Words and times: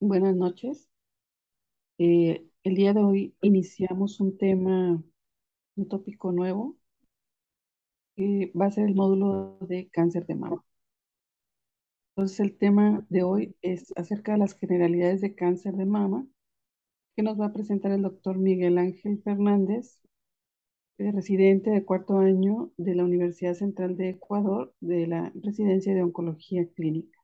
Buenas 0.00 0.34
noches. 0.34 0.88
Eh, 1.98 2.44
el 2.64 2.74
día 2.74 2.92
de 2.94 3.00
hoy 3.00 3.36
iniciamos 3.42 4.18
un 4.20 4.36
tema, 4.38 5.02
un 5.76 5.88
tópico 5.88 6.32
nuevo, 6.32 6.76
que 8.16 8.52
va 8.58 8.66
a 8.66 8.70
ser 8.70 8.86
el 8.88 8.94
módulo 8.94 9.58
de 9.62 9.88
cáncer 9.90 10.24
de 10.26 10.36
mama. 10.36 10.64
Entonces, 12.14 12.38
el 12.40 12.56
tema 12.56 13.04
de 13.08 13.24
hoy 13.24 13.56
es 13.62 13.92
acerca 13.96 14.32
de 14.32 14.38
las 14.38 14.54
generalidades 14.54 15.20
de 15.20 15.34
cáncer 15.34 15.74
de 15.74 15.86
mama, 15.86 16.24
que 17.16 17.22
nos 17.22 17.40
va 17.40 17.46
a 17.46 17.52
presentar 17.52 17.92
el 17.92 18.02
doctor 18.02 18.38
Miguel 18.38 18.78
Ángel 18.78 19.22
Fernández, 19.22 20.00
residente 20.98 21.70
de 21.70 21.84
cuarto 21.84 22.18
año 22.18 22.72
de 22.76 22.94
la 22.94 23.04
Universidad 23.04 23.54
Central 23.54 23.96
de 23.96 24.10
Ecuador, 24.10 24.74
de 24.80 25.06
la 25.06 25.32
Residencia 25.34 25.94
de 25.94 26.02
Oncología 26.02 26.66
Clínica. 26.74 27.19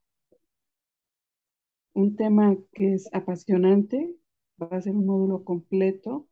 Un 1.97 2.15
tema 2.15 2.55
que 2.75 2.93
es 2.93 3.09
apasionante, 3.15 4.15
va 4.63 4.69
a 4.77 4.83
ser 4.83 4.93
un 4.95 5.07
módulo 5.07 5.45
completo 5.45 6.29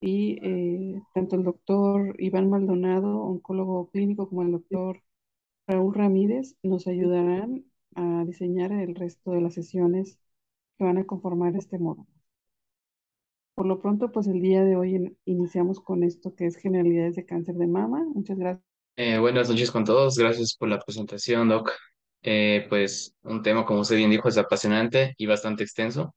y 0.00 0.38
eh, 0.42 1.02
tanto 1.14 1.36
el 1.36 1.44
doctor 1.44 2.16
Iván 2.18 2.50
Maldonado, 2.50 3.16
oncólogo 3.16 3.88
clínico, 3.90 4.28
como 4.28 4.42
el 4.42 4.50
doctor 4.50 5.04
Raúl 5.68 5.94
Ramírez 5.94 6.56
nos 6.64 6.88
ayudarán 6.88 7.64
a 7.94 8.24
diseñar 8.26 8.72
el 8.72 8.96
resto 8.96 9.30
de 9.30 9.40
las 9.40 9.54
sesiones 9.54 10.18
que 10.76 10.84
van 10.84 10.98
a 10.98 11.06
conformar 11.06 11.54
este 11.54 11.78
módulo. 11.78 12.08
Por 13.54 13.66
lo 13.66 13.80
pronto, 13.80 14.10
pues 14.10 14.26
el 14.26 14.40
día 14.40 14.64
de 14.64 14.74
hoy 14.74 15.16
iniciamos 15.26 15.78
con 15.78 16.02
esto 16.02 16.34
que 16.34 16.46
es 16.46 16.56
generalidades 16.56 17.14
de 17.14 17.24
cáncer 17.24 17.54
de 17.54 17.68
mama. 17.68 18.04
Muchas 18.12 18.36
gracias. 18.36 18.66
Eh, 18.96 19.20
buenas 19.20 19.48
noches 19.48 19.70
con 19.70 19.84
todos, 19.84 20.18
gracias 20.18 20.56
por 20.56 20.68
la 20.68 20.80
presentación, 20.80 21.50
Doc. 21.50 21.70
Eh, 22.28 22.66
pues 22.68 23.14
un 23.22 23.42
tema, 23.42 23.64
como 23.64 23.80
usted 23.80 23.96
bien 23.96 24.10
dijo, 24.10 24.28
es 24.28 24.36
apasionante 24.38 25.14
y 25.16 25.26
bastante 25.26 25.62
extenso. 25.62 26.14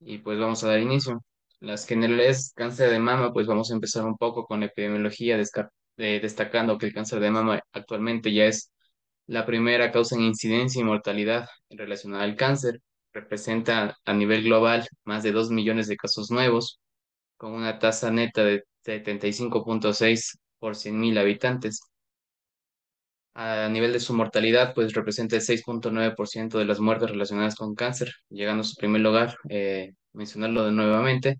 Y 0.00 0.18
pues 0.18 0.38
vamos 0.38 0.64
a 0.64 0.68
dar 0.68 0.80
inicio. 0.80 1.24
Las 1.60 1.86
generales 1.86 2.52
cáncer 2.56 2.90
de 2.90 3.00
mama, 3.00 3.32
pues 3.32 3.46
vamos 3.46 3.70
a 3.70 3.74
empezar 3.74 4.04
un 4.06 4.16
poco 4.18 4.46
con 4.46 4.60
la 4.60 4.66
epidemiología, 4.66 5.38
eh, 5.98 6.20
destacando 6.22 6.78
que 6.78 6.86
el 6.86 6.94
cáncer 6.94 7.20
de 7.20 7.30
mama 7.30 7.62
actualmente 7.72 8.32
ya 8.32 8.46
es 8.46 8.72
la 9.26 9.46
primera 9.46 9.92
causa 9.92 10.16
en 10.16 10.22
incidencia 10.22 10.80
y 10.80 10.84
mortalidad 10.84 11.48
relacionada 11.70 12.24
al 12.24 12.36
cáncer. 12.36 12.80
Representa 13.12 13.96
a 14.04 14.14
nivel 14.14 14.44
global 14.44 14.86
más 15.04 15.22
de 15.22 15.32
2 15.32 15.50
millones 15.50 15.88
de 15.88 15.96
casos 15.96 16.30
nuevos, 16.30 16.80
con 17.36 17.52
una 17.52 17.78
tasa 17.78 18.10
neta 18.10 18.44
de 18.44 18.64
75.6 18.84 20.38
por 20.58 20.76
100.000 20.76 21.18
habitantes. 21.18 21.80
A 23.34 23.68
nivel 23.68 23.92
de 23.92 24.00
su 24.00 24.14
mortalidad, 24.14 24.74
pues 24.74 24.92
representa 24.94 25.36
el 25.36 25.42
6.9% 25.42 26.58
de 26.58 26.64
las 26.64 26.78
muertes 26.80 27.10
relacionadas 27.10 27.56
con 27.56 27.74
cáncer, 27.74 28.12
llegando 28.30 28.60
a 28.62 28.64
su 28.64 28.76
primer 28.76 29.00
lugar, 29.00 29.36
eh, 29.48 29.92
mencionarlo 30.12 30.70
nuevamente. 30.70 31.36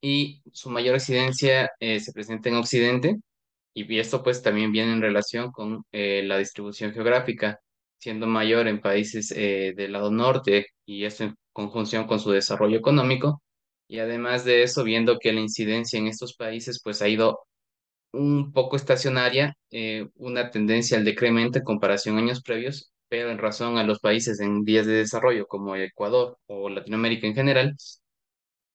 Y 0.00 0.42
su 0.52 0.70
mayor 0.70 0.94
incidencia 0.96 1.70
eh, 1.80 2.00
se 2.00 2.12
presenta 2.12 2.48
en 2.48 2.56
Occidente, 2.56 3.16
y 3.74 3.98
esto 3.98 4.22
pues 4.22 4.42
también 4.42 4.72
viene 4.72 4.92
en 4.92 5.02
relación 5.02 5.52
con 5.52 5.84
eh, 5.92 6.22
la 6.24 6.38
distribución 6.38 6.92
geográfica, 6.92 7.60
siendo 7.98 8.26
mayor 8.26 8.68
en 8.68 8.80
países 8.80 9.28
del 9.28 9.92
lado 9.92 10.10
norte, 10.10 10.68
y 10.86 11.04
esto 11.04 11.24
en 11.24 11.36
conjunción 11.52 12.06
con 12.06 12.20
su 12.20 12.30
desarrollo 12.30 12.78
económico. 12.78 13.42
Y 13.88 13.98
además 14.00 14.44
de 14.44 14.62
eso, 14.62 14.84
viendo 14.84 15.18
que 15.18 15.32
la 15.32 15.40
incidencia 15.40 15.98
en 15.98 16.06
estos 16.08 16.34
países 16.36 16.80
pues 16.82 17.02
ha 17.02 17.08
ido 17.08 17.40
un 18.12 18.52
poco 18.52 18.76
estacionaria, 18.76 19.56
eh, 19.70 20.08
una 20.16 20.50
tendencia 20.50 20.98
al 20.98 21.04
decremento 21.04 21.58
en 21.58 21.64
comparación 21.64 22.16
a 22.16 22.20
años 22.20 22.42
previos, 22.42 22.92
pero 23.08 23.30
en 23.30 23.38
razón 23.38 23.78
a 23.78 23.84
los 23.84 24.00
países 24.00 24.40
en 24.40 24.64
vías 24.64 24.86
de 24.86 24.94
desarrollo 24.94 25.46
como 25.46 25.76
Ecuador 25.76 26.38
o 26.46 26.68
Latinoamérica 26.70 27.26
en 27.26 27.34
general, 27.34 27.76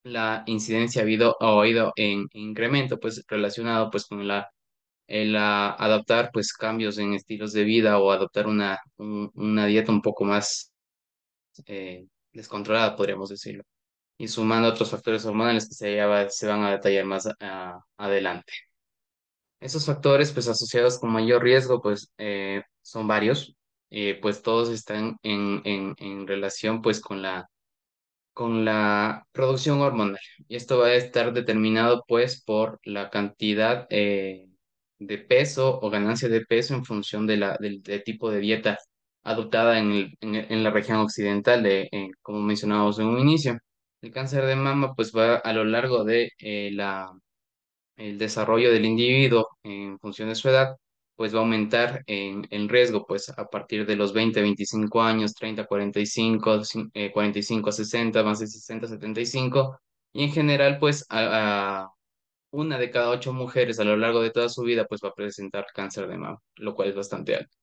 la 0.04 0.44
incidencia 0.48 1.02
ha 1.02 1.04
habido, 1.04 1.38
ha 1.42 1.68
ido 1.68 1.94
en 1.96 2.28
incremento, 2.34 3.00
pues 3.00 3.23
relacionado 3.28 3.90
pues 3.92 4.06
con 4.08 4.28
la, 4.28 4.50
el 5.08 5.36
adaptar 5.38 6.32
pues 6.34 6.54
cambios 6.54 6.98
en 7.00 7.14
estilos 7.14 7.54
de 7.54 7.64
vida 7.66 8.00
o 8.00 8.11
adoptar 8.11 8.48
una, 8.48 8.80
una 8.98 9.66
dieta 9.67 9.92
un 9.92 10.02
poco 10.02 10.26
más 10.26 10.72
eh, 11.67 12.05
descontrolada, 12.34 12.95
podríamos 12.95 13.30
decirlo, 13.30 13.64
y 14.17 14.28
sumando 14.28 14.70
otros 14.70 14.92
factores 14.92 15.26
hormonales 15.26 15.67
que 15.70 15.76
se, 15.76 16.30
se 16.32 16.48
van 16.48 16.64
a 16.64 16.72
detallar 16.72 17.05
más 17.05 17.28
adelante. 17.98 18.54
Esos 19.61 19.86
factores, 19.86 20.32
pues 20.33 20.48
asociados 20.48 20.99
con 20.99 21.11
mayor 21.11 21.44
riesgo, 21.44 21.82
pues 21.82 22.11
eh, 22.17 22.64
son 22.82 23.08
varios, 23.08 23.55
eh, 23.92 24.17
pues 24.22 24.42
todos 24.42 24.70
están 24.70 25.17
en, 25.23 25.61
en, 25.66 25.95
en, 25.99 26.27
relación 26.27 26.82
pues 26.82 26.99
con 26.99 27.22
la, 27.22 27.48
con 28.33 28.66
la 28.66 29.27
producción 29.32 29.82
hormonal. 29.82 30.20
Y 30.48 30.55
esto 30.55 30.80
va 30.80 30.88
a 30.88 30.95
estar 30.95 31.33
determinado 31.33 32.04
pues 32.08 32.44
por 32.44 32.80
la 32.86 33.10
cantidad 33.11 33.88
eh, 33.92 34.48
de 34.99 35.17
peso 35.20 35.80
o 35.82 35.89
ganancia 35.92 36.30
de 36.30 36.45
peso 36.45 36.76
en 36.76 36.86
función 36.86 37.28
de 37.28 37.38
la, 37.38 37.58
del, 37.60 37.83
tipo 38.04 38.32
de 38.32 38.39
dieta 38.39 38.80
adoptada 39.23 39.80
en, 39.80 39.92
el, 39.92 40.17
en, 40.22 40.64
la 40.64 40.72
región 40.72 40.98
occidental, 40.99 41.64
de, 41.64 41.89
como 42.23 42.42
mencionábamos 42.42 42.99
en 42.99 43.08
un 43.08 43.20
inicio. 43.20 43.60
El 44.02 44.11
cáncer 44.11 44.45
de 44.45 44.55
mama 44.55 44.93
pues 44.95 45.14
va 45.16 45.36
a 45.38 45.54
lo 45.54 45.66
largo 45.66 46.04
de 46.04 46.32
la 46.73 47.11
el 48.08 48.17
desarrollo 48.17 48.72
del 48.72 48.86
individuo 48.86 49.48
en 49.64 50.00
función 50.00 50.30
de 50.30 50.36
su 50.36 50.50
edad, 50.50 50.78
pues 51.16 51.34
va 51.36 51.39
a 51.39 51.42
aumentar 51.42 52.04
en, 52.08 52.48
en 52.50 52.67
riesgo, 52.70 53.06
pues 53.06 53.30
a 53.30 53.45
partir 53.48 53.86
de 53.86 53.95
los 53.95 54.14
20, 54.14 54.42
25 54.42 55.02
años, 55.04 55.34
30, 55.36 55.66
45, 55.66 56.61
45, 57.14 57.72
60, 57.72 58.23
más 58.23 58.40
de 58.40 58.48
60, 58.48 58.88
75, 58.88 59.80
y 60.14 60.23
en 60.23 60.32
general, 60.32 60.80
pues 60.80 61.06
a, 61.10 61.90
una 62.52 62.78
de 62.78 62.92
cada 62.92 63.10
ocho 63.11 63.34
mujeres 63.34 63.80
a 63.80 63.84
lo 63.84 63.98
largo 63.98 64.22
de 64.22 64.32
toda 64.32 64.50
su 64.50 64.64
vida, 64.64 64.86
pues 64.86 65.02
va 65.04 65.10
a 65.10 65.14
presentar 65.14 65.66
cáncer 65.73 66.08
de 66.08 66.17
mama, 66.17 66.40
lo 66.56 66.76
cual 66.76 66.90
es 66.90 66.95
bastante 66.95 67.36
alto. 67.36 67.56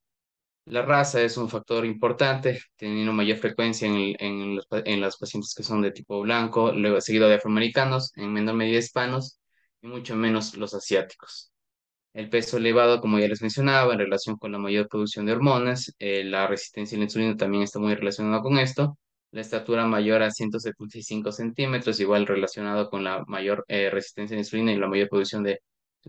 La 0.66 0.82
raza 0.82 1.22
es 1.22 1.36
un 1.38 1.48
factor 1.48 1.84
importante, 1.86 2.60
teniendo 2.76 3.12
mayor 3.12 3.38
frecuencia 3.38 3.88
en, 3.88 4.14
en, 4.20 4.56
los, 4.56 4.66
en 4.70 5.00
las 5.00 5.16
pacientes 5.16 5.54
que 5.54 5.62
son 5.62 5.82
de 5.82 5.92
tipo 5.92 6.20
blanco, 6.20 6.72
luego 6.72 7.00
seguido 7.00 7.28
de 7.28 7.36
afroamericanos, 7.36 8.12
en 8.16 8.32
menor 8.32 8.54
medida 8.54 8.78
hispanos, 8.78 9.40
y 9.82 9.86
mucho 9.88 10.16
menos 10.16 10.56
los 10.56 10.74
asiáticos. 10.74 11.52
El 12.14 12.30
peso 12.30 12.56
elevado, 12.56 13.00
como 13.00 13.18
ya 13.18 13.28
les 13.28 13.42
mencionaba, 13.42 13.92
en 13.92 14.00
relación 14.00 14.36
con 14.36 14.52
la 14.52 14.58
mayor 14.58 14.88
producción 14.88 15.26
de 15.26 15.32
hormonas, 15.32 15.94
eh, 15.98 16.24
la 16.24 16.46
resistencia 16.46 16.96
a 16.96 16.98
la 16.98 17.04
insulina 17.04 17.36
también 17.36 17.62
está 17.62 17.78
muy 17.78 17.94
relacionada 17.94 18.42
con 18.42 18.58
esto. 18.58 18.98
La 19.30 19.42
estatura 19.42 19.86
mayor 19.86 20.22
a 20.22 20.30
175 20.30 21.32
centímetros, 21.32 22.00
igual 22.00 22.26
relacionado 22.26 22.88
con 22.90 23.04
la 23.04 23.24
mayor 23.26 23.64
eh, 23.68 23.90
resistencia 23.90 24.34
a 24.34 24.38
la 24.38 24.40
insulina 24.40 24.72
y 24.72 24.76
la 24.78 24.88
mayor 24.88 25.08
producción 25.08 25.42
de 25.42 25.60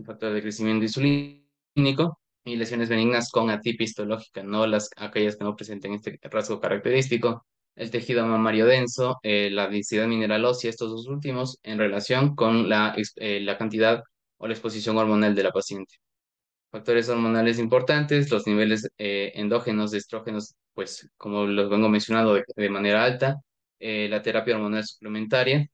factor 0.04 0.32
de 0.32 0.42
crecimiento 0.42 0.84
insulínico. 0.84 2.18
Y 2.44 2.56
lesiones 2.56 2.88
benignas 2.88 3.30
con 3.30 3.50
atipia 3.50 3.84
histológica, 3.84 4.42
no 4.42 4.66
las 4.66 4.88
aquellas 4.96 5.36
que 5.36 5.44
no 5.44 5.54
presenten 5.54 5.94
este 5.94 6.18
rasgo 6.22 6.58
característico 6.58 7.46
el 7.76 7.90
tejido 7.90 8.26
mamario 8.26 8.66
denso, 8.66 9.18
eh, 9.22 9.50
la 9.50 9.68
densidad 9.68 10.06
mineral 10.06 10.44
ósea, 10.44 10.70
estos 10.70 10.90
dos 10.90 11.06
últimos, 11.06 11.58
en 11.62 11.78
relación 11.78 12.34
con 12.34 12.68
la, 12.68 12.94
eh, 13.16 13.40
la 13.40 13.56
cantidad 13.58 14.02
o 14.38 14.46
la 14.46 14.54
exposición 14.54 14.98
hormonal 14.98 15.34
de 15.34 15.42
la 15.42 15.50
paciente. 15.52 15.96
Factores 16.70 17.08
hormonales 17.08 17.58
importantes, 17.58 18.30
los 18.30 18.46
niveles 18.46 18.88
eh, 18.98 19.32
endógenos 19.34 19.90
de 19.90 19.98
estrógenos, 19.98 20.56
pues 20.74 21.08
como 21.16 21.46
los 21.46 21.70
vengo 21.70 21.88
mencionando 21.88 22.34
de, 22.56 22.70
manera 22.70 23.04
alta, 23.04 23.36
la 23.80 24.22
terapia 24.22 24.56
hormonal 24.56 24.84
suplementaria, 24.84 25.66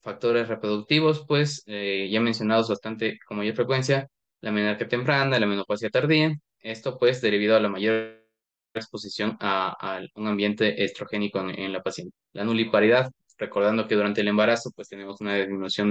factores 0.00 0.48
reproductivos, 0.48 1.24
pues 1.26 1.64
ya 1.66 2.20
mencionados 2.20 2.68
bastante 2.68 3.18
con 3.26 3.38
mayor 3.38 3.56
frecuencia, 3.56 4.08
la 4.40 4.52
menarquia 4.52 4.88
temprana, 4.88 5.38
la 5.38 5.46
menopausia 5.46 5.90
tardía, 5.90 6.34
esto 6.60 6.98
pues 6.98 7.20
debido 7.20 7.56
a 7.56 7.60
la 7.60 7.68
mayor 7.68 8.15
exposición 8.80 9.36
a, 9.40 10.00
un 10.14 10.26
ambiente 10.26 10.84
estrogénico 10.84 11.40
en, 11.40 11.72
la 11.72 11.82
paciente. 11.82 12.14
La 12.32 12.44
nuliparidad, 12.44 13.10
recordando 13.38 13.86
que 13.88 13.94
durante 13.94 14.20
el 14.20 14.28
embarazo 14.28 14.70
pues 14.74 14.88
tenemos 14.88 15.20
una 15.20 15.36
disminución 15.36 15.90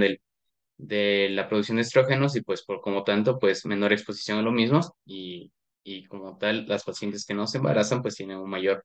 de 0.78 1.28
la 1.30 1.48
producción 1.48 1.76
de 1.76 1.82
estrógenos 1.82 2.36
y 2.36 2.42
pues 2.42 2.62
por 2.64 2.80
como 2.80 3.04
tanto 3.04 3.38
pues 3.38 3.64
menor 3.66 3.92
exposición 3.92 4.38
a 4.38 4.42
lo 4.42 4.52
mismo 4.52 4.80
y, 5.04 5.50
y 5.86 6.04
como 6.06 6.36
tal 6.36 6.66
las 6.66 6.84
pacientes 6.84 7.24
que 7.24 7.34
no 7.34 7.46
se 7.46 7.58
embarazan 7.58 8.02
pues 8.02 8.16
tienen 8.16 8.38
un 8.38 8.50
mayor, 8.50 8.84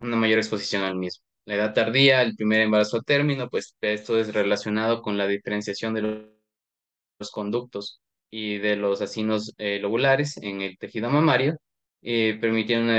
una 0.00 0.16
mayor 0.16 0.38
exposición 0.38 0.82
al 0.82 0.96
mismo. 0.96 1.24
La 1.46 1.54
edad 1.56 1.74
tardía, 1.74 2.22
el 2.22 2.36
primer 2.36 2.60
embarazo 2.60 2.98
a 2.98 3.02
término, 3.02 3.48
pues 3.50 3.76
esto 3.80 4.18
es 4.18 4.32
relacionado 4.34 5.02
con 5.02 5.16
la 5.18 5.26
diferenciación 5.26 5.94
de 5.94 6.02
los, 6.02 7.30
conductos 7.30 8.02
y 8.30 8.58
de 8.58 8.76
los 8.76 9.00
acinos 9.00 9.54
eh, 9.56 9.78
lobulares 9.80 10.36
en 10.38 10.60
el 10.60 10.76
tejido 10.78 11.08
mamario 11.08 11.56
eh, 12.04 12.38
permitiendo 12.40 12.92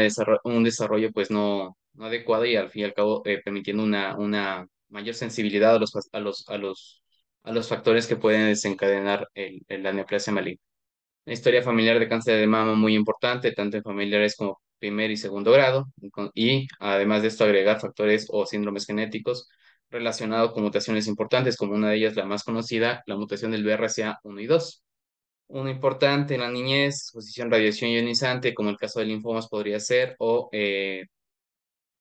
un 0.45 0.63
desarrollo 0.65 1.11
pues 1.13 1.31
no, 1.31 1.77
no 1.93 2.05
adecuado 2.05 2.45
y 2.45 2.57
al 2.57 2.71
fin 2.71 2.83
y 2.83 2.85
al 2.85 2.95
cabo 2.95 3.23
eh, 3.25 3.41
permitiendo 3.43 3.83
una, 3.83 4.17
una 4.17 4.67
mayor 4.89 5.15
sensibilidad 5.15 5.75
a 5.75 5.79
los, 5.79 5.93
a 6.13 6.19
los, 6.21 6.49
a 6.49 6.57
los, 6.57 7.03
a 7.43 7.53
los 7.53 7.69
factores 7.69 8.07
que 8.07 8.17
pueden 8.17 8.47
desencadenar 8.47 9.29
el, 9.35 9.61
la 9.69 9.93
neoplasia 9.93 10.33
maligna. 10.33 10.61
Historia 11.25 11.63
familiar 11.63 11.99
de 11.99 12.07
cáncer 12.09 12.39
de 12.39 12.47
mama 12.47 12.75
muy 12.75 12.95
importante, 12.95 13.51
tanto 13.51 13.77
en 13.77 13.83
familiares 13.83 14.35
como 14.35 14.61
primer 14.79 15.09
y 15.11 15.17
segundo 15.17 15.51
grado, 15.51 15.87
y 16.35 16.67
además 16.79 17.21
de 17.23 17.29
esto 17.29 17.43
agregar 17.45 17.79
factores 17.79 18.27
o 18.29 18.45
síndromes 18.45 18.85
genéticos 18.85 19.49
relacionados 19.89 20.53
con 20.53 20.63
mutaciones 20.63 21.07
importantes, 21.07 21.57
como 21.57 21.73
una 21.73 21.89
de 21.89 21.97
ellas 21.97 22.15
la 22.15 22.25
más 22.25 22.43
conocida, 22.43 23.03
la 23.07 23.17
mutación 23.17 23.51
del 23.51 23.63
BRCA1 23.63 24.39
y 24.41 24.45
2. 24.47 24.83
Uno 25.47 25.69
importante 25.69 26.35
en 26.35 26.41
la 26.41 26.51
niñez, 26.51 26.95
exposición 26.95 27.51
radiación 27.51 27.91
ionizante, 27.91 28.53
como 28.53 28.69
el 28.69 28.77
caso 28.77 28.99
de 28.99 29.05
linfomas 29.05 29.47
podría 29.47 29.79
ser, 29.79 30.15
o 30.19 30.49
eh, 30.51 31.05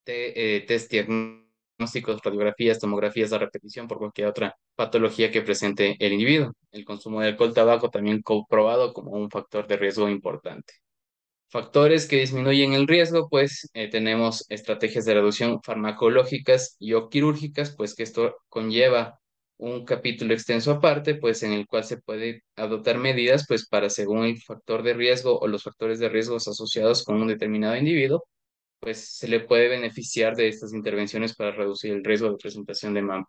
eh, 0.06 0.64
test 0.66 0.90
diagnósticos, 0.90 2.20
radiografías, 2.22 2.78
tomografías 2.78 3.32
a 3.32 3.38
repetición 3.38 3.88
por 3.88 3.98
cualquier 3.98 4.28
otra 4.28 4.56
patología 4.74 5.30
que 5.30 5.42
presente 5.42 5.96
el 5.98 6.12
individuo. 6.12 6.52
El 6.72 6.84
consumo 6.84 7.20
de 7.20 7.28
alcohol, 7.28 7.54
tabaco 7.54 7.90
también 7.90 8.22
comprobado 8.22 8.92
como 8.92 9.12
un 9.12 9.30
factor 9.30 9.66
de 9.66 9.76
riesgo 9.76 10.08
importante. 10.08 10.74
Factores 11.48 12.08
que 12.08 12.16
disminuyen 12.16 12.72
el 12.72 12.88
riesgo, 12.88 13.28
pues 13.28 13.70
eh, 13.74 13.88
tenemos 13.88 14.44
estrategias 14.48 15.04
de 15.04 15.14
reducción 15.14 15.62
farmacológicas 15.62 16.76
y 16.80 16.94
o 16.94 17.08
quirúrgicas, 17.08 17.74
pues 17.76 17.94
que 17.94 18.02
esto 18.02 18.36
conlleva 18.48 19.20
un 19.58 19.84
capítulo 19.84 20.34
extenso 20.34 20.72
aparte, 20.72 21.14
pues 21.16 21.42
en 21.42 21.52
el 21.52 21.66
cual 21.66 21.84
se 21.84 21.98
puede 21.98 22.42
adoptar 22.56 22.98
medidas, 22.98 23.46
pues 23.48 23.68
para 23.68 23.90
según 23.90 24.24
el 24.24 24.40
factor 24.42 24.82
de 24.82 24.94
riesgo 24.94 25.38
o 25.38 25.46
los 25.48 25.62
factores 25.62 25.98
de 25.98 26.08
riesgos 26.08 26.48
asociados 26.48 27.04
con 27.04 27.20
un 27.20 27.28
determinado 27.28 27.76
individuo, 27.76 28.24
pues 28.80 29.16
se 29.16 29.28
le 29.28 29.40
puede 29.40 29.68
beneficiar 29.68 30.36
de 30.36 30.48
estas 30.48 30.72
intervenciones 30.74 31.34
para 31.36 31.52
reducir 31.52 31.92
el 31.92 32.04
riesgo 32.04 32.30
de 32.30 32.36
presentación 32.36 32.94
de 32.94 33.02
mama, 33.02 33.26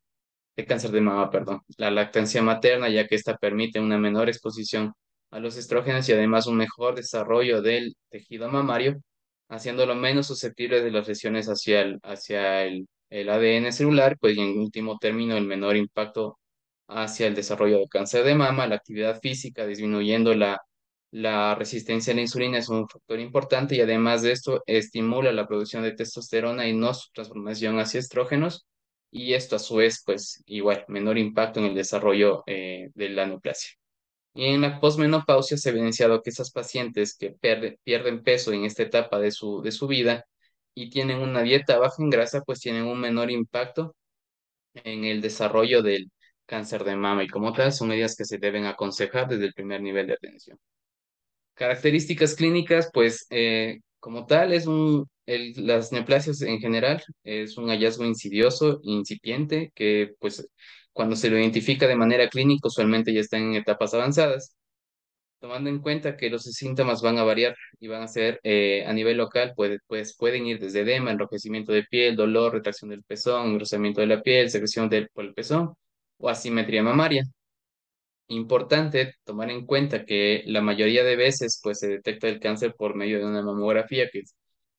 de 0.55 0.65
cáncer 0.65 0.91
de 0.91 1.01
mama, 1.01 1.29
perdón. 1.31 1.61
La 1.77 1.91
lactancia 1.91 2.41
materna, 2.41 2.89
ya 2.89 3.07
que 3.07 3.15
esta 3.15 3.37
permite 3.37 3.79
una 3.79 3.97
menor 3.97 4.29
exposición 4.29 4.93
a 5.31 5.39
los 5.39 5.57
estrógenos 5.57 6.07
y 6.09 6.13
además 6.13 6.47
un 6.47 6.57
mejor 6.57 6.95
desarrollo 6.95 7.61
del 7.61 7.95
tejido 8.09 8.49
mamario, 8.49 9.01
haciéndolo 9.49 9.95
menos 9.95 10.27
susceptible 10.27 10.81
de 10.81 10.91
las 10.91 11.07
lesiones 11.07 11.47
hacia 11.47 11.81
el, 11.81 11.99
hacia 12.03 12.63
el, 12.65 12.87
el 13.21 13.29
ADN 13.29 13.71
celular, 13.73 14.17
pues 14.19 14.37
y 14.37 14.41
en 14.41 14.59
último 14.59 14.97
término 14.99 15.37
el 15.37 15.45
menor 15.45 15.75
impacto 15.77 16.39
hacia 16.87 17.27
el 17.27 17.35
desarrollo 17.35 17.79
de 17.79 17.87
cáncer 17.87 18.23
de 18.25 18.35
mama, 18.35 18.67
la 18.67 18.75
actividad 18.75 19.19
física 19.21 19.65
disminuyendo 19.65 20.33
la 20.35 20.61
la 21.15 21.55
resistencia 21.55 22.11
a 22.11 22.15
la 22.17 22.23
insulina 22.23 22.57
es 22.57 22.67
un 22.67 22.89
factor 22.89 23.21
importante 23.21 23.73
y 23.75 23.79
además 23.79 24.21
de 24.21 24.33
esto 24.33 24.61
estimula 24.65 25.31
la 25.31 25.47
producción 25.47 25.81
de 25.81 25.93
testosterona 25.93 26.67
y 26.67 26.73
no 26.73 26.93
su 26.93 27.09
transformación 27.13 27.79
hacia 27.79 28.01
estrógenos 28.01 28.65
y 29.11 29.33
esto 29.33 29.55
a 29.55 29.59
su 29.59 29.77
vez 29.77 30.03
pues 30.05 30.43
igual 30.45 30.83
menor 30.89 31.17
impacto 31.17 31.61
en 31.61 31.67
el 31.67 31.75
desarrollo 31.75 32.43
eh, 32.47 32.89
de 32.95 33.09
la 33.09 33.25
neoplasia. 33.25 33.71
Y 34.33 34.47
en 34.47 34.61
la 34.61 34.81
posmenopausia 34.81 35.55
se 35.57 35.69
ha 35.69 35.71
evidenciado 35.71 36.21
que 36.21 36.31
esas 36.31 36.51
pacientes 36.51 37.15
que 37.17 37.31
pierden 37.31 38.21
peso 38.21 38.51
en 38.51 38.65
esta 38.65 38.83
etapa 38.83 39.17
de 39.17 39.31
su, 39.31 39.61
de 39.61 39.71
su 39.71 39.87
vida 39.87 40.25
y 40.75 40.89
tienen 40.89 41.19
una 41.19 41.41
dieta 41.41 41.79
baja 41.79 42.03
en 42.03 42.09
grasa 42.11 42.41
pues 42.43 42.59
tienen 42.59 42.83
un 42.85 42.99
menor 42.99 43.31
impacto 43.31 43.95
en 44.75 45.05
el 45.05 45.21
desarrollo 45.21 45.81
del 45.81 46.11
cáncer 46.45 46.83
de 46.83 46.95
mama 46.95 47.23
y 47.23 47.27
como 47.27 47.53
tal 47.53 47.71
son 47.71 47.89
medidas 47.89 48.15
que 48.15 48.25
se 48.25 48.37
deben 48.37 48.65
aconsejar 48.65 49.27
desde 49.27 49.45
el 49.45 49.53
primer 49.53 49.81
nivel 49.81 50.07
de 50.07 50.13
atención. 50.13 50.57
Características 51.55 52.35
clínicas, 52.35 52.89
pues 52.93 53.27
eh, 53.29 53.79
como 53.99 54.25
tal, 54.25 54.53
es 54.53 54.67
un, 54.67 55.07
las 55.25 55.91
neoplasias 55.91 56.41
en 56.41 56.59
general 56.59 57.03
es 57.23 57.57
un 57.57 57.69
hallazgo 57.69 58.05
insidioso, 58.05 58.79
incipiente, 58.83 59.71
que 59.73 60.13
pues 60.19 60.47
cuando 60.93 61.15
se 61.15 61.29
lo 61.29 61.37
identifica 61.39 61.87
de 61.87 61.95
manera 61.95 62.29
clínica 62.29 62.67
usualmente 62.67 63.13
ya 63.13 63.21
está 63.21 63.37
en 63.37 63.55
etapas 63.55 63.93
avanzadas. 63.93 64.55
Tomando 65.39 65.69
en 65.69 65.79
cuenta 65.79 66.17
que 66.17 66.29
los 66.29 66.43
síntomas 66.43 67.01
van 67.01 67.17
a 67.19 67.23
variar 67.23 67.55
y 67.79 67.87
van 67.87 68.01
a 68.01 68.07
ser 68.07 68.39
eh, 68.43 68.83
a 68.87 68.93
nivel 68.93 69.17
local, 69.17 69.53
pues, 69.55 69.79
pues 69.87 70.15
pueden 70.17 70.45
ir 70.47 70.59
desde 70.59 70.81
edema, 70.81 71.11
enrojecimiento 71.11 71.71
de 71.71 71.83
piel, 71.83 72.15
dolor, 72.15 72.53
retracción 72.53 72.89
del 72.89 73.03
pezón, 73.03 73.49
engrosamiento 73.51 74.01
de 74.01 74.07
la 74.07 74.21
piel, 74.21 74.49
secreción 74.49 74.89
del 74.89 75.09
por 75.09 75.25
el 75.25 75.33
pezón 75.33 75.75
o 76.17 76.29
asimetría 76.29 76.81
mamaria. 76.83 77.23
Importante 78.27 79.13
tomar 79.23 79.51
en 79.51 79.65
cuenta 79.65 80.03
que 80.05 80.43
la 80.47 80.61
mayoría 80.61 81.03
de 81.03 81.15
veces 81.15 81.59
pues, 81.61 81.79
se 81.79 81.87
detecta 81.89 82.27
el 82.27 82.39
cáncer 82.39 82.73
por 82.75 82.95
medio 82.95 83.19
de 83.19 83.25
una 83.25 83.43
mamografía, 83.43 84.09
que 84.11 84.19
es 84.19 84.35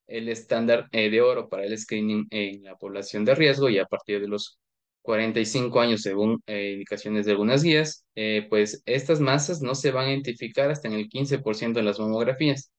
el 0.09 0.29
estándar 0.29 0.89
eh, 0.93 1.11
de 1.11 1.21
oro 1.21 1.49
para 1.49 1.65
el 1.65 1.77
screening 1.79 2.27
en 2.31 2.65
la 2.65 2.77
población 2.77 3.25
de 3.25 3.35
riesgo 3.35 3.69
y 3.69 3.79
a 3.79 3.87
partir 3.87 4.21
de 4.21 4.29
los 4.29 4.59
45 5.07 5.81
años, 5.81 6.03
según 6.03 6.43
eh, 6.47 6.73
indicaciones 6.75 7.27
de 7.27 7.33
algunas 7.33 7.63
guías, 7.63 8.07
eh, 8.17 8.47
pues 8.51 8.83
estas 8.87 9.21
masas 9.21 9.63
no 9.63 9.75
se 9.75 9.93
van 9.93 10.07
a 10.09 10.11
identificar 10.13 10.71
hasta 10.71 10.89
en 10.89 10.95
el 10.95 11.09
15% 11.09 11.81
de 11.81 11.87
las 11.87 11.99
mamografías. 12.01 12.73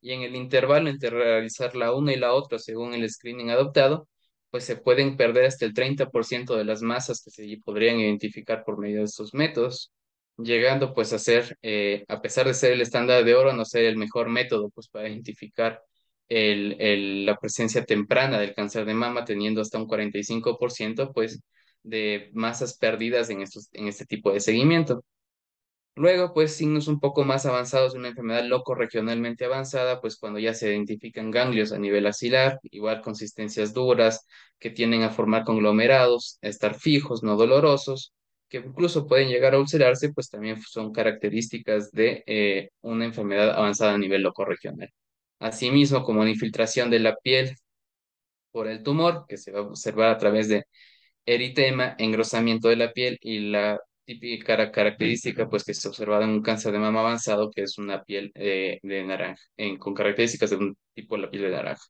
Y 0.00 0.12
en 0.12 0.22
el 0.22 0.36
intervalo 0.36 0.90
entre 0.90 1.10
realizar 1.10 1.76
la 1.76 1.94
una 1.94 2.12
y 2.12 2.16
la 2.18 2.34
otra, 2.34 2.58
según 2.58 2.94
el 2.94 3.08
screening 3.10 3.50
adoptado, 3.50 4.08
pues 4.50 4.64
se 4.64 4.76
pueden 4.76 5.16
perder 5.16 5.46
hasta 5.46 5.64
el 5.66 5.74
30% 5.74 6.56
de 6.56 6.64
las 6.64 6.82
masas 6.82 7.22
que 7.22 7.30
se 7.30 7.58
podrían 7.64 8.00
identificar 8.00 8.64
por 8.64 8.78
medio 8.78 8.98
de 8.98 9.04
estos 9.04 9.34
métodos 9.34 9.92
llegando 10.38 10.94
pues 10.94 11.12
a 11.12 11.18
ser, 11.18 11.56
eh, 11.62 12.04
a 12.08 12.20
pesar 12.20 12.46
de 12.46 12.54
ser 12.54 12.72
el 12.72 12.80
estándar 12.80 13.24
de 13.24 13.34
oro, 13.34 13.52
no 13.52 13.64
ser 13.64 13.84
el 13.84 13.96
mejor 13.96 14.28
método 14.28 14.70
pues 14.70 14.88
para 14.88 15.08
identificar 15.08 15.82
el, 16.28 16.76
el, 16.80 17.26
la 17.26 17.36
presencia 17.36 17.84
temprana 17.84 18.38
del 18.38 18.54
cáncer 18.54 18.84
de 18.86 18.94
mama, 18.94 19.24
teniendo 19.24 19.60
hasta 19.60 19.78
un 19.78 19.86
45% 19.86 21.12
pues 21.12 21.40
de 21.84 22.30
masas 22.34 22.76
perdidas 22.78 23.30
en, 23.30 23.42
estos, 23.42 23.68
en 23.72 23.88
este 23.88 24.06
tipo 24.06 24.32
de 24.32 24.40
seguimiento. 24.40 25.04
Luego, 25.96 26.34
pues 26.34 26.56
signos 26.56 26.88
un 26.88 26.98
poco 26.98 27.24
más 27.24 27.46
avanzados 27.46 27.92
de 27.92 28.00
una 28.00 28.08
enfermedad 28.08 28.44
loco 28.44 28.74
regionalmente 28.74 29.44
avanzada, 29.44 30.00
pues 30.00 30.16
cuando 30.16 30.40
ya 30.40 30.52
se 30.52 30.68
identifican 30.68 31.30
ganglios 31.30 31.70
a 31.72 31.78
nivel 31.78 32.06
axilar, 32.06 32.58
igual 32.64 33.00
consistencias 33.00 33.72
duras 33.72 34.26
que 34.58 34.70
tienden 34.70 35.02
a 35.02 35.10
formar 35.10 35.44
conglomerados, 35.44 36.38
a 36.42 36.48
estar 36.48 36.74
fijos, 36.74 37.22
no 37.22 37.36
dolorosos, 37.36 38.12
que 38.48 38.58
incluso 38.58 39.06
pueden 39.06 39.28
llegar 39.28 39.54
a 39.54 39.60
ulcerarse, 39.60 40.12
pues 40.12 40.30
también 40.30 40.60
son 40.62 40.92
características 40.92 41.92
de 41.92 42.24
eh, 42.26 42.70
una 42.80 43.04
enfermedad 43.04 43.50
avanzada 43.52 43.94
a 43.94 43.98
nivel 43.98 44.22
locorregional. 44.22 44.90
Asimismo, 45.38 46.02
como 46.04 46.22
una 46.22 46.30
infiltración 46.30 46.90
de 46.90 46.98
la 47.00 47.14
piel 47.16 47.54
por 48.50 48.68
el 48.68 48.82
tumor, 48.82 49.26
que 49.28 49.36
se 49.36 49.52
va 49.52 49.60
a 49.60 49.62
observar 49.62 50.10
a 50.10 50.18
través 50.18 50.48
de 50.48 50.66
eritema, 51.26 51.94
engrosamiento 51.98 52.68
de 52.68 52.76
la 52.76 52.92
piel 52.92 53.18
y 53.20 53.40
la 53.50 53.80
típica 54.04 54.70
característica 54.70 55.48
pues 55.48 55.64
que 55.64 55.74
se 55.74 55.88
observa 55.88 56.22
en 56.22 56.30
un 56.30 56.42
cáncer 56.42 56.72
de 56.72 56.78
mama 56.78 57.00
avanzado, 57.00 57.50
que 57.50 57.62
es 57.62 57.78
una 57.78 58.02
piel 58.04 58.30
eh, 58.34 58.78
de 58.82 59.04
naranja, 59.04 59.42
con 59.78 59.94
características 59.94 60.50
de 60.50 60.56
un 60.56 60.76
tipo 60.94 61.16
de 61.16 61.22
la 61.22 61.30
piel 61.30 61.42
de 61.44 61.50
naranja. 61.50 61.84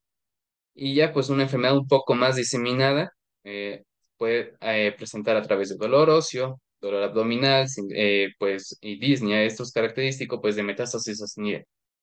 Y 0.75 0.95
ya 0.95 1.13
pues 1.13 1.29
una 1.31 1.45
enfermedad 1.45 1.77
un 1.77 1.89
poco 1.89 2.15
más 2.15 2.37
diseminada, 2.37 3.13
eh, 3.45 3.83
puede 4.17 4.55
eh, 4.61 4.95
presentar 4.97 5.37
a 5.37 5.43
través 5.43 5.69
de 5.71 5.77
dolor 5.77 6.11
óseo, 6.11 6.61
dolor 6.81 7.03
abdominal, 7.05 7.67
eh, 7.95 8.31
pues, 8.39 8.77
y 8.81 8.99
disnea. 8.99 9.43
Esto 9.45 9.63
es 9.63 9.73
característico, 9.73 10.41
pues, 10.41 10.57
de 10.57 10.63
metástasis 10.63 11.21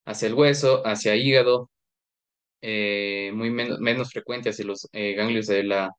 hacia 0.05 0.27
el 0.27 0.33
hueso, 0.33 0.85
hacia 0.85 1.15
hígado, 1.15 1.69
eh, 2.61 3.31
muy 3.33 3.49
menos, 3.51 3.79
menos 3.79 4.11
frecuente 4.11 4.49
hacia 4.49 4.65
los 4.65 4.87
ganglios 4.93 5.47
de 5.47 5.63
la 5.63 5.91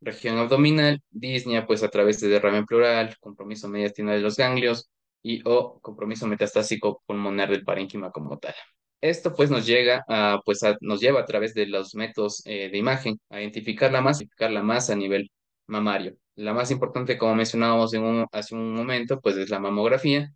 región 0.00 0.38
abdominal, 0.38 1.02
disnea, 1.10 1.66
pues, 1.66 1.82
a 1.82 1.88
través 1.88 2.20
de 2.20 2.28
derrame 2.28 2.64
pleural, 2.64 3.16
compromiso 3.20 3.68
mediastinal 3.68 4.16
de 4.16 4.22
los 4.22 4.36
ganglios 4.36 4.90
y 5.22 5.42
o 5.44 5.80
compromiso 5.80 6.26
metastásico 6.26 7.02
pulmonar 7.06 7.50
del 7.50 7.64
parénquima 7.64 8.10
como 8.10 8.38
tal. 8.38 8.54
Esto 9.00 9.34
pues 9.34 9.50
nos 9.50 9.66
llega 9.66 10.04
a, 10.08 10.40
pues 10.44 10.60
nos 10.80 11.00
lleva 11.00 11.20
a 11.20 11.24
través 11.24 11.54
de 11.54 11.66
los 11.66 11.94
métodos 11.94 12.42
de 12.44 12.70
imagen 12.76 13.18
a 13.30 13.40
identificar 13.40 13.90
la 13.90 14.02
masa, 14.02 14.22
identificar 14.22 14.50
la 14.50 14.62
masa 14.62 14.92
a 14.92 14.96
nivel 14.96 15.30
mamario. 15.66 16.16
La 16.36 16.52
más 16.52 16.70
importante, 16.70 17.16
como 17.18 17.34
mencionábamos 17.34 17.94
en 17.94 18.02
un, 18.02 18.26
hace 18.32 18.54
un 18.54 18.74
momento, 18.74 19.20
pues 19.20 19.36
es 19.36 19.48
la 19.50 19.58
mamografía, 19.58 20.30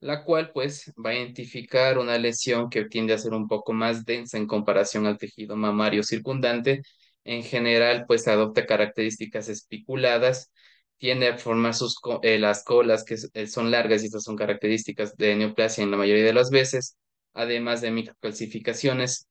la 0.00 0.24
cual 0.24 0.50
pues 0.52 0.92
va 1.04 1.10
a 1.10 1.14
identificar 1.14 1.98
una 1.98 2.18
lesión 2.18 2.70
que 2.70 2.86
tiende 2.86 3.12
a 3.14 3.18
ser 3.18 3.32
un 3.32 3.48
poco 3.48 3.72
más 3.72 4.04
densa 4.04 4.38
en 4.38 4.46
comparación 4.46 5.06
al 5.06 5.18
tejido 5.18 5.56
mamario 5.56 6.02
circundante. 6.02 6.82
En 7.24 7.42
general, 7.42 8.04
pues 8.06 8.26
adopta 8.28 8.66
características 8.66 9.48
espiculadas, 9.48 10.50
tiende 10.98 11.28
a 11.28 11.38
formar 11.38 11.74
sus, 11.74 11.96
eh, 12.22 12.38
las 12.38 12.64
colas 12.64 13.04
que 13.04 13.16
eh, 13.34 13.46
son 13.46 13.70
largas 13.70 14.02
y 14.02 14.06
estas 14.06 14.24
son 14.24 14.36
características 14.36 15.16
de 15.16 15.34
neoplasia 15.36 15.84
en 15.84 15.90
la 15.90 15.96
mayoría 15.96 16.24
de 16.24 16.34
las 16.34 16.50
veces, 16.50 16.96
además 17.34 17.80
de 17.80 17.90
microcalcificaciones 17.90 19.28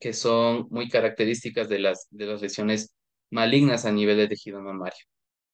que 0.00 0.12
son 0.12 0.66
muy 0.70 0.88
características 0.88 1.68
de 1.68 1.78
las, 1.78 2.06
de 2.10 2.26
las 2.26 2.42
lesiones 2.42 2.94
malignas 3.30 3.84
a 3.86 3.92
nivel 3.92 4.16
de 4.16 4.28
tejido 4.28 4.60
mamario. 4.60 4.98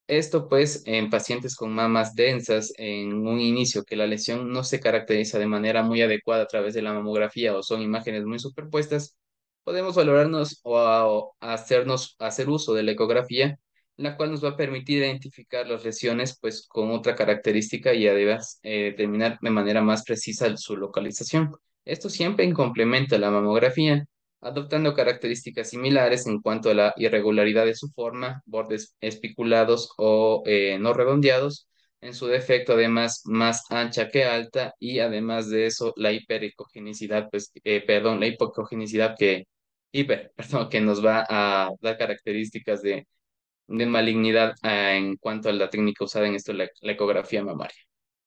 Esto 0.08 0.48
pues 0.48 0.82
en 0.86 1.10
pacientes 1.10 1.56
con 1.56 1.72
mamas 1.74 2.14
densas 2.14 2.72
en 2.78 3.14
un 3.26 3.40
inicio 3.40 3.84
que 3.84 3.96
la 3.96 4.06
lesión 4.06 4.50
no 4.52 4.64
se 4.64 4.80
caracteriza 4.80 5.38
de 5.38 5.46
manera 5.46 5.82
muy 5.82 6.02
adecuada 6.02 6.44
a 6.44 6.46
través 6.46 6.74
de 6.74 6.82
la 6.82 6.94
mamografía 6.94 7.56
o 7.56 7.62
son 7.62 7.82
imágenes 7.82 8.24
muy 8.24 8.38
superpuestas, 8.38 9.18
podemos 9.68 9.94
valorarnos 9.96 10.60
o, 10.62 11.34
hacernos 11.40 12.16
hacer 12.18 12.48
uso 12.48 12.72
de 12.72 12.82
la 12.82 12.92
ecografía, 12.92 13.58
la 13.98 14.16
cual 14.16 14.30
nos 14.30 14.42
va 14.42 14.50
a 14.50 14.56
permitir 14.56 14.98
identificar 15.02 15.66
las 15.68 15.84
lesiones 15.84 16.38
pues 16.40 16.66
con 16.66 16.90
otra 16.90 17.14
característica 17.14 17.92
y 17.92 18.08
además 18.08 18.60
eh, 18.62 18.84
determinar 18.92 19.38
de 19.42 19.50
manera 19.50 19.82
más 19.82 20.04
precisa 20.04 20.56
su 20.56 20.74
localización. 20.78 21.54
Esto 21.84 22.08
siempre 22.08 22.46
en 22.46 22.54
complemento 22.54 23.14
a 23.14 23.18
la 23.18 23.30
mamografía 23.30 24.06
adoptando 24.40 24.94
características 24.94 25.68
similares 25.68 26.26
en 26.26 26.40
cuanto 26.40 26.70
a 26.70 26.74
la 26.74 26.94
irregularidad 26.96 27.66
de 27.66 27.74
su 27.74 27.88
forma, 27.88 28.42
bordes 28.46 28.96
espiculados 29.02 29.92
o 29.98 30.44
eh, 30.46 30.78
no 30.80 30.94
redondeados, 30.94 31.68
en 32.00 32.14
su 32.14 32.26
defecto 32.26 32.72
además 32.72 33.22
más 33.26 33.64
ancha 33.70 34.08
que 34.08 34.24
alta 34.24 34.74
y 34.78 35.00
además 35.00 35.50
de 35.50 35.66
eso 35.66 35.92
la 35.96 36.12
hipericogenicidad, 36.12 37.28
pues, 37.30 37.52
eh, 37.64 37.82
perdón, 37.86 38.20
la 38.20 38.28
hipocogenicidad 38.28 39.14
que, 39.18 39.46
hiper, 39.92 40.32
perdón, 40.36 40.68
que 40.68 40.80
nos 40.80 41.04
va 41.04 41.24
a 41.28 41.70
dar 41.80 41.98
características 41.98 42.82
de, 42.82 43.06
de 43.68 43.86
malignidad 43.86 44.54
ah, 44.62 44.94
en 44.94 45.16
cuanto 45.16 45.48
a 45.48 45.52
la 45.52 45.70
técnica 45.70 46.04
usada 46.04 46.26
en 46.26 46.34
esto, 46.34 46.52
la, 46.52 46.70
ecografía 46.82 47.44
mamaria. 47.44 47.76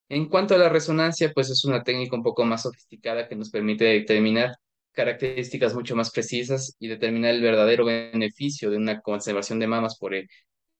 En 0.09 0.27
cuanto 0.29 0.55
a 0.55 0.57
la 0.57 0.69
resonancia, 0.69 1.31
pues 1.33 1.49
es 1.49 1.65
una 1.65 1.83
técnica 1.83 2.15
un 2.15 2.23
poco 2.23 2.45
más 2.45 2.63
sofisticada 2.63 3.27
que 3.27 3.35
nos 3.35 3.49
permite 3.49 3.85
determinar 3.85 4.55
características 4.91 5.73
mucho 5.73 5.95
más 5.95 6.11
precisas 6.11 6.75
y 6.79 6.87
determinar 6.89 7.31
el 7.33 7.41
verdadero 7.41 7.85
beneficio 7.85 8.69
de 8.69 8.77
una 8.77 9.01
conservación 9.01 9.59
de 9.59 9.67
mamas 9.67 9.97
por 9.97 10.13
eh, 10.13 10.27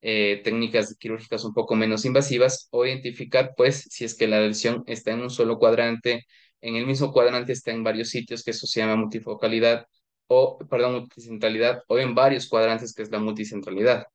eh, 0.02 0.42
técnicas 0.44 0.98
quirúrgicas 0.98 1.46
un 1.46 1.54
poco 1.54 1.76
menos 1.76 2.06
invasivas 2.06 2.68
o 2.72 2.86
identificar, 2.86 3.54
pues, 3.56 3.88
si 3.90 4.06
es 4.06 4.16
que 4.16 4.28
la 4.28 4.42
lesión 4.42 4.84
está 4.88 5.12
en 5.12 5.22
un 5.22 5.30
solo 5.30 5.60
cuadrante, 5.60 6.26
en 6.62 6.76
el 6.76 6.86
mismo 6.86 7.12
cuadrante 7.12 7.54
está 7.54 7.72
en 7.72 7.84
varios 7.84 8.10
sitios, 8.10 8.44
que 8.44 8.52
eso 8.52 8.68
se 8.68 8.82
llama 8.82 8.96
multifocalidad, 8.96 9.86
o, 10.34 10.58
perdón, 10.70 10.94
multicentralidad, 10.94 11.84
o 11.88 12.00
en 12.00 12.16
varios 12.16 12.48
cuadrantes, 12.48 12.94
que 12.94 13.04
es 13.04 13.12
la 13.12 13.20
multicentralidad. 13.20 14.06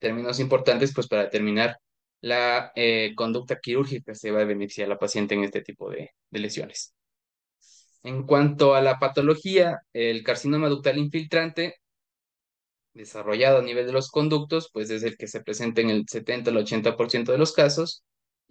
Términos 0.00 0.40
importantes, 0.40 0.92
pues, 0.94 1.06
para 1.08 1.24
determinar 1.24 1.78
la 2.20 2.72
eh, 2.74 3.14
conducta 3.16 3.60
quirúrgica 3.60 4.14
se 4.14 4.30
va 4.32 4.40
a 4.42 4.44
beneficiar 4.44 4.86
a 4.86 4.90
la 4.90 4.98
paciente 4.98 5.34
en 5.36 5.44
este 5.44 5.62
tipo 5.62 5.88
de, 5.90 6.10
de 6.30 6.38
lesiones. 6.40 6.94
En 8.02 8.24
cuanto 8.26 8.74
a 8.74 8.82
la 8.82 8.98
patología, 8.98 9.78
el 9.92 10.24
carcinoma 10.24 10.68
ductal 10.68 10.98
infiltrante 10.98 11.76
desarrollado 12.94 13.58
a 13.58 13.62
nivel 13.62 13.86
de 13.86 13.92
los 13.92 14.10
conductos, 14.10 14.70
pues 14.72 14.90
es 14.90 15.02
el 15.04 15.16
que 15.16 15.28
se 15.28 15.42
presenta 15.42 15.80
en 15.80 15.90
el 15.90 16.04
70 16.08 16.50
al 16.50 16.56
80% 16.56 17.32
de 17.32 17.38
los 17.38 17.52
casos. 17.52 18.02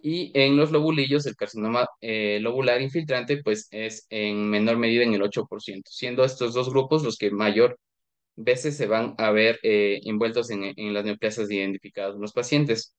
Y 0.02 0.30
en 0.34 0.56
los 0.56 0.70
lobulillos, 0.72 1.26
el 1.26 1.36
carcinoma 1.36 1.86
eh, 2.00 2.38
lobular 2.40 2.80
infiltrante, 2.80 3.42
pues 3.42 3.68
es 3.70 4.06
en 4.10 4.48
menor 4.48 4.78
medida 4.78 5.04
en 5.04 5.14
el 5.14 5.22
8%, 5.22 5.90
siendo 5.90 6.24
estos 6.24 6.54
dos 6.54 6.70
grupos 6.70 7.04
los 7.04 7.16
que 7.18 7.30
mayor 7.30 7.78
veces 8.36 8.76
se 8.76 8.86
van 8.86 9.14
a 9.18 9.30
ver 9.30 9.58
eh, 9.62 10.00
envueltos 10.04 10.50
en, 10.50 10.64
en, 10.76 10.94
las 10.94 11.04
neoplasias 11.04 11.50
identificadas 11.50 12.14
en 12.14 12.22
los 12.22 12.32
pacientes. 12.32 12.94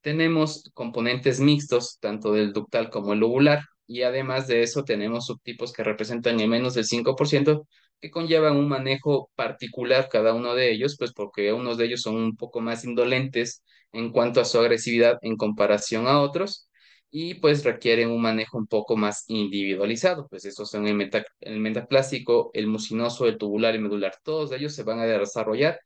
Tenemos 0.00 0.70
componentes 0.74 1.40
mixtos, 1.40 1.98
tanto 2.00 2.32
del 2.32 2.52
ductal 2.52 2.90
como 2.90 3.12
el 3.14 3.20
lobular, 3.20 3.62
y 3.86 4.02
además 4.02 4.46
de 4.46 4.62
eso 4.62 4.84
tenemos 4.84 5.26
subtipos 5.26 5.72
que 5.72 5.84
representan 5.84 6.40
en 6.40 6.50
menos 6.50 6.74
del 6.74 6.84
5%, 6.84 7.66
que 8.00 8.10
conllevan 8.10 8.56
un 8.56 8.68
manejo 8.68 9.30
particular 9.34 10.08
cada 10.10 10.34
uno 10.34 10.54
de 10.54 10.70
ellos, 10.72 10.96
pues 10.98 11.12
porque 11.12 11.52
unos 11.52 11.78
de 11.78 11.86
ellos 11.86 12.02
son 12.02 12.16
un 12.16 12.36
poco 12.36 12.60
más 12.60 12.84
indolentes 12.84 13.62
en 13.94 14.10
cuanto 14.12 14.40
a 14.40 14.44
su 14.44 14.58
agresividad 14.58 15.18
en 15.22 15.36
comparación 15.36 16.06
a 16.06 16.20
otros, 16.20 16.68
y 17.10 17.34
pues 17.34 17.64
requieren 17.64 18.10
un 18.10 18.20
manejo 18.20 18.58
un 18.58 18.66
poco 18.66 18.96
más 18.96 19.24
individualizado, 19.28 20.26
pues 20.28 20.44
estos 20.44 20.68
son 20.70 20.88
el, 20.88 20.94
meta, 20.94 21.24
el 21.40 21.60
metaplástico, 21.60 22.50
el 22.54 22.66
mucinoso, 22.66 23.26
el 23.26 23.38
tubular 23.38 23.74
y 23.74 23.78
medular, 23.78 24.14
todos 24.24 24.52
ellos 24.52 24.74
se 24.74 24.82
van 24.82 24.98
a 24.98 25.06
desarrollar 25.06 25.78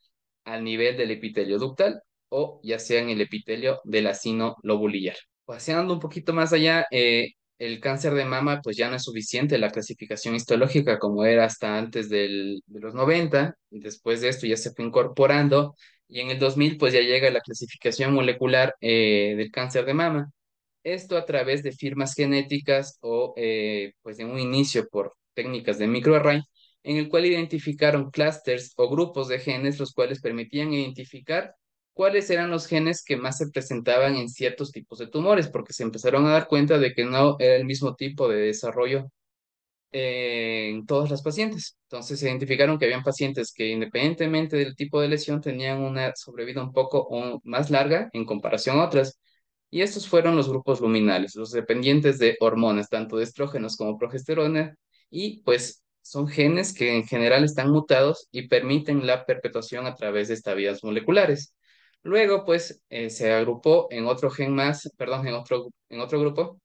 al 0.44 0.64
nivel 0.64 0.96
del 0.96 1.10
epitelio 1.10 1.58
ductal 1.58 2.00
o 2.30 2.60
ya 2.62 2.78
sea 2.78 3.00
en 3.02 3.10
el 3.10 3.20
epitelio 3.20 3.80
del 3.84 4.06
acino 4.06 4.56
lobulillar. 4.62 5.16
Paseando 5.44 5.94
un 5.94 6.00
poquito 6.00 6.32
más 6.32 6.52
allá, 6.52 6.86
eh, 6.90 7.32
el 7.58 7.80
cáncer 7.80 8.14
de 8.14 8.24
mama 8.24 8.60
pues 8.62 8.76
ya 8.76 8.88
no 8.88 8.96
es 8.96 9.02
suficiente. 9.02 9.58
La 9.58 9.70
clasificación 9.70 10.34
histológica 10.34 10.98
como 10.98 11.24
era 11.24 11.44
hasta 11.44 11.76
antes 11.76 12.08
del, 12.08 12.62
de 12.66 12.80
los 12.80 12.94
90, 12.94 13.54
y 13.70 13.80
después 13.80 14.20
de 14.20 14.28
esto 14.28 14.46
ya 14.46 14.56
se 14.56 14.72
fue 14.72 14.84
incorporando 14.84 15.74
y 16.08 16.20
en 16.20 16.30
el 16.30 16.38
2000 16.38 16.78
pues 16.78 16.92
ya 16.94 17.00
llega 17.00 17.30
la 17.30 17.40
clasificación 17.40 18.14
molecular 18.14 18.74
eh, 18.80 19.34
del 19.36 19.50
cáncer 19.50 19.84
de 19.86 19.94
mama. 19.94 20.32
Esto 20.84 21.16
a 21.18 21.26
través 21.26 21.62
de 21.62 21.72
firmas 21.72 22.14
genéticas 22.14 22.98
o 23.02 23.34
eh, 23.36 23.92
pues 24.02 24.18
en 24.20 24.30
un 24.30 24.38
inicio 24.38 24.88
por 24.88 25.14
técnicas 25.34 25.78
de 25.78 25.86
microarray 25.86 26.42
en 26.84 26.96
el 26.96 27.08
cual 27.08 27.26
identificaron 27.26 28.10
clústeres 28.10 28.72
o 28.76 28.88
grupos 28.88 29.28
de 29.28 29.38
genes 29.40 29.78
los 29.78 29.92
cuales 29.92 30.20
permitían 30.20 30.72
identificar 30.72 31.54
cuáles 31.92 32.30
eran 32.30 32.50
los 32.50 32.66
genes 32.66 33.02
que 33.04 33.16
más 33.16 33.38
se 33.38 33.50
presentaban 33.50 34.14
en 34.16 34.28
ciertos 34.28 34.70
tipos 34.70 35.00
de 35.00 35.08
tumores, 35.08 35.48
porque 35.48 35.72
se 35.72 35.82
empezaron 35.82 36.26
a 36.26 36.30
dar 36.30 36.46
cuenta 36.46 36.78
de 36.78 36.94
que 36.94 37.04
no 37.04 37.36
era 37.40 37.56
el 37.56 37.64
mismo 37.64 37.96
tipo 37.96 38.28
de 38.28 38.36
desarrollo 38.36 39.10
en 39.92 40.86
todas 40.86 41.10
las 41.10 41.22
pacientes. 41.22 41.76
Entonces 41.84 42.20
se 42.20 42.28
identificaron 42.28 42.78
que 42.78 42.84
habían 42.86 43.02
pacientes 43.02 43.52
que 43.52 43.68
independientemente 43.68 44.56
del 44.56 44.76
tipo 44.76 45.00
de 45.00 45.08
lesión 45.08 45.40
tenían 45.40 45.80
una 45.80 46.14
sobrevida 46.16 46.62
un 46.62 46.72
poco 46.72 47.40
más 47.44 47.70
larga 47.70 48.08
en 48.12 48.24
comparación 48.26 48.78
a 48.78 48.84
otras. 48.86 49.18
Y 49.70 49.82
estos 49.82 50.08
fueron 50.08 50.36
los 50.36 50.48
grupos 50.48 50.80
luminales, 50.80 51.34
los 51.36 51.50
dependientes 51.52 52.18
de 52.18 52.36
hormonas, 52.40 52.88
tanto 52.88 53.16
de 53.18 53.24
estrógenos 53.24 53.76
como 53.76 53.98
progesterona, 53.98 54.74
y 55.10 55.42
pues 55.42 55.84
son 56.02 56.26
genes 56.28 56.72
que 56.74 56.96
en 56.96 57.06
general 57.06 57.44
están 57.44 57.70
mutados 57.70 58.28
y 58.30 58.48
permiten 58.48 59.06
la 59.06 59.26
perpetuación 59.26 59.86
a 59.86 59.94
través 59.94 60.28
de 60.28 60.34
estabilidades 60.34 60.82
moleculares. 60.84 61.54
Luego, 62.02 62.44
pues, 62.44 62.82
eh, 62.88 63.10
se 63.10 63.32
agrupó 63.32 63.88
en 63.90 64.06
otro 64.06 64.30
gen 64.30 64.54
más, 64.54 64.90
perdón, 64.96 65.26
en 65.28 65.34
otro, 65.34 65.68
en 65.90 66.00
otro 66.00 66.20
grupo, 66.20 66.60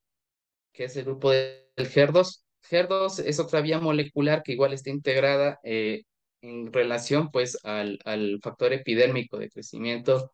que 0.73 0.85
es 0.85 0.97
el 0.97 1.05
grupo 1.05 1.31
del 1.31 1.65
HER2. 1.77 2.43
HER2 2.69 3.19
es 3.25 3.39
otra 3.39 3.61
vía 3.61 3.79
molecular 3.79 4.43
que 4.43 4.53
igual 4.53 4.73
está 4.73 4.89
integrada 4.89 5.59
eh, 5.63 6.03
en 6.41 6.71
relación, 6.73 7.31
pues, 7.31 7.57
al, 7.63 7.99
al, 8.05 8.39
factor 8.41 8.73
epidérmico 8.73 9.37
de 9.37 9.49
crecimiento. 9.49 10.33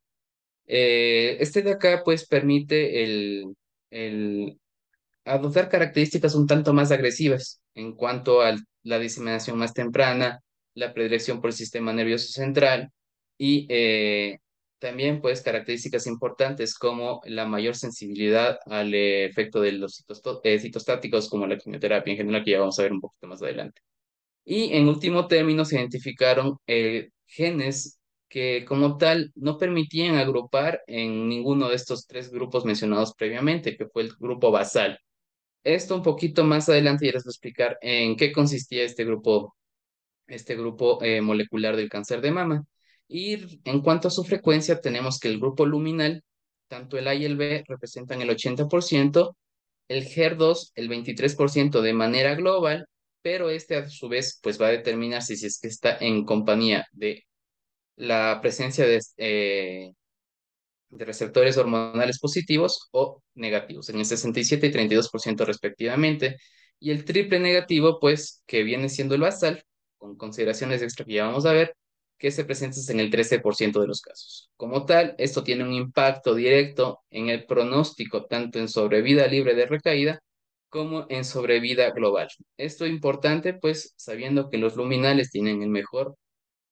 Eh, 0.68 1.38
este 1.40 1.62
de 1.62 1.72
acá, 1.72 2.04
pues, 2.06 2.28
permite 2.28 3.04
el, 3.04 3.56
el 3.92 4.60
adoptar 5.26 5.70
características 5.70 6.36
un 6.36 6.48
tanto 6.48 6.74
más 6.74 6.92
agresivas 6.92 7.62
en 7.76 7.94
cuanto 7.94 8.42
a 8.42 8.56
la 8.84 9.00
diseminación 9.00 9.58
más 9.58 9.74
temprana, 9.74 10.42
la 10.76 10.94
predilección 10.94 11.42
por 11.42 11.50
el 11.52 11.56
sistema 11.56 11.94
nervioso 11.94 12.30
central 12.30 12.92
y 13.38 13.68
también, 14.80 15.22
pues, 15.22 15.42
características 15.42 16.08
importantes 16.08 16.76
como 16.76 17.22
la 17.26 17.46
mayor 17.46 17.76
sensibilidad 17.76 18.60
al 18.66 18.94
efecto 18.94 19.62
de 19.62 19.74
los 19.74 20.06
eh, 20.44 20.60
citostáticos, 20.60 21.30
como 21.30 21.48
la 21.48 21.58
quimioterapia 21.58 22.12
en 22.12 22.18
general, 22.18 22.44
que 22.44 22.52
ya 22.52 22.60
vamos 22.60 22.80
a 22.80 22.84
ver 22.84 22.94
un 22.94 23.02
poquito 23.02 23.28
más 23.28 23.42
adelante. 23.42 23.82
Y 24.46 24.74
en 24.74 24.88
último 24.90 25.28
término, 25.28 25.66
se 25.66 25.76
identificaron 25.78 26.58
eh, 26.68 27.10
genes 27.28 28.00
que 28.30 28.66
como 28.66 28.98
tal 28.98 29.32
no 29.36 29.58
permitían 29.58 30.16
agrupar 30.16 30.82
en 30.88 31.28
ninguno 31.30 31.70
de 31.70 31.76
estos 31.76 32.08
tres 32.08 32.32
grupos 32.32 32.66
mencionados 32.66 33.14
previamente, 33.16 33.76
que 33.78 33.88
fue 33.88 34.04
el 34.04 34.12
grupo 34.20 34.52
basal. 34.52 35.00
Esto 35.64 35.96
un 35.96 36.04
poquito 36.04 36.44
más 36.44 36.70
adelante 36.70 37.06
ya 37.06 37.14
les 37.14 37.24
voy 37.26 37.32
a 37.32 37.34
explicar 37.34 37.78
en 37.82 38.16
qué 38.18 38.32
consistía 38.32 38.84
este 38.84 39.06
grupo, 39.06 39.56
este 40.28 40.56
grupo 40.56 41.04
eh, 41.04 41.22
molecular 41.22 41.76
del 41.76 41.90
cáncer 41.90 42.22
de 42.22 42.32
mama. 42.32 42.66
Y 43.10 43.60
en 43.66 43.82
cuanto 43.82 44.08
a 44.08 44.12
su 44.12 44.24
frecuencia, 44.24 44.80
tenemos 44.82 45.20
que 45.20 45.30
el 45.30 45.40
grupo 45.40 45.66
luminal, 45.66 46.24
tanto 46.70 46.98
el 46.98 47.08
A 47.08 47.16
y 47.16 47.26
el 47.26 47.38
B, 47.38 47.64
representan 47.68 48.22
el 48.22 48.30
80%, 48.30 49.36
el 49.90 50.06
HER2 50.06 50.72
el 50.76 50.90
23% 50.90 51.82
de 51.82 51.94
manera 51.94 52.36
global, 52.36 52.88
pero 53.22 53.50
este 53.50 53.76
a 53.78 53.90
su 53.90 54.08
vez 54.10 54.40
pues 54.42 54.62
va 54.62 54.68
a 54.68 54.72
determinar 54.72 55.24
si, 55.24 55.34
es 55.34 55.60
que 55.60 55.68
está 55.68 55.98
en 56.00 56.24
compañía 56.24 56.88
de 56.92 57.26
la 57.96 58.40
presencia 58.42 58.86
de, 58.86 59.02
eh, 59.18 59.94
de 60.90 61.06
receptores 61.06 61.58
hormonales 61.58 62.20
positivos 62.20 62.90
o 62.92 63.22
negativos, 63.36 63.90
en 63.90 64.00
el 64.00 64.06
67 64.06 64.68
y 64.68 64.72
32% 64.72 65.46
respectivamente. 65.46 66.38
Y 66.80 66.92
el 66.92 67.06
triple 67.06 67.40
negativo, 67.40 68.00
pues, 68.00 68.44
que 68.48 68.64
viene 68.64 68.90
siendo 68.90 69.16
el 69.16 69.22
basal, 69.22 69.64
con 69.98 70.16
consideraciones 70.18 70.82
extra 70.82 71.06
que 71.06 71.14
ya 71.14 71.26
vamos 71.26 71.46
a 71.46 71.54
ver, 71.54 71.76
que 72.20 72.32
se 72.32 72.46
presenta 72.46 72.78
en 72.90 73.00
el 73.00 73.10
13% 73.10 73.82
de 73.82 73.88
los 73.88 74.02
casos. 74.02 74.52
Como 74.58 74.86
tal, 74.86 75.16
esto 75.18 75.44
tiene 75.44 75.64
un 75.64 75.74
impacto 75.74 76.36
directo 76.36 77.02
en 77.10 77.30
el 77.30 77.46
pronóstico, 77.46 78.26
tanto 78.26 78.60
en 78.60 78.68
sobrevida 78.68 79.28
libre 79.28 79.56
de 79.56 79.66
recaída 79.66 80.22
como 80.70 81.08
en 81.10 81.26
sobrevida 81.26 81.90
global. 81.92 82.28
Esto 82.58 82.86
es 82.86 82.92
importante, 82.92 83.54
pues, 83.54 83.94
sabiendo 83.98 84.50
que 84.50 84.58
los 84.58 84.76
luminales 84.76 85.32
tienen 85.32 85.64
el 85.64 85.70
mejor 85.70 86.16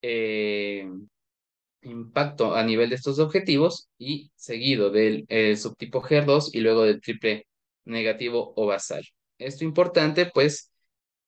eh, 0.02 0.88
impacto 1.82 2.56
a 2.56 2.64
nivel 2.64 2.90
de 2.90 2.96
estos 2.96 3.20
objetivos 3.20 3.90
y 3.98 4.32
seguido 4.36 4.92
del 4.92 5.26
subtipo 5.58 6.02
HER2 6.04 6.50
y 6.54 6.60
luego 6.62 6.84
del 6.84 7.02
triple 7.02 7.48
negativo 7.86 8.54
o 8.56 8.66
basal. 8.68 9.04
Esto 9.38 9.58
es 9.58 9.62
importante, 9.64 10.28
pues, 10.34 10.72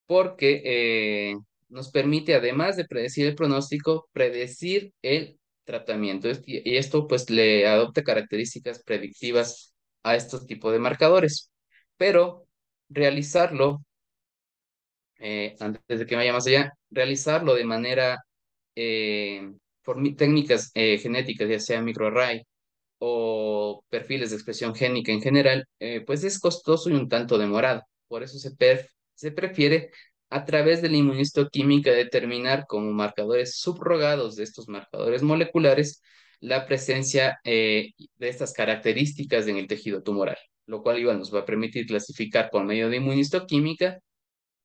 porque 0.06 0.62
eh, 0.66 1.36
nos 1.70 1.92
permite, 1.92 2.36
además 2.36 2.78
de 2.78 2.86
predecir 2.86 3.28
el 3.28 3.36
pronóstico, 3.36 4.10
predecir 4.14 4.94
el 5.02 5.40
tratamiento. 5.66 6.30
Y 6.46 6.78
esto 6.78 7.08
pues 7.08 7.30
le 7.30 7.68
adopta 7.68 8.04
características 8.04 8.84
predictivas 8.84 9.74
a 10.04 10.16
estos 10.16 10.46
tipos 10.48 10.72
de 10.74 10.80
marcadores. 10.80 11.52
Pero 11.98 12.48
realizarlo, 12.90 13.82
eh, 15.20 15.56
antes 15.60 16.00
de 16.00 16.06
que 16.06 16.16
vaya 16.16 16.34
más 16.34 16.48
allá, 16.48 16.74
realizarlo 16.90 17.56
de 17.56 17.66
manera 17.66 18.20
eh, 18.76 19.52
por 19.84 19.98
técnicas 20.18 20.72
eh, 20.76 20.98
genéticas, 21.00 21.50
ya 21.50 21.60
sea 21.60 21.82
microarray 21.82 22.44
o 23.00 23.84
perfiles 23.90 24.32
de 24.32 24.38
expresión 24.38 24.76
génica 24.76 25.12
en 25.12 25.22
general, 25.22 25.66
eh, 25.80 26.02
pues 26.06 26.24
es 26.24 26.40
costoso 26.40 26.90
y 26.90 26.94
un 26.96 27.10
tanto 27.10 27.38
demorado. 27.38 27.84
Por 28.08 28.24
eso 28.24 28.40
se, 28.40 28.52
se 29.16 29.32
prefiere 29.32 29.92
a 30.30 30.46
través 30.46 30.82
de 30.82 30.90
la 30.90 30.98
inmunistoquímica 30.98 31.92
determinar 31.92 32.66
como 32.68 32.92
marcadores 32.92 33.58
subrogados 33.58 34.36
de 34.36 34.44
estos 34.44 34.68
marcadores 34.68 35.24
moleculares 35.24 36.02
la 36.40 36.66
presencia 36.66 37.40
eh, 37.44 37.92
de 38.18 38.30
estas 38.30 38.54
características 38.54 39.48
en 39.48 39.58
el 39.58 39.68
tejido 39.68 40.04
tumoral, 40.04 40.38
lo 40.68 40.82
cual 40.82 41.00
igual 41.00 41.20
nos 41.20 41.34
va 41.34 41.42
a 41.42 41.46
permitir 41.46 41.86
clasificar 41.88 42.50
por 42.50 42.64
medio 42.64 42.90
de 42.90 42.98
inmunistoquímica 42.98 44.00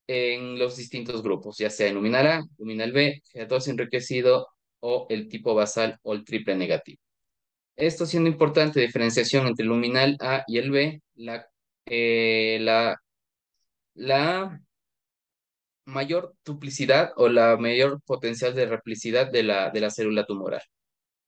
en 0.07 0.59
los 0.59 0.77
distintos 0.77 1.23
grupos, 1.23 1.59
ya 1.59 1.71
sea 1.71 1.89
el 1.89 1.95
luminal 1.95 2.27
A, 2.27 2.45
luminal 2.59 2.93
B, 2.93 3.23
G2 3.35 3.69
enriquecido 3.69 4.49
o 4.81 5.07
el 5.11 5.29
tipo 5.29 5.55
basal 5.55 5.99
o 6.03 6.15
el 6.15 6.25
triple 6.25 6.57
negativo. 6.57 7.01
Esto 7.77 8.07
siendo 8.07 8.31
importante 8.31 8.81
diferenciación 8.81 9.47
entre 9.47 9.65
el 9.65 9.71
luminal 9.71 10.17
A 10.21 10.45
y 10.47 10.59
el 10.59 10.71
B, 10.71 11.03
la, 11.17 11.47
eh, 11.87 12.59
la 13.95 14.61
mayor 15.87 16.35
duplicidad 16.45 17.13
o 17.17 17.29
la 17.29 17.57
mayor 17.57 18.01
potencial 18.03 18.55
de 18.55 18.67
replicidad 18.67 19.31
de 19.31 19.43
la, 19.43 19.71
de 19.71 19.81
la 19.81 19.91
célula 19.91 20.27
tumoral. 20.27 20.63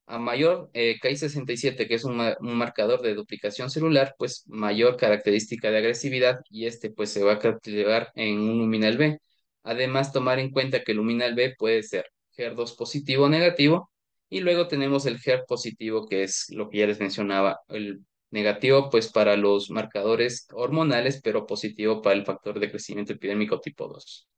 A 0.06 0.18
mayor 0.18 0.70
eh, 0.74 0.98
Ki67, 1.02 1.88
que 1.88 1.94
es 1.94 2.04
un, 2.04 2.20
un 2.20 2.54
marcador 2.56 3.02
de 3.02 3.14
duplicación 3.14 3.70
celular, 3.70 4.14
pues 4.18 4.44
mayor 4.46 4.96
característica 4.96 5.70
de 5.70 5.78
agresividad 5.78 6.40
y 6.50 6.66
este 6.66 6.90
pues 6.90 7.10
se 7.10 7.24
va 7.24 7.34
a 7.34 7.38
capturar 7.40 8.12
en 8.14 8.38
un 8.38 8.58
luminal 8.58 8.96
B. 8.98 9.18
Además, 9.64 10.12
tomar 10.12 10.38
en 10.38 10.50
cuenta 10.52 10.82
que 10.84 10.92
el 10.92 10.98
luminal 10.98 11.34
B 11.34 11.54
puede 11.58 11.82
ser 11.82 12.06
HER2 12.36 12.76
positivo 12.76 13.24
o 13.24 13.28
negativo 13.28 13.90
y 14.28 14.40
luego 14.40 14.68
tenemos 14.68 15.06
el 15.06 15.18
HER 15.24 15.44
positivo, 15.46 16.06
que 16.08 16.22
es 16.24 16.46
lo 16.50 16.68
que 16.70 16.78
ya 16.78 16.86
les 16.86 17.00
mencionaba, 17.00 17.60
el 17.68 18.04
negativo 18.30 18.90
pues 18.90 19.10
para 19.10 19.36
los 19.36 19.70
marcadores 19.70 20.46
hormonales, 20.52 21.20
pero 21.22 21.46
positivo 21.46 22.02
para 22.02 22.16
el 22.16 22.24
factor 22.24 22.58
de 22.60 22.70
crecimiento 22.70 23.12
epidémico 23.12 23.60
tipo 23.60 23.88
2. 23.88 24.28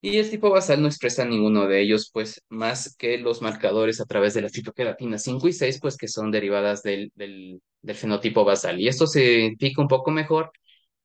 Y 0.00 0.18
el 0.18 0.30
tipo 0.30 0.50
basal 0.50 0.80
no 0.80 0.88
expresa 0.88 1.24
ninguno 1.24 1.66
de 1.66 1.80
ellos, 1.82 2.10
pues 2.12 2.42
más 2.48 2.94
que 2.96 3.18
los 3.18 3.42
marcadores 3.42 4.00
a 4.00 4.06
través 4.06 4.34
de 4.34 4.42
la 4.42 4.48
fitoqueratina 4.48 5.18
5 5.18 5.48
y 5.48 5.52
6, 5.52 5.78
pues 5.80 5.96
que 5.96 6.06
son 6.08 6.30
derivadas 6.30 6.82
del, 6.82 7.10
del, 7.16 7.60
fenotipo 7.94 8.44
basal. 8.44 8.80
Y 8.80 8.88
esto 8.88 9.06
se 9.08 9.24
identifica 9.24 9.82
un 9.82 9.88
poco 9.88 10.10
mejor 10.12 10.52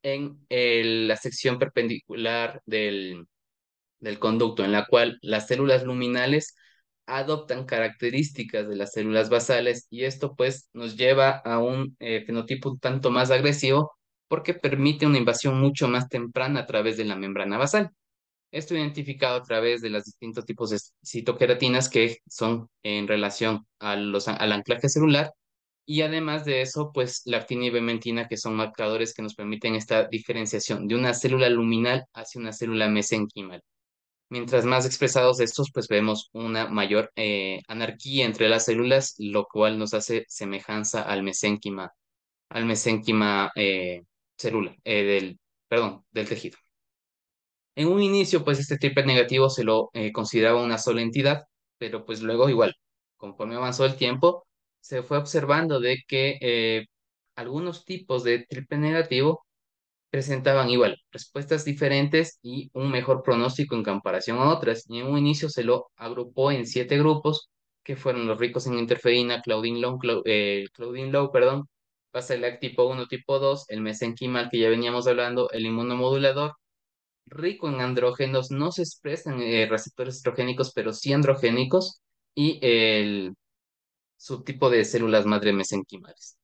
en 0.03 0.37
la 1.07 1.15
sección 1.17 1.59
perpendicular 1.59 2.61
del, 2.65 3.25
del 3.99 4.19
conducto, 4.19 4.63
en 4.65 4.71
la 4.73 4.85
cual 4.85 5.17
las 5.21 5.47
células 5.47 5.83
luminales 5.83 6.55
adoptan 7.05 7.65
características 7.65 8.67
de 8.69 8.75
las 8.75 8.93
células 8.93 9.29
basales 9.29 9.87
y 9.89 10.05
esto 10.05 10.35
pues 10.35 10.69
nos 10.73 10.97
lleva 10.97 11.31
a 11.31 11.59
un 11.59 11.95
eh, 11.99 12.23
fenotipo 12.25 12.71
un 12.71 12.79
tanto 12.79 13.11
más 13.11 13.31
agresivo 13.31 13.93
porque 14.27 14.53
permite 14.53 15.05
una 15.05 15.17
invasión 15.17 15.59
mucho 15.59 15.87
más 15.87 16.09
temprana 16.09 16.61
a 16.61 16.65
través 16.65 16.97
de 16.97 17.05
la 17.05 17.15
membrana 17.15 17.57
basal. 17.57 17.91
Esto 18.53 18.75
identificado 18.75 19.37
a 19.37 19.43
través 19.43 19.81
de 19.81 19.89
los 19.89 20.05
distintos 20.05 20.45
tipos 20.45 20.69
de 20.69 20.79
citoqueratinas 21.03 21.89
que 21.89 22.19
son 22.27 22.69
en 22.83 23.07
relación 23.07 23.65
al 23.79 24.51
anclaje 24.51 24.89
celular 24.89 25.33
y 25.85 26.01
además 26.01 26.45
de 26.45 26.61
eso, 26.61 26.91
pues 26.93 27.23
actina 27.33 27.65
y 27.65 27.69
bementina, 27.69 28.27
que 28.27 28.37
son 28.37 28.55
marcadores 28.55 29.13
que 29.13 29.21
nos 29.21 29.35
permiten 29.35 29.75
esta 29.75 30.07
diferenciación 30.07 30.87
de 30.87 30.95
una 30.95 31.13
célula 31.13 31.49
luminal 31.49 32.05
hacia 32.13 32.39
una 32.39 32.53
célula 32.53 32.87
mesenquimal. 32.89 33.61
Mientras 34.29 34.65
más 34.65 34.85
expresados 34.85 35.39
estos, 35.39 35.71
pues 35.73 35.87
vemos 35.87 36.29
una 36.33 36.67
mayor 36.67 37.11
eh, 37.15 37.61
anarquía 37.67 38.25
entre 38.25 38.49
las 38.49 38.65
células, 38.65 39.15
lo 39.19 39.45
cual 39.45 39.77
nos 39.79 39.93
hace 39.93 40.25
semejanza 40.27 41.03
al 41.03 41.23
mesénquima, 41.23 41.91
al 42.49 42.65
mesénquima 42.65 43.51
eh, 43.55 44.03
célula, 44.37 44.75
eh, 44.85 45.03
del, 45.03 45.39
perdón, 45.67 46.05
del 46.11 46.29
tejido. 46.29 46.57
En 47.75 47.87
un 47.87 48.01
inicio, 48.01 48.43
pues 48.43 48.59
este 48.59 48.77
triple 48.77 49.05
negativo 49.05 49.49
se 49.49 49.63
lo 49.63 49.89
eh, 49.93 50.11
consideraba 50.11 50.63
una 50.63 50.77
sola 50.77 51.01
entidad, 51.01 51.43
pero 51.77 52.05
pues 52.05 52.21
luego 52.21 52.49
igual, 52.49 52.75
conforme 53.17 53.55
avanzó 53.55 53.85
el 53.85 53.95
tiempo, 53.95 54.45
se 54.79 55.03
fue 55.03 55.17
observando 55.17 55.79
de 55.79 55.97
que 56.07 56.37
eh, 56.41 56.85
algunos 57.35 57.85
tipos 57.85 58.23
de 58.23 58.45
triple 58.47 58.77
negativo 58.77 59.45
presentaban 60.11 60.69
igual 60.69 60.97
respuestas 61.11 61.65
diferentes 61.65 62.39
y 62.43 62.69
un 62.73 62.91
mejor 62.91 63.23
pronóstico 63.23 63.75
en 63.75 63.83
comparación 63.83 64.37
a 64.39 64.49
otras. 64.53 64.85
Y 64.89 64.99
en 64.99 65.07
un 65.07 65.17
inicio 65.17 65.49
se 65.49 65.63
lo 65.63 65.87
agrupó 65.97 66.51
en 66.51 66.67
siete 66.67 66.97
grupos, 66.99 67.49
que 67.83 67.95
fueron 67.95 68.27
los 68.27 68.39
ricos 68.39 68.67
en 68.67 68.77
interferina, 68.79 69.41
Claudin 69.41 69.81
Low, 69.81 69.99
eh, 70.25 70.67
Low, 70.77 71.31
perdón, 71.31 71.67
tipo 72.59 72.85
1, 72.85 73.07
tipo 73.07 73.39
2, 73.39 73.65
el 73.69 73.81
mesenquimal 73.81 74.49
que 74.51 74.59
ya 74.59 74.69
veníamos 74.69 75.07
hablando, 75.07 75.49
el 75.51 75.65
inmunomodulador 75.65 76.53
rico 77.25 77.69
en 77.69 77.81
andrógenos, 77.81 78.51
no 78.51 78.71
se 78.71 78.83
expresan 78.83 79.41
eh, 79.41 79.67
receptores 79.69 80.17
estrogénicos, 80.17 80.71
pero 80.73 80.93
sí 80.93 81.13
androgénicos, 81.13 82.01
y 82.35 82.59
el 82.61 83.35
subtipo 84.17 84.69
de 84.69 84.85
células 84.85 85.25
madre 85.25 85.53
mesenquimales. 85.53 86.37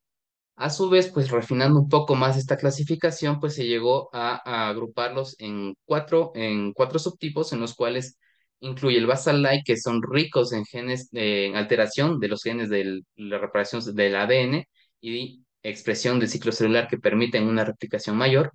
A 0.56 0.70
su 0.70 0.90
vez, 0.90 1.10
pues 1.12 1.30
refinando 1.30 1.80
un 1.80 1.88
poco 1.88 2.14
más 2.16 2.36
esta 2.36 2.56
clasificación, 2.58 3.40
pues 3.40 3.54
se 3.54 3.66
llegó 3.66 4.10
a, 4.12 4.68
agruparlos 4.68 5.36
en 5.38 5.74
cuatro, 5.86 6.32
en 6.34 6.72
cuatro 6.74 6.98
subtipos, 6.98 7.52
en 7.52 7.60
los 7.60 7.74
cuales 7.74 8.18
incluye 8.60 8.98
el 8.98 9.06
basal-like, 9.06 9.64
que 9.64 9.78
son 9.78 10.02
ricos 10.02 10.52
en 10.52 10.66
genes, 10.66 11.08
eh, 11.12 11.46
en 11.46 11.56
alteración 11.56 12.20
de 12.20 12.28
los 12.28 12.42
genes 12.42 12.68
de 12.68 13.02
la 13.16 13.38
reparación 13.38 13.82
del 13.94 14.16
ADN 14.16 14.66
y 15.00 15.44
expresión 15.62 16.20
del 16.20 16.28
ciclo 16.28 16.52
celular 16.52 16.88
que 16.88 16.98
permiten 16.98 17.48
una 17.48 17.64
replicación 17.64 18.16
mayor 18.16 18.52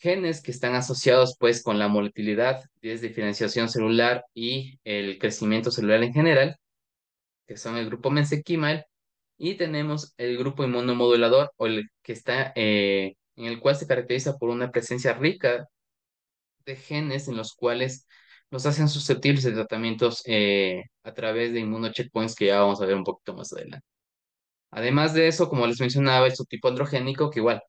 genes 0.00 0.42
que 0.42 0.50
están 0.50 0.74
asociados 0.74 1.36
pues 1.38 1.62
con 1.62 1.78
la 1.78 1.88
motilidad, 1.88 2.64
diferenciación 2.82 3.68
celular 3.68 4.24
y 4.34 4.78
el 4.84 5.18
crecimiento 5.18 5.70
celular 5.70 6.02
en 6.02 6.14
general, 6.14 6.56
que 7.46 7.56
son 7.56 7.76
el 7.76 7.86
grupo 7.86 8.10
mesenquimal, 8.10 8.86
y 9.38 9.56
tenemos 9.56 10.14
el 10.18 10.38
grupo 10.38 10.64
inmunomodulador 10.64 11.52
o 11.56 11.66
el 11.66 11.88
que 12.02 12.12
está 12.12 12.52
eh, 12.56 13.14
en 13.36 13.46
el 13.46 13.60
cual 13.60 13.76
se 13.76 13.86
caracteriza 13.86 14.36
por 14.38 14.50
una 14.50 14.70
presencia 14.70 15.14
rica 15.14 15.66
de 16.64 16.76
genes 16.76 17.28
en 17.28 17.36
los 17.36 17.54
cuales 17.54 18.06
nos 18.50 18.66
hacen 18.66 18.88
susceptibles 18.88 19.44
de 19.44 19.52
tratamientos 19.52 20.22
eh, 20.26 20.84
a 21.04 21.14
través 21.14 21.52
de 21.52 21.60
inmunocheckpoints 21.60 22.34
que 22.34 22.46
ya 22.46 22.60
vamos 22.60 22.80
a 22.82 22.86
ver 22.86 22.96
un 22.96 23.04
poquito 23.04 23.34
más 23.34 23.52
adelante. 23.52 23.86
Además 24.70 25.14
de 25.14 25.28
eso, 25.28 25.48
como 25.48 25.66
les 25.66 25.80
mencionaba, 25.80 26.26
el 26.26 26.36
subtipo 26.36 26.68
androgénico, 26.68 27.30
que 27.30 27.40
igual 27.40 27.62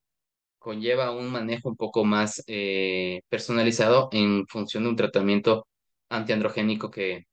conlleva 0.61 1.11
un 1.11 1.31
manejo 1.31 1.69
un 1.69 1.77
poco 1.77 2.05
más 2.05 2.43
eh, 2.47 3.21
personalizado 3.29 4.09
en 4.13 4.47
función 4.47 4.83
de 4.85 4.89
un 4.91 4.97
tratamiento 4.97 5.67
antiandrogénico 6.09 6.91
que, 6.91 7.25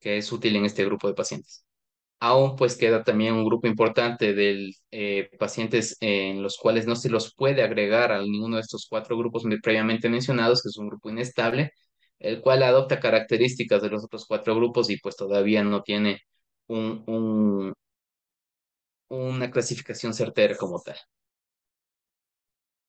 que 0.00 0.18
es 0.18 0.32
útil 0.32 0.56
en 0.56 0.64
este 0.64 0.84
grupo 0.84 1.08
de 1.08 1.14
pacientes. 1.14 1.64
Aún 2.20 2.56
pues 2.56 2.76
queda 2.76 3.04
también 3.04 3.34
un 3.34 3.44
grupo 3.46 3.68
importante 3.68 4.34
de 4.34 4.72
eh, 4.92 5.30
pacientes 5.38 5.96
en 6.00 6.42
los 6.42 6.58
cuales 6.58 6.86
no 6.86 6.96
se 6.96 7.10
los 7.10 7.34
puede 7.34 7.62
agregar 7.62 8.12
a 8.12 8.22
ninguno 8.22 8.56
de 8.56 8.62
estos 8.62 8.86
cuatro 8.90 9.18
grupos 9.18 9.44
previamente 9.62 10.08
mencionados, 10.10 10.62
que 10.62 10.68
es 10.70 10.78
un 10.78 10.88
grupo 10.88 11.10
inestable, 11.10 11.72
el 12.20 12.40
cual 12.42 12.62
adopta 12.64 13.00
características 13.00 13.82
de 13.82 13.90
los 13.90 14.04
otros 14.04 14.26
cuatro 14.26 14.56
grupos 14.56 14.90
y 14.90 14.98
pues 15.00 15.16
todavía 15.16 15.64
no 15.64 15.82
tiene 15.82 16.20
un, 16.68 17.04
un, 17.06 17.74
una 19.10 19.48
clasificación 19.52 20.12
certera 20.12 20.56
como 20.56 20.80
tal. 20.80 20.96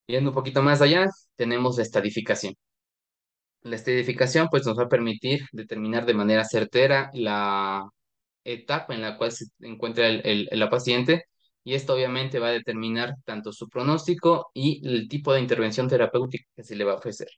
Yendo 0.07 0.29
un 0.29 0.33
poquito 0.35 0.61
más 0.63 0.81
allá, 0.81 1.07
tenemos 1.35 1.75
la 1.77 1.83
estadificación. 1.83 2.55
La 3.63 3.75
estadificación 3.77 4.47
pues 4.51 4.65
nos 4.65 4.77
va 4.77 4.83
a 4.83 4.89
permitir 4.89 5.41
determinar 5.51 6.05
de 6.05 6.13
manera 6.13 6.43
certera 6.43 7.09
la 7.13 7.89
etapa 8.43 8.93
en 8.95 9.01
la 9.01 9.17
cual 9.17 9.31
se 9.33 9.45
encuentra 9.61 10.07
el, 10.07 10.21
el- 10.25 10.49
la 10.59 10.69
paciente 10.69 11.25
y 11.63 11.75
esto 11.75 11.93
obviamente 11.95 12.39
va 12.39 12.49
a 12.49 12.51
determinar 12.51 13.15
tanto 13.25 13.51
su 13.53 13.69
pronóstico 13.69 14.51
y 14.53 14.85
el 14.87 15.07
tipo 15.09 15.33
de 15.33 15.41
intervención 15.41 15.87
terapéutica 15.89 16.45
que 16.55 16.63
se 16.63 16.75
le 16.75 16.83
va 16.85 16.93
a 16.93 16.95
ofrecer. 16.97 17.29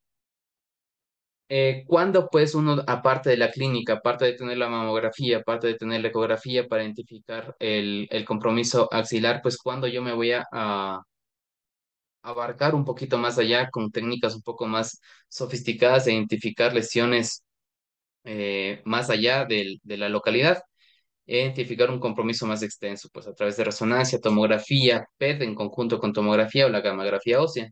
Eh, 1.47 1.83
¿cuándo 1.87 2.27
pues 2.31 2.55
uno, 2.55 2.77
aparte 2.87 3.29
de 3.29 3.37
la 3.37 3.51
clínica, 3.51 3.93
aparte 3.93 4.25
de 4.25 4.33
tener 4.33 4.57
la 4.57 4.67
mamografía, 4.67 5.37
aparte 5.37 5.67
de 5.67 5.75
tener 5.75 6.01
la 6.01 6.07
ecografía 6.07 6.67
para 6.67 6.83
identificar 6.83 7.55
el, 7.59 8.07
el 8.09 8.25
compromiso 8.25 8.89
axilar, 8.91 9.41
pues 9.43 9.57
cuando 9.59 9.85
yo 9.87 10.01
me 10.01 10.13
voy 10.13 10.31
a, 10.31 10.43
a 10.51 11.01
abarcar 12.29 12.75
un 12.75 12.85
poquito 12.85 13.17
más 13.17 13.37
allá 13.39 13.69
con 13.71 13.91
técnicas 13.91 14.35
un 14.35 14.41
poco 14.43 14.67
más 14.67 14.99
sofisticadas 15.29 16.05
de 16.05 16.13
identificar 16.13 16.73
lesiones 16.73 17.43
eh, 18.23 18.81
más 18.85 19.09
allá 19.09 19.45
del- 19.45 19.79
de 19.83 19.97
la 19.97 20.09
localidad 20.09 20.63
e 21.27 21.39
identificar 21.41 21.89
un 21.91 21.99
compromiso 21.99 22.45
más 22.47 22.63
extenso, 22.63 23.09
pues 23.13 23.27
a 23.27 23.33
través 23.33 23.57
de 23.57 23.63
resonancia, 23.65 24.19
tomografía, 24.21 25.07
PET 25.17 25.43
en 25.45 25.55
conjunto 25.55 25.99
con 25.99 26.13
tomografía 26.13 26.65
o 26.67 26.69
la 26.69 26.81
gammagrafía 26.81 27.41
ósea. 27.41 27.71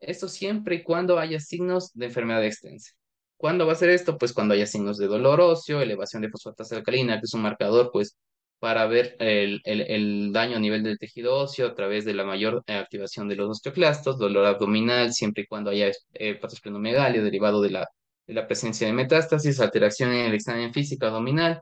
Esto 0.00 0.28
siempre 0.28 0.76
y 0.76 0.82
cuando 0.82 1.18
haya 1.18 1.40
signos 1.40 1.92
de 1.94 2.06
enfermedad 2.06 2.44
extensa. 2.44 2.92
¿Cuándo 3.36 3.66
va 3.66 3.72
a 3.72 3.76
ser 3.76 3.90
esto? 3.90 4.18
Pues 4.18 4.32
cuando 4.32 4.54
haya 4.54 4.66
signos 4.66 4.98
de 4.98 5.06
dolor 5.06 5.40
óseo, 5.40 5.80
elevación 5.82 6.22
de 6.22 6.30
fosfatasa 6.30 6.76
alcalina, 6.76 7.16
que 7.20 7.24
es 7.26 7.34
un 7.34 7.42
marcador, 7.42 7.90
pues, 7.92 8.16
para 8.64 8.86
ver 8.86 9.14
el, 9.18 9.60
el, 9.64 9.82
el 9.82 10.32
daño 10.32 10.56
a 10.56 10.58
nivel 10.58 10.82
del 10.82 10.98
tejido 10.98 11.36
óseo 11.36 11.66
a 11.68 11.74
través 11.74 12.06
de 12.06 12.14
la 12.14 12.24
mayor 12.24 12.64
eh, 12.66 12.72
activación 12.76 13.28
de 13.28 13.36
los 13.36 13.50
osteoclastos, 13.50 14.18
dolor 14.18 14.46
abdominal, 14.46 15.12
siempre 15.12 15.42
y 15.42 15.46
cuando 15.46 15.70
haya 15.70 15.90
eh, 16.14 16.34
patosplenomegalia 16.36 17.22
derivado 17.22 17.60
de 17.60 17.70
la, 17.70 17.86
de 18.26 18.32
la 18.32 18.46
presencia 18.46 18.86
de 18.86 18.94
metástasis, 18.94 19.60
alteración 19.60 20.12
en 20.12 20.26
el 20.28 20.34
examen 20.34 20.72
físico 20.72 21.04
abdominal, 21.04 21.60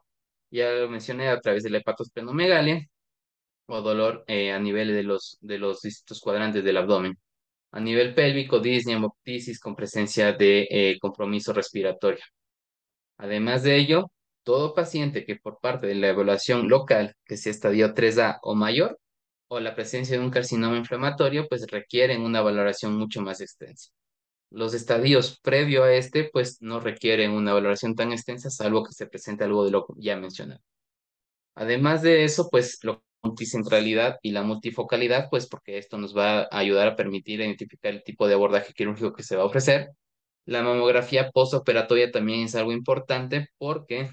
ya 0.48 0.70
lo 0.70 0.88
mencioné 0.88 1.28
a 1.28 1.40
través 1.40 1.64
de 1.64 1.70
la 1.70 1.78
hepatosplenomegalia, 1.78 2.86
o 3.66 3.80
dolor 3.82 4.22
eh, 4.28 4.52
a 4.52 4.60
nivel 4.60 4.94
de 4.94 5.02
los, 5.02 5.38
de 5.40 5.58
los 5.58 5.82
distintos 5.82 6.20
cuadrantes 6.20 6.62
del 6.62 6.76
abdomen. 6.76 7.18
A 7.72 7.80
nivel 7.80 8.14
pélvico, 8.14 8.60
disnea, 8.60 8.96
hemoptisis 8.96 9.58
con 9.58 9.74
presencia 9.74 10.32
de 10.34 10.68
eh, 10.70 10.98
compromiso 11.00 11.52
respiratorio. 11.52 12.22
Además 13.16 13.64
de 13.64 13.76
ello, 13.76 14.12
todo 14.44 14.74
paciente 14.74 15.24
que 15.24 15.36
por 15.36 15.60
parte 15.60 15.86
de 15.86 15.94
la 15.94 16.08
evaluación 16.08 16.68
local, 16.68 17.14
que 17.24 17.36
sea 17.36 17.52
estadio 17.52 17.94
3A 17.94 18.38
o 18.42 18.54
mayor, 18.54 18.98
o 19.48 19.60
la 19.60 19.74
presencia 19.74 20.18
de 20.18 20.24
un 20.24 20.30
carcinoma 20.30 20.76
inflamatorio, 20.76 21.46
pues 21.48 21.66
requieren 21.70 22.22
una 22.22 22.40
valoración 22.40 22.96
mucho 22.96 23.20
más 23.22 23.40
extensa. 23.40 23.90
Los 24.50 24.74
estadios 24.74 25.38
previo 25.40 25.84
a 25.84 25.92
este, 25.94 26.30
pues 26.32 26.58
no 26.60 26.80
requieren 26.80 27.32
una 27.32 27.52
valoración 27.54 27.94
tan 27.94 28.12
extensa, 28.12 28.50
salvo 28.50 28.84
que 28.84 28.92
se 28.92 29.06
presente 29.06 29.44
algo 29.44 29.64
de 29.64 29.70
lo 29.72 29.86
ya 29.96 30.16
mencionado. 30.16 30.60
Además 31.54 32.02
de 32.02 32.24
eso, 32.24 32.48
pues 32.50 32.78
la 32.82 33.00
multicentralidad 33.22 34.18
y 34.22 34.32
la 34.32 34.42
multifocalidad, 34.42 35.28
pues 35.30 35.46
porque 35.46 35.78
esto 35.78 35.98
nos 35.98 36.16
va 36.16 36.42
a 36.42 36.48
ayudar 36.58 36.88
a 36.88 36.96
permitir 36.96 37.40
identificar 37.40 37.92
el 37.92 38.02
tipo 38.02 38.26
de 38.26 38.34
abordaje 38.34 38.72
quirúrgico 38.74 39.12
que 39.12 39.22
se 39.22 39.36
va 39.36 39.42
a 39.42 39.46
ofrecer. 39.46 39.90
La 40.44 40.62
mamografía 40.62 41.30
postoperatoria 41.30 42.10
también 42.10 42.40
es 42.44 42.54
algo 42.54 42.72
importante 42.72 43.48
porque 43.58 44.10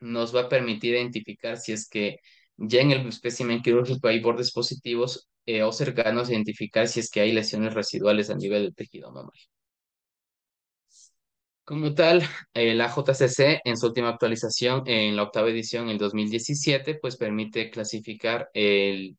nos 0.00 0.34
va 0.34 0.42
a 0.42 0.48
permitir 0.48 0.94
identificar 0.94 1.56
si 1.58 1.72
es 1.72 1.88
que 1.88 2.18
ya 2.56 2.80
en 2.80 2.92
el 2.92 3.06
espécimen 3.08 3.62
quirúrgico 3.62 4.08
hay 4.08 4.20
bordes 4.20 4.52
positivos 4.52 5.28
eh, 5.46 5.62
o 5.62 5.72
cercanos, 5.72 6.30
identificar 6.30 6.88
si 6.88 7.00
es 7.00 7.10
que 7.10 7.20
hay 7.20 7.32
lesiones 7.32 7.74
residuales 7.74 8.30
a 8.30 8.36
nivel 8.36 8.62
del 8.64 8.74
tejido 8.74 9.10
mamario. 9.12 9.44
Como 11.64 11.94
tal, 11.94 12.22
eh, 12.52 12.74
la 12.74 12.88
JCC 12.88 13.60
en 13.64 13.76
su 13.78 13.86
última 13.86 14.10
actualización, 14.10 14.82
en 14.86 15.16
la 15.16 15.22
octava 15.22 15.48
edición, 15.48 15.88
en 15.88 15.96
2017, 15.98 16.96
pues 16.96 17.16
permite 17.16 17.70
clasificar 17.70 18.50
el, 18.52 19.16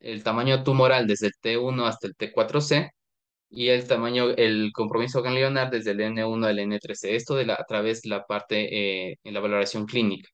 el 0.00 0.22
tamaño 0.24 0.62
tumoral 0.64 1.06
desde 1.06 1.28
el 1.28 1.34
T1 1.40 1.86
hasta 1.86 2.08
el 2.08 2.16
T4C 2.16 2.90
y 3.50 3.68
el 3.68 3.86
tamaño, 3.88 4.30
el 4.36 4.70
compromiso 4.72 5.22
ganglionar 5.22 5.70
desde 5.70 5.92
el 5.92 6.00
N1 6.00 6.46
al 6.46 6.58
N3C. 6.58 7.14
Esto 7.14 7.34
de 7.34 7.46
la, 7.46 7.54
a 7.54 7.64
través 7.66 8.02
de 8.02 8.10
la 8.10 8.26
parte 8.26 9.10
eh, 9.10 9.18
en 9.24 9.34
la 9.34 9.40
valoración 9.40 9.86
clínica. 9.86 10.28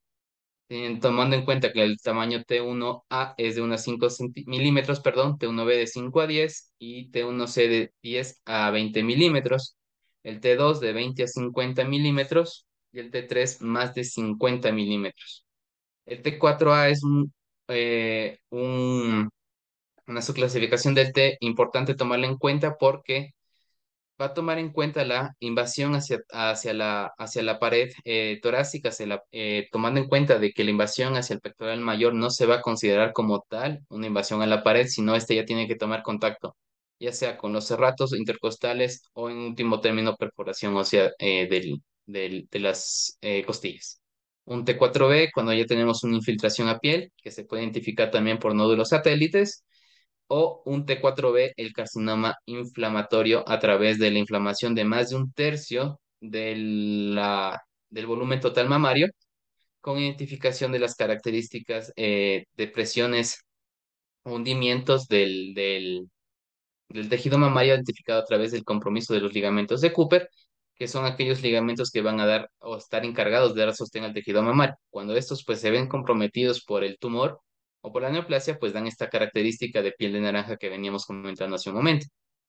Eh, 0.70 0.98
tomando 1.00 1.36
en 1.36 1.44
cuenta 1.44 1.72
que 1.72 1.82
el 1.82 1.98
tamaño 2.00 2.40
T1A 2.40 3.34
es 3.36 3.56
de 3.56 3.62
unos 3.62 3.82
5 3.82 4.08
milímetros, 4.46 5.00
perdón, 5.00 5.38
T1B 5.38 5.76
de 5.76 5.86
5 5.86 6.20
a 6.20 6.26
10 6.26 6.72
y 6.78 7.10
T1C 7.10 7.68
de 7.68 7.92
10 8.02 8.42
a 8.46 8.70
20 8.70 9.02
milímetros 9.02 9.76
el 10.24 10.40
T2 10.40 10.80
de 10.80 10.92
20 10.92 11.22
a 11.22 11.26
50 11.28 11.84
milímetros 11.84 12.66
y 12.92 13.00
el 13.00 13.10
T3 13.12 13.60
más 13.60 13.94
de 13.94 14.04
50 14.04 14.72
milímetros. 14.72 15.44
El 16.06 16.22
T4A 16.22 16.90
es 16.90 17.02
un, 17.04 17.32
eh, 17.68 18.38
un, 18.50 19.30
una 20.06 20.22
subclasificación 20.22 20.94
del 20.94 21.12
T 21.12 21.36
importante 21.40 21.94
tomarla 21.94 22.26
en 22.26 22.36
cuenta 22.38 22.76
porque 22.78 23.32
va 24.20 24.26
a 24.26 24.34
tomar 24.34 24.58
en 24.58 24.70
cuenta 24.72 25.04
la 25.04 25.34
invasión 25.40 25.94
hacia, 25.94 26.20
hacia, 26.32 26.72
la, 26.74 27.12
hacia 27.18 27.42
la 27.42 27.58
pared 27.58 27.90
eh, 28.04 28.38
torácica, 28.42 28.90
eh, 29.32 29.68
tomando 29.72 30.00
en 30.00 30.08
cuenta 30.08 30.38
de 30.38 30.52
que 30.52 30.64
la 30.64 30.70
invasión 30.70 31.16
hacia 31.16 31.34
el 31.34 31.40
pectoral 31.40 31.80
mayor 31.80 32.14
no 32.14 32.30
se 32.30 32.46
va 32.46 32.56
a 32.56 32.62
considerar 32.62 33.12
como 33.12 33.44
tal 33.48 33.80
una 33.88 34.06
invasión 34.06 34.42
a 34.42 34.46
la 34.46 34.62
pared, 34.62 34.86
sino 34.88 35.16
este 35.16 35.34
ya 35.36 35.44
tiene 35.44 35.66
que 35.68 35.76
tomar 35.76 36.02
contacto 36.02 36.56
ya 37.00 37.12
sea 37.12 37.36
con 37.36 37.52
los 37.52 37.66
cerratos 37.66 38.14
intercostales 38.14 39.02
o 39.14 39.30
en 39.30 39.38
último 39.38 39.80
término 39.80 40.16
perforación 40.16 40.76
ósea 40.76 41.12
eh, 41.18 41.48
del, 41.48 41.82
del, 42.06 42.48
de 42.50 42.58
las 42.60 43.18
eh, 43.20 43.44
costillas. 43.44 44.00
Un 44.44 44.64
T4B 44.64 45.30
cuando 45.32 45.52
ya 45.52 45.64
tenemos 45.66 46.04
una 46.04 46.16
infiltración 46.16 46.68
a 46.68 46.78
piel, 46.78 47.12
que 47.22 47.30
se 47.30 47.44
puede 47.44 47.62
identificar 47.62 48.10
también 48.10 48.38
por 48.38 48.54
nódulos 48.54 48.90
satélites, 48.90 49.64
o 50.28 50.62
un 50.66 50.86
T4B, 50.86 51.52
el 51.56 51.72
carcinoma 51.72 52.36
inflamatorio 52.46 53.44
a 53.48 53.58
través 53.58 53.98
de 53.98 54.10
la 54.10 54.18
inflamación 54.18 54.74
de 54.74 54.84
más 54.84 55.10
de 55.10 55.16
un 55.16 55.32
tercio 55.32 56.00
la, 56.20 57.62
del 57.90 58.06
volumen 58.06 58.40
total 58.40 58.68
mamario, 58.68 59.08
con 59.80 59.98
identificación 59.98 60.72
de 60.72 60.78
las 60.80 60.96
características 60.96 61.92
eh, 61.96 62.46
de 62.56 62.68
presiones 62.68 63.40
hundimientos 64.24 65.06
del, 65.08 65.54
del, 65.54 66.08
del 66.88 67.08
tejido 67.08 67.38
mamario 67.38 67.74
identificado 67.74 68.20
a 68.20 68.24
través 68.24 68.52
del 68.52 68.64
compromiso 68.64 69.14
de 69.14 69.20
los 69.20 69.34
ligamentos 69.34 69.80
de 69.80 69.92
Cooper, 69.92 70.28
que 70.76 70.88
son 70.88 71.04
aquellos 71.06 71.42
ligamentos 71.42 71.90
que 71.90 72.02
van 72.02 72.20
a 72.20 72.26
dar 72.26 72.50
o 72.60 72.76
estar 72.76 73.04
encargados 73.04 73.54
de 73.54 73.62
dar 73.62 73.74
sostén 73.74 74.04
al 74.04 74.14
tejido 74.14 74.42
mamario. 74.42 74.76
Cuando 74.90 75.16
estos 75.16 75.44
pues 75.44 75.60
se 75.60 75.70
ven 75.70 75.88
comprometidos 75.88 76.64
por 76.64 76.84
el 76.84 76.98
tumor 76.98 77.40
o 77.84 77.92
por 77.92 78.02
la 78.02 78.10
neoplasia, 78.10 78.58
pues 78.58 78.72
dan 78.72 78.86
esta 78.86 79.10
característica 79.10 79.82
de 79.82 79.92
piel 79.92 80.14
de 80.14 80.20
naranja 80.20 80.56
que 80.56 80.70
veníamos 80.70 81.04
comentando 81.04 81.56
hace 81.56 81.68
un 81.68 81.76
momento. 81.76 82.06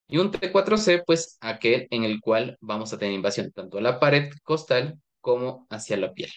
Y 0.08 0.18
un 0.18 0.32
T4C, 0.32 1.04
pues 1.06 1.38
aquel 1.42 1.88
en 1.92 2.06
el 2.06 2.22
cual 2.22 2.58
vamos 2.62 2.94
a 2.94 2.98
tener 2.98 3.14
invasión 3.14 3.52
tanto 3.52 3.78
a 3.78 3.82
la 3.82 4.00
pared 4.00 4.32
costal 4.44 4.98
como 5.20 5.68
hacia 5.70 5.98
la 5.98 6.14
piel. 6.14 6.32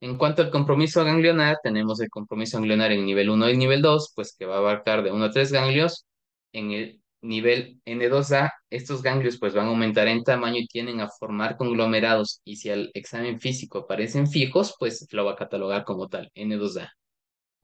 En 0.00 0.18
cuanto 0.18 0.42
al 0.42 0.50
compromiso 0.50 1.04
ganglionar, 1.04 1.58
tenemos 1.62 2.00
el 2.00 2.10
compromiso 2.10 2.58
ganglionar 2.58 2.90
en 2.90 3.06
nivel 3.06 3.30
1 3.30 3.50
y 3.50 3.56
nivel 3.56 3.82
2, 3.82 4.12
pues 4.16 4.34
que 4.36 4.46
va 4.46 4.56
a 4.56 4.58
abarcar 4.58 5.04
de 5.04 5.12
1 5.12 5.24
a 5.24 5.30
3 5.30 5.52
ganglios 5.52 6.06
en 6.52 6.72
el 6.72 7.00
nivel 7.22 7.80
N2A, 7.86 8.50
estos 8.68 9.00
ganglios 9.00 9.38
pues 9.38 9.54
van 9.54 9.66
a 9.66 9.68
aumentar 9.68 10.08
en 10.08 10.24
tamaño 10.24 10.58
y 10.58 10.66
tienden 10.66 11.00
a 11.00 11.08
formar 11.08 11.56
conglomerados 11.56 12.40
y 12.44 12.56
si 12.56 12.70
al 12.70 12.90
examen 12.94 13.38
físico 13.40 13.78
aparecen 13.78 14.26
fijos, 14.26 14.74
pues 14.78 15.06
lo 15.12 15.24
va 15.24 15.32
a 15.32 15.36
catalogar 15.36 15.84
como 15.84 16.08
tal, 16.08 16.30
N2A. 16.34 16.90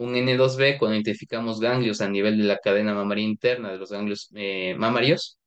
Un 0.01 0.15
N2B, 0.15 0.79
cuando 0.79 0.95
identificamos 0.97 1.61
ganglios 1.61 2.01
a 2.01 2.09
nivel 2.09 2.39
de 2.39 2.45
la 2.45 2.59
cadena 2.59 2.95
mamaria 2.95 3.25
interna 3.25 3.71
de 3.71 3.77
los 3.77 3.91
ganglios 3.91 4.31
eh, 4.35 4.75
mamarios. 4.79 5.39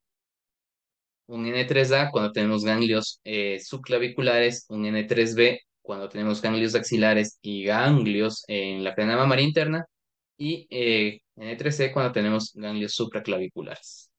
Un 1.25 1.45
N3A, 1.47 2.11
cuando 2.11 2.31
tenemos 2.31 2.63
ganglios 2.63 3.19
eh, 3.23 3.59
subclaviculares. 3.59 4.65
Un 4.69 4.85
N3B, 4.85 5.59
cuando 5.81 6.07
tenemos 6.07 6.39
ganglios 6.41 6.75
axilares 6.75 7.39
y 7.41 7.63
ganglios 7.63 8.43
en 8.47 8.83
la 8.83 8.93
cadena 8.93 9.17
mamaria 9.17 9.43
interna 9.43 9.85
y 10.37 10.67
eh, 10.69 11.21
N3C 11.35 11.91
cuando 11.91 12.11
tenemos 12.11 12.51
ganglios 12.53 12.93
supraclaviculares. 12.93 14.11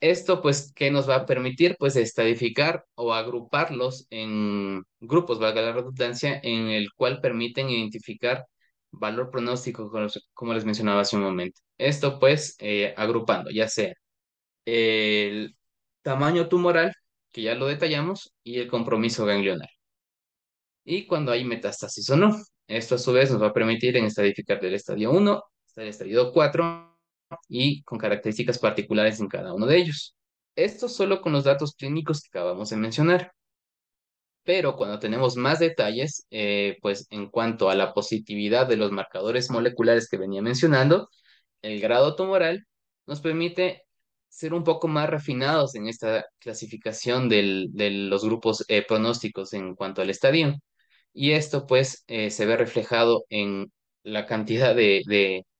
Esto, 0.00 0.42
pues, 0.42 0.70
¿qué 0.74 0.90
nos 0.90 1.08
va 1.08 1.16
a 1.16 1.26
permitir? 1.26 1.76
Pues 1.78 1.96
estadificar 1.96 2.84
o 2.94 3.14
agruparlos 3.14 4.06
en 4.10 4.82
grupos, 5.00 5.38
valga 5.38 5.62
la 5.62 5.72
redundancia, 5.72 6.38
en 6.42 6.68
el 6.68 6.92
cual 6.94 7.22
permiten 7.22 7.70
identificar 7.70 8.44
valor 8.98 9.30
pronóstico, 9.30 9.90
como 10.34 10.54
les 10.54 10.64
mencionaba 10.64 11.00
hace 11.02 11.16
un 11.16 11.22
momento. 11.22 11.60
Esto, 11.78 12.18
pues, 12.18 12.56
eh, 12.60 12.94
agrupando, 12.96 13.50
ya 13.50 13.68
sea 13.68 13.94
el 14.66 15.56
tamaño 16.02 16.48
tumoral, 16.48 16.94
que 17.32 17.42
ya 17.42 17.54
lo 17.54 17.66
detallamos, 17.66 18.34
y 18.44 18.58
el 18.60 18.68
compromiso 18.68 19.26
ganglionar. 19.26 19.68
Y 20.84 21.06
cuando 21.06 21.32
hay 21.32 21.44
metástasis 21.44 22.08
o 22.10 22.16
no. 22.16 22.36
Esto 22.66 22.94
a 22.94 22.98
su 22.98 23.12
vez 23.12 23.30
nos 23.30 23.42
va 23.42 23.48
a 23.48 23.52
permitir 23.52 23.96
en 23.96 24.06
estadificar 24.06 24.60
del 24.60 24.74
estadio 24.74 25.10
1 25.10 25.42
hasta 25.66 25.82
el 25.82 25.88
estadio 25.88 26.32
4 26.32 26.98
y 27.48 27.82
con 27.82 27.98
características 27.98 28.58
particulares 28.58 29.20
en 29.20 29.28
cada 29.28 29.52
uno 29.54 29.66
de 29.66 29.78
ellos. 29.78 30.16
Esto 30.56 30.88
solo 30.88 31.20
con 31.20 31.32
los 31.32 31.44
datos 31.44 31.74
clínicos 31.74 32.22
que 32.22 32.28
acabamos 32.38 32.70
de 32.70 32.76
mencionar. 32.76 33.32
Pero 34.44 34.76
cuando 34.76 34.98
tenemos 34.98 35.36
más 35.36 35.58
detalles, 35.58 36.26
eh, 36.30 36.76
pues 36.82 37.06
en 37.10 37.30
cuanto 37.30 37.70
a 37.70 37.74
la 37.74 37.94
positividad 37.94 38.66
de 38.68 38.76
los 38.76 38.92
marcadores 38.92 39.50
moleculares 39.50 40.08
que 40.08 40.18
venía 40.18 40.42
mencionando, 40.42 41.08
el 41.62 41.80
grado 41.80 42.16
tumoral 42.16 42.66
nos 43.06 43.20
permite 43.20 43.82
ser 44.28 44.54
un 44.54 44.64
poco 44.64 44.88
más 44.88 45.08
refinados 45.10 45.74
en 45.76 45.88
esta 45.88 46.26
clasificación 46.40 47.28
de 47.28 47.72
los 47.72 48.24
grupos 48.24 48.64
eh, 48.68 48.84
pronósticos 48.86 49.52
en 49.54 49.74
cuanto 49.74 50.02
al 50.02 50.10
estadio. 50.10 50.56
Y 51.12 51.32
esto 51.32 51.66
pues 51.66 52.04
eh, 52.08 52.30
se 52.30 52.46
ve 52.46 52.56
reflejado 52.56 53.24
en 53.30 53.72
la 54.02 54.26
cantidad 54.26 54.74
de, 54.74 55.02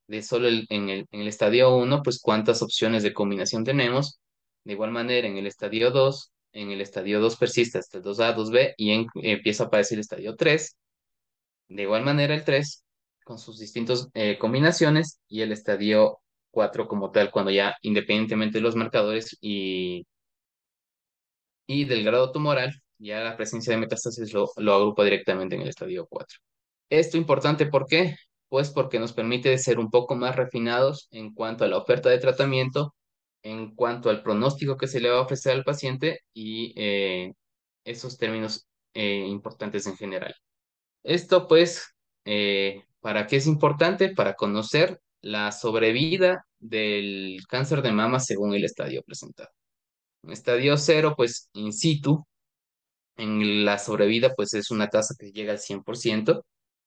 de, 0.09 0.23
solo 0.23 0.49
en, 0.49 0.89
el, 0.91 1.07
en 1.11 1.21
el 1.21 1.29
estadio 1.29 1.77
1, 1.77 2.03
pues 2.03 2.21
cuántas 2.21 2.63
opciones 2.63 3.03
de 3.03 3.15
combinación 3.15 3.65
tenemos. 3.65 4.21
De 4.65 4.73
igual 4.73 4.91
manera, 4.91 5.29
en 5.29 5.37
el 5.39 5.47
estadio 5.47 5.91
2, 5.91 6.33
en 6.55 6.71
el 6.71 6.81
estadio 6.81 7.21
2 7.21 7.37
persiste 7.37 7.79
hasta 7.79 7.99
el 7.99 8.05
2A, 8.05 8.35
2B 8.35 8.75
y 8.79 9.07
empieza 9.23 9.65
a 9.65 9.67
aparecer 9.67 9.97
el 9.97 10.01
estadio 10.03 10.37
3. 10.37 10.77
De 11.69 11.83
igual 11.83 12.05
manera, 12.05 12.35
el 12.35 12.45
3 12.45 12.85
con 13.25 13.39
sus 13.39 13.59
distintas 13.59 14.09
eh, 14.15 14.39
combinaciones 14.39 15.21
y 15.29 15.43
el 15.43 15.53
estadio 15.53 16.21
4 16.51 16.89
como 16.89 17.11
tal, 17.11 17.31
cuando 17.31 17.51
ya 17.51 17.75
independientemente 17.83 18.59
de 18.59 18.63
los 18.63 18.77
marcadores 18.77 19.37
y 19.41 20.07
y 21.67 21.85
del 21.85 22.05
grado 22.05 22.33
tumoral, 22.33 22.73
ya 22.99 23.21
la 23.21 23.37
presencia 23.37 23.73
de 23.73 23.81
metástasis 23.81 24.33
lo, 24.33 24.51
lo 24.57 24.75
agrupa 24.75 25.05
directamente 25.05 25.57
en 25.57 25.63
el 25.63 25.69
estadio 25.69 26.07
4. 26.09 26.39
Esto 26.91 27.17
importante, 27.17 27.67
¿por 27.67 27.87
qué? 27.87 28.17
Pues 28.49 28.71
porque 28.71 28.99
nos 28.99 29.13
permite 29.13 29.57
ser 29.59 29.79
un 29.79 29.91
poco 29.91 30.15
más 30.17 30.37
refinados 30.37 31.09
en 31.11 31.35
cuanto 31.35 31.65
a 31.65 31.69
la 31.69 31.79
oferta 31.79 32.11
de 32.11 32.19
tratamiento, 32.19 32.95
en 33.45 33.75
cuanto 33.75 34.11
al 34.11 34.23
pronóstico 34.23 34.77
que 34.77 34.89
se 34.89 35.01
le 35.01 35.11
va 35.11 35.19
a 35.19 35.23
ofrecer 35.23 35.53
al 35.53 35.65
paciente 35.65 36.21
y 36.33 36.73
eh, 36.77 37.35
esos 37.85 38.19
términos 38.19 38.67
eh, 38.95 39.27
importantes 39.29 39.87
en 39.87 39.97
general. 39.97 40.35
Esto 41.05 41.47
pues, 41.47 41.95
eh, 42.25 42.85
¿para 43.01 43.27
qué 43.27 43.37
es 43.37 43.47
importante? 43.47 44.15
Para 44.15 44.35
conocer 44.35 45.01
la 45.21 45.53
sobrevida 45.53 46.47
del 46.59 47.39
cáncer 47.49 47.83
de 47.83 47.93
mama 47.93 48.19
según 48.21 48.55
el 48.55 48.65
estadio 48.65 49.03
presentado. 49.03 49.51
En 50.23 50.33
estadio 50.33 50.77
0, 50.79 51.15
pues 51.17 51.51
in 51.53 51.73
situ, 51.73 52.27
en 53.17 53.65
la 53.65 53.79
sobrevida 53.79 54.35
pues 54.35 54.55
es 54.55 54.71
una 54.71 54.89
tasa 54.89 55.15
que 55.19 55.33
llega 55.33 55.53
al 55.53 55.59
100%. 55.59 56.45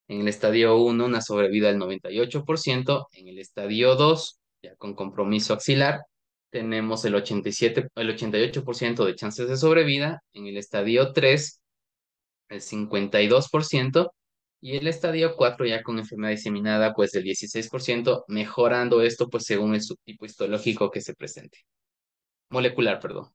En 0.10 0.22
el 0.22 0.28
estadio 0.28 0.78
1, 0.78 1.06
una 1.06 1.22
sobrevida 1.22 1.68
del 1.68 1.80
98%. 1.80 3.08
En 3.14 3.28
el 3.28 3.40
estadio 3.40 3.96
2, 3.96 4.40
ya 4.64 4.76
con 4.78 4.96
compromiso 4.96 5.54
axilar, 5.54 6.02
tenemos 6.50 7.06
el, 7.06 7.16
87, 7.16 7.90
el 7.96 8.18
88% 8.18 9.06
de 9.06 9.16
chances 9.16 9.50
de 9.50 9.58
sobrevida. 9.58 10.22
En 10.34 10.48
el 10.48 10.58
estadio 10.58 11.14
3, 11.14 11.62
el 12.50 12.62
52%. 12.62 14.12
Y 14.60 14.78
el 14.78 14.88
estadio 14.88 15.36
4 15.36 15.66
ya 15.68 15.84
con 15.84 16.00
enfermedad 16.00 16.32
diseminada, 16.32 16.94
pues 16.94 17.12
del 17.12 17.24
16%, 17.26 18.24
mejorando 18.28 19.02
esto 19.04 19.30
pues 19.30 19.46
según 19.46 19.76
el 19.76 19.84
subtipo 19.84 20.26
histológico 20.26 20.90
que 20.90 21.02
se 21.02 21.14
presente. 21.14 21.60
Molecular, 22.50 23.00
perdón. 23.00 23.30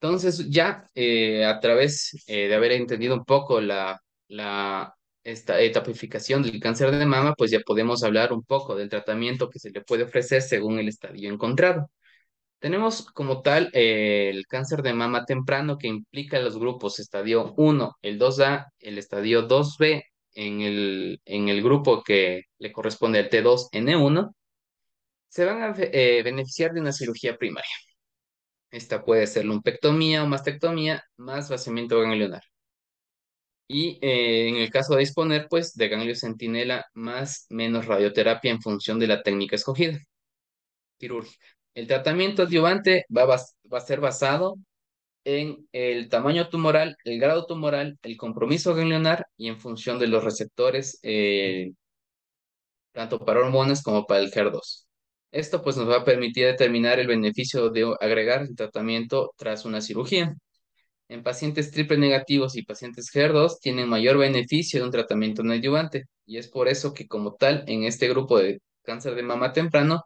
Entonces, 0.00 0.48
ya 0.50 0.84
eh, 0.94 1.44
a 1.44 1.60
través 1.60 2.24
eh, 2.26 2.48
de 2.48 2.54
haber 2.54 2.72
entendido 2.72 3.14
un 3.14 3.24
poco 3.24 3.60
la, 3.60 4.00
la 4.28 4.94
esta 5.24 5.60
etapificación 5.60 6.42
del 6.42 6.60
cáncer 6.60 6.90
de 6.90 7.06
mama, 7.06 7.34
pues 7.36 7.50
ya 7.50 7.60
podemos 7.60 8.02
hablar 8.04 8.32
un 8.32 8.44
poco 8.44 8.76
del 8.76 8.88
tratamiento 8.88 9.50
que 9.50 9.58
se 9.58 9.70
le 9.70 9.82
puede 9.82 10.04
ofrecer 10.04 10.42
según 10.42 10.78
el 10.78 10.88
estadio 10.88 11.32
encontrado. 11.32 11.90
Tenemos 12.60 13.06
como 13.12 13.42
tal 13.42 13.70
eh, 13.74 14.30
el 14.30 14.46
cáncer 14.46 14.82
de 14.82 14.94
mama 14.94 15.24
temprano 15.26 15.78
que 15.78 15.88
implica 15.88 16.40
los 16.40 16.58
grupos 16.58 17.00
estadio 17.00 17.54
1, 17.56 17.98
el 18.02 18.18
2A, 18.20 18.66
el 18.80 18.98
estadio 18.98 19.48
2B, 19.48 20.04
en 20.34 20.60
el, 20.62 21.20
en 21.24 21.48
el 21.48 21.62
grupo 21.62 22.02
que 22.02 22.42
le 22.58 22.72
corresponde 22.72 23.18
al 23.20 23.30
T2N1, 23.30 24.32
se 25.28 25.44
van 25.44 25.62
a 25.62 25.72
beneficiar 25.72 26.72
de 26.72 26.80
una 26.80 26.92
cirugía 26.92 27.36
primaria. 27.36 27.74
Esta 28.72 29.04
puede 29.04 29.26
ser 29.28 29.44
lumpectomía 29.44 30.24
o 30.24 30.26
mastectomía 30.26 31.04
más 31.16 31.48
vaciamiento 31.48 32.00
ganglionar. 32.00 32.42
Y 33.72 33.98
eh, 34.02 34.48
en 34.48 34.56
el 34.56 34.70
caso 34.70 34.94
de 34.94 35.00
disponer, 35.00 35.46
pues, 35.48 35.74
de 35.74 35.88
ganglio 35.88 36.14
centinela 36.14 36.86
más 36.94 37.46
menos 37.50 37.86
radioterapia 37.86 38.50
en 38.50 38.60
función 38.60 38.98
de 38.98 39.06
la 39.06 39.22
técnica 39.22 39.56
escogida, 39.56 39.98
quirúrgica. 40.98 41.46
El 41.74 41.86
tratamiento 41.86 42.42
adyuvante 42.42 43.04
va, 43.16 43.24
va 43.26 43.78
a 43.78 43.80
ser 43.80 44.00
basado 44.00 44.56
en 45.24 45.68
el 45.72 46.08
tamaño 46.10 46.48
tumoral, 46.50 46.96
el 47.04 47.20
grado 47.20 47.46
tumoral, 47.46 47.98
el 48.02 48.16
compromiso 48.16 48.74
ganglionar 48.74 49.26
y 49.36 49.48
en 49.48 49.60
función 49.60 49.98
de 49.98 50.08
los 50.08 50.24
receptores, 50.24 50.98
eh, 51.02 51.72
tanto 52.92 53.18
para 53.24 53.40
hormonas 53.40 53.82
como 53.82 54.06
para 54.06 54.20
el 54.20 54.30
HER2. 54.30 54.86
Esto 55.30 55.62
pues 55.62 55.76
nos 55.76 55.88
va 55.88 55.98
a 55.98 56.04
permitir 56.04 56.46
determinar 56.46 57.00
el 57.00 57.06
beneficio 57.06 57.70
de 57.70 57.94
agregar 58.00 58.42
el 58.42 58.54
tratamiento 58.56 59.32
tras 59.36 59.64
una 59.64 59.80
cirugía. 59.80 60.34
En 61.12 61.22
pacientes 61.22 61.70
triple 61.70 61.98
negativos 61.98 62.56
y 62.56 62.62
pacientes 62.62 63.10
HER2 63.14 63.58
tienen 63.60 63.86
mayor 63.88 64.16
beneficio 64.16 64.80
de 64.80 64.86
un 64.86 64.92
tratamiento 64.92 65.42
no 65.42 65.52
adyuvante. 65.52 66.06
Y 66.24 66.38
es 66.38 66.48
por 66.48 66.68
eso 66.68 66.94
que 66.94 67.06
como 67.06 67.34
tal 67.34 67.64
en 67.66 67.84
este 67.84 68.08
grupo 68.08 68.38
de 68.38 68.62
cáncer 68.82 69.14
de 69.14 69.22
mama 69.22 69.52
temprano 69.52 70.04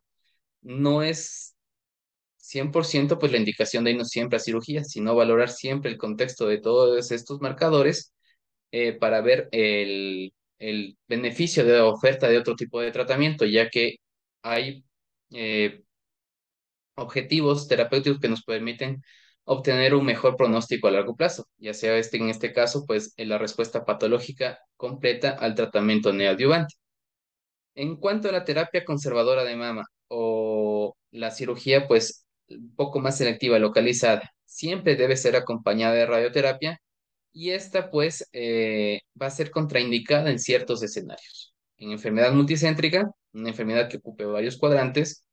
no 0.62 1.02
es 1.04 1.56
100% 2.38 3.18
pues 3.20 3.32
la 3.32 3.38
indicación 3.38 3.84
de 3.84 3.92
irnos 3.92 4.08
siempre 4.10 4.38
a 4.38 4.40
cirugía, 4.40 4.84
sino 4.84 5.14
valorar 5.14 5.50
siempre 5.50 5.92
el 5.92 5.98
contexto 5.98 6.48
de 6.48 6.58
todos 6.60 7.12
estos 7.12 7.40
marcadores 7.40 8.12
eh, 8.72 8.92
para 8.94 9.20
ver 9.20 9.48
el, 9.52 10.32
el 10.58 10.98
beneficio 11.08 11.64
de 11.64 11.74
la 11.78 11.86
oferta 11.86 12.28
de 12.28 12.38
otro 12.38 12.56
tipo 12.56 12.80
de 12.80 12.90
tratamiento, 12.92 13.44
ya 13.46 13.70
que 13.70 13.96
hay 14.42 14.84
eh, 15.30 15.82
objetivos 16.96 17.68
terapéuticos 17.68 18.20
que 18.20 18.28
nos 18.28 18.42
permiten 18.44 19.02
obtener 19.46 19.94
un 19.94 20.04
mejor 20.04 20.36
pronóstico 20.36 20.88
a 20.88 20.90
largo 20.90 21.16
plazo, 21.16 21.46
ya 21.58 21.72
sea 21.72 21.96
este 21.96 22.18
en 22.18 22.28
este 22.30 22.52
caso, 22.52 22.84
pues 22.86 23.14
en 23.16 23.28
la 23.30 23.38
respuesta 23.38 23.84
patológica 23.84 24.58
completa 24.76 25.30
al 25.30 25.54
tratamiento 25.54 26.12
neoadyuvante. 26.12 26.74
En 27.74 27.96
cuanto 27.96 28.28
a 28.28 28.32
la 28.32 28.44
terapia 28.44 28.84
conservadora 28.84 29.44
de 29.44 29.56
mama 29.56 29.84
o 30.08 30.96
la 31.10 31.30
cirugía, 31.30 31.86
pues 31.88 32.26
un 32.48 32.74
poco 32.74 33.00
más 33.00 33.18
selectiva, 33.18 33.58
localizada, 33.58 34.32
siempre 34.44 34.96
debe 34.96 35.16
ser 35.16 35.36
acompañada 35.36 35.94
de 35.94 36.06
radioterapia 36.06 36.80
y 37.32 37.50
esta 37.50 37.90
pues 37.90 38.28
eh, 38.32 39.00
va 39.20 39.26
a 39.26 39.30
ser 39.30 39.50
contraindicada 39.50 40.30
en 40.30 40.38
ciertos 40.38 40.82
escenarios. 40.82 41.54
En 41.76 41.92
enfermedad 41.92 42.32
multicéntrica, 42.32 43.10
una 43.32 43.50
enfermedad 43.50 43.88
que 43.88 43.98
ocupe 43.98 44.24
varios 44.24 44.56
cuadrantes, 44.58 45.25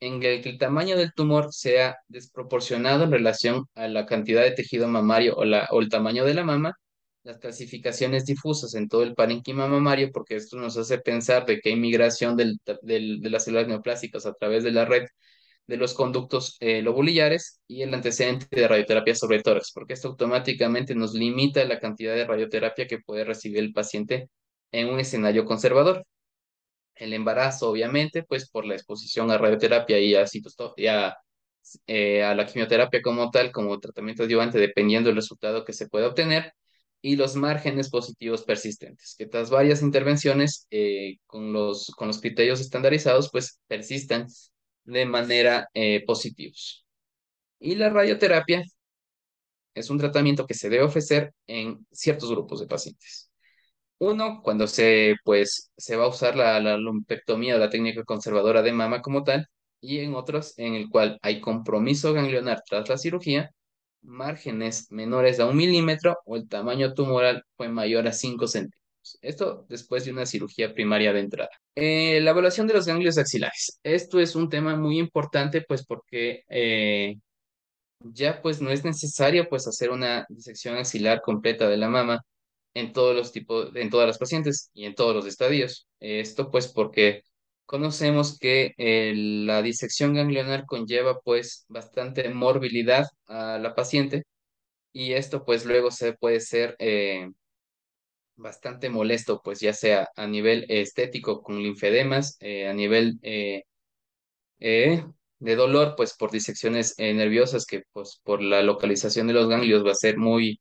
en 0.00 0.22
el 0.22 0.42
que 0.42 0.50
el 0.50 0.58
tamaño 0.58 0.96
del 0.96 1.12
tumor 1.14 1.52
sea 1.52 1.96
desproporcionado 2.08 3.04
en 3.04 3.12
relación 3.12 3.66
a 3.74 3.88
la 3.88 4.06
cantidad 4.06 4.42
de 4.42 4.52
tejido 4.52 4.88
mamario 4.88 5.34
o, 5.36 5.44
la, 5.44 5.68
o 5.70 5.80
el 5.80 5.88
tamaño 5.88 6.24
de 6.24 6.34
la 6.34 6.44
mama, 6.44 6.74
las 7.22 7.38
clasificaciones 7.38 8.24
difusas 8.24 8.74
en 8.74 8.88
todo 8.88 9.02
el 9.02 9.14
parénquima 9.14 9.66
mamario, 9.68 10.10
porque 10.12 10.36
esto 10.36 10.56
nos 10.56 10.76
hace 10.78 10.98
pensar 10.98 11.44
de 11.46 11.60
que 11.60 11.70
hay 11.70 11.76
migración 11.76 12.36
del, 12.36 12.58
del, 12.82 13.20
de 13.20 13.30
las 13.30 13.44
células 13.44 13.68
neoplásicas 13.68 14.26
a 14.26 14.32
través 14.34 14.64
de 14.64 14.72
la 14.72 14.84
red 14.86 15.04
de 15.66 15.76
los 15.76 15.94
conductos 15.94 16.56
eh, 16.60 16.82
lobulillares 16.82 17.60
y 17.68 17.82
el 17.82 17.94
antecedente 17.94 18.46
de 18.50 18.66
radioterapia 18.68 19.14
sobre 19.14 19.42
tórax, 19.42 19.70
porque 19.72 19.94
esto 19.94 20.08
automáticamente 20.08 20.94
nos 20.94 21.14
limita 21.14 21.64
la 21.64 21.78
cantidad 21.78 22.14
de 22.14 22.26
radioterapia 22.26 22.86
que 22.86 22.98
puede 22.98 23.24
recibir 23.24 23.58
el 23.58 23.72
paciente 23.72 24.28
en 24.72 24.88
un 24.88 24.98
escenario 25.00 25.44
conservador. 25.44 26.04
El 27.00 27.14
embarazo, 27.14 27.70
obviamente, 27.70 28.22
pues 28.24 28.50
por 28.50 28.66
la 28.66 28.74
exposición 28.74 29.30
a 29.30 29.38
radioterapia 29.38 29.98
y 29.98 30.14
a, 30.14 31.16
eh, 31.86 32.22
a 32.22 32.34
la 32.34 32.46
quimioterapia 32.46 33.02
como 33.02 33.30
tal, 33.30 33.52
como 33.52 33.80
tratamiento 33.80 34.24
adyuvante, 34.24 34.58
dependiendo 34.58 35.08
del 35.08 35.16
resultado 35.16 35.64
que 35.64 35.72
se 35.72 35.88
pueda 35.88 36.08
obtener, 36.08 36.52
y 37.02 37.16
los 37.16 37.36
márgenes 37.36 37.88
positivos 37.90 38.44
persistentes, 38.44 39.14
que 39.18 39.26
tras 39.26 39.50
varias 39.50 39.82
intervenciones 39.82 40.66
eh, 40.70 41.16
con, 41.26 41.52
los, 41.52 41.86
con 41.96 42.08
los 42.08 42.20
criterios 42.20 42.60
estandarizados, 42.60 43.30
pues 43.30 43.60
persistan 43.66 44.26
de 44.84 45.06
manera 45.06 45.68
eh, 45.74 46.04
positivos. 46.06 46.84
Y 47.60 47.76
la 47.76 47.90
radioterapia 47.90 48.64
es 49.74 49.90
un 49.90 49.98
tratamiento 49.98 50.46
que 50.46 50.54
se 50.54 50.68
debe 50.68 50.84
ofrecer 50.84 51.32
en 51.46 51.86
ciertos 51.90 52.30
grupos 52.30 52.60
de 52.60 52.66
pacientes. 52.66 53.29
Uno, 54.00 54.40
cuando 54.42 54.66
se, 54.66 55.16
pues, 55.24 55.70
se 55.76 55.94
va 55.96 56.04
a 56.06 56.08
usar 56.08 56.34
la, 56.34 56.58
lumpectomía 56.78 57.56
o 57.56 57.58
la 57.58 57.68
técnica 57.68 58.02
conservadora 58.04 58.62
de 58.62 58.72
mama 58.72 59.02
como 59.02 59.24
tal, 59.24 59.46
y 59.80 59.98
en 60.00 60.14
otros 60.14 60.58
en 60.58 60.74
el 60.74 60.88
cual 60.88 61.18
hay 61.22 61.40
compromiso 61.40 62.14
ganglionar 62.14 62.62
tras 62.66 62.88
la 62.88 62.96
cirugía, 62.96 63.50
márgenes 64.02 64.90
menores 64.90 65.38
a 65.40 65.46
un 65.46 65.56
milímetro 65.56 66.16
o 66.24 66.36
el 66.36 66.48
tamaño 66.48 66.94
tumoral 66.94 67.44
fue 67.56 67.68
mayor 67.68 68.08
a 68.08 68.12
5 68.12 68.46
centímetros. 68.48 69.18
Esto 69.22 69.66
después 69.68 70.04
de 70.06 70.12
una 70.12 70.26
cirugía 70.26 70.72
primaria 70.74 71.12
de 71.12 71.20
entrada. 71.20 71.50
Eh, 71.74 72.20
la 72.22 72.30
evaluación 72.30 72.66
de 72.66 72.74
los 72.74 72.86
ganglios 72.86 73.18
axilares. 73.18 73.80
Esto 73.82 74.20
es 74.20 74.34
un 74.34 74.48
tema 74.48 74.76
muy 74.76 74.98
importante, 74.98 75.62
pues 75.66 75.84
porque 75.84 76.44
eh, 76.48 77.16
ya 78.00 78.40
pues 78.42 78.60
no 78.62 78.70
es 78.70 78.84
necesario 78.84 79.48
pues 79.48 79.66
hacer 79.68 79.90
una 79.90 80.26
disección 80.30 80.76
axilar 80.76 81.20
completa 81.22 81.68
de 81.68 81.76
la 81.76 81.88
mama 81.88 82.22
en 82.74 82.92
todos 82.92 83.16
los 83.16 83.32
tipos, 83.32 83.74
en 83.74 83.90
todas 83.90 84.06
las 84.06 84.18
pacientes 84.18 84.70
y 84.74 84.84
en 84.84 84.94
todos 84.94 85.14
los 85.14 85.26
estadios. 85.26 85.88
Esto 86.00 86.50
pues 86.50 86.68
porque 86.68 87.22
conocemos 87.70 88.36
que 88.38 88.74
eh, 88.78 89.12
la 89.14 89.62
disección 89.62 90.14
ganglionar 90.14 90.66
conlleva 90.66 91.20
pues 91.20 91.66
bastante 91.68 92.28
morbilidad 92.30 93.06
a 93.26 93.58
la 93.58 93.74
paciente 93.76 94.24
y 94.92 95.12
esto 95.14 95.44
pues 95.44 95.66
luego 95.66 95.90
se 95.92 96.14
puede 96.14 96.40
ser 96.40 96.76
eh, 96.80 97.30
bastante 98.36 98.88
molesto 98.88 99.40
pues 99.44 99.60
ya 99.60 99.72
sea 99.72 100.08
a 100.16 100.26
nivel 100.26 100.66
estético 100.68 101.42
con 101.42 101.62
linfedemas, 101.62 102.36
eh, 102.40 102.68
a 102.68 102.74
nivel 102.74 103.20
de 103.20 103.64
dolor 105.56 105.94
pues 105.96 106.14
por 106.16 106.30
disecciones 106.30 106.94
nerviosas 106.98 107.66
que 107.66 107.82
pues 107.92 108.20
por 108.24 108.42
la 108.42 108.62
localización 108.62 109.26
de 109.28 109.34
los 109.34 109.48
ganglios 109.48 109.84
va 109.86 109.92
a 109.92 109.94
ser 109.94 110.16
muy 110.18 110.60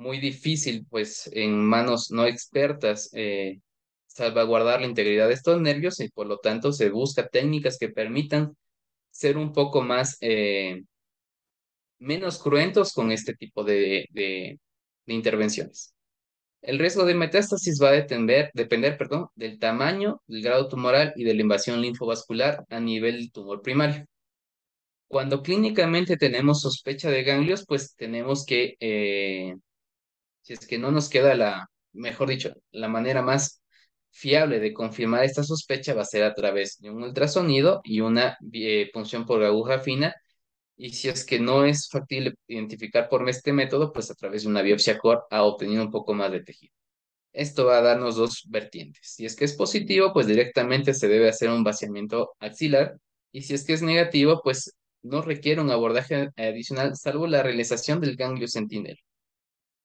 muy 0.00 0.18
difícil, 0.18 0.86
pues, 0.90 1.30
en 1.32 1.64
manos 1.64 2.10
no 2.10 2.26
expertas, 2.26 3.10
eh, 3.14 3.60
salvaguardar 4.06 4.80
la 4.80 4.86
integridad 4.88 5.28
de 5.28 5.34
estos 5.34 5.60
nervios 5.60 6.00
y 6.00 6.08
por 6.10 6.26
lo 6.26 6.38
tanto 6.38 6.72
se 6.72 6.90
busca 6.90 7.28
técnicas 7.28 7.78
que 7.78 7.90
permitan 7.90 8.56
ser 9.10 9.36
un 9.38 9.52
poco 9.52 9.82
más, 9.82 10.16
eh, 10.20 10.82
menos 11.98 12.38
cruentos 12.42 12.92
con 12.92 13.12
este 13.12 13.34
tipo 13.34 13.64
de, 13.64 14.06
de, 14.12 14.58
intervenciones. 15.06 15.94
El 16.62 16.78
riesgo 16.78 17.04
de 17.06 17.14
metástasis 17.14 17.80
va 17.82 17.88
a 17.90 17.92
depender, 17.92 18.50
depender 18.54 18.96
perdón, 18.98 19.28
del 19.34 19.58
tamaño, 19.58 20.22
del 20.26 20.42
grado 20.42 20.68
tumoral 20.68 21.12
y 21.16 21.24
de 21.24 21.34
la 21.34 21.42
invasión 21.42 21.80
linfovascular 21.82 22.64
a 22.70 22.80
nivel 22.80 23.32
tumor 23.32 23.62
primario. 23.62 24.06
Cuando 25.08 25.42
clínicamente 25.42 26.16
tenemos 26.16 26.60
sospecha 26.60 27.10
de 27.10 27.24
ganglios, 27.24 27.64
pues 27.66 27.94
tenemos 27.96 28.44
que, 28.46 28.76
eh, 28.80 29.56
si 30.50 30.54
es 30.54 30.66
que 30.66 30.78
no 30.78 30.90
nos 30.90 31.08
queda 31.08 31.36
la, 31.36 31.70
mejor 31.92 32.28
dicho, 32.28 32.52
la 32.72 32.88
manera 32.88 33.22
más 33.22 33.62
fiable 34.10 34.58
de 34.58 34.72
confirmar 34.72 35.22
esta 35.24 35.44
sospecha 35.44 35.94
va 35.94 36.02
a 36.02 36.04
ser 36.04 36.24
a 36.24 36.34
través 36.34 36.78
de 36.80 36.90
un 36.90 37.04
ultrasonido 37.04 37.80
y 37.84 38.00
una 38.00 38.36
eh, 38.52 38.90
punción 38.92 39.26
por 39.26 39.44
aguja 39.44 39.78
fina. 39.78 40.12
Y 40.76 40.90
si 40.90 41.08
es 41.08 41.24
que 41.24 41.38
no 41.38 41.64
es 41.64 41.88
factible 41.88 42.34
identificar 42.48 43.08
por 43.08 43.28
este 43.28 43.52
método, 43.52 43.92
pues 43.92 44.10
a 44.10 44.14
través 44.14 44.42
de 44.42 44.48
una 44.48 44.62
biopsia 44.62 44.98
core 44.98 45.20
ha 45.30 45.44
obtenido 45.44 45.84
un 45.84 45.90
poco 45.92 46.14
más 46.14 46.32
de 46.32 46.42
tejido. 46.42 46.74
Esto 47.32 47.66
va 47.66 47.78
a 47.78 47.82
darnos 47.82 48.16
dos 48.16 48.44
vertientes. 48.48 49.02
Si 49.14 49.26
es 49.26 49.36
que 49.36 49.44
es 49.44 49.54
positivo, 49.54 50.12
pues 50.12 50.26
directamente 50.26 50.94
se 50.94 51.08
debe 51.08 51.28
hacer 51.28 51.50
un 51.50 51.64
vaciamiento 51.64 52.32
axilar. 52.40 52.96
Y 53.32 53.42
si 53.42 53.54
es 53.54 53.64
que 53.64 53.74
es 53.74 53.82
negativo, 53.82 54.40
pues 54.42 54.74
no 55.02 55.22
requiere 55.22 55.60
un 55.60 55.70
abordaje 55.70 56.30
adicional, 56.36 56.96
salvo 56.96 57.26
la 57.28 57.42
realización 57.44 58.00
del 58.00 58.16
ganglio 58.16 58.48
centinela. 58.48 58.98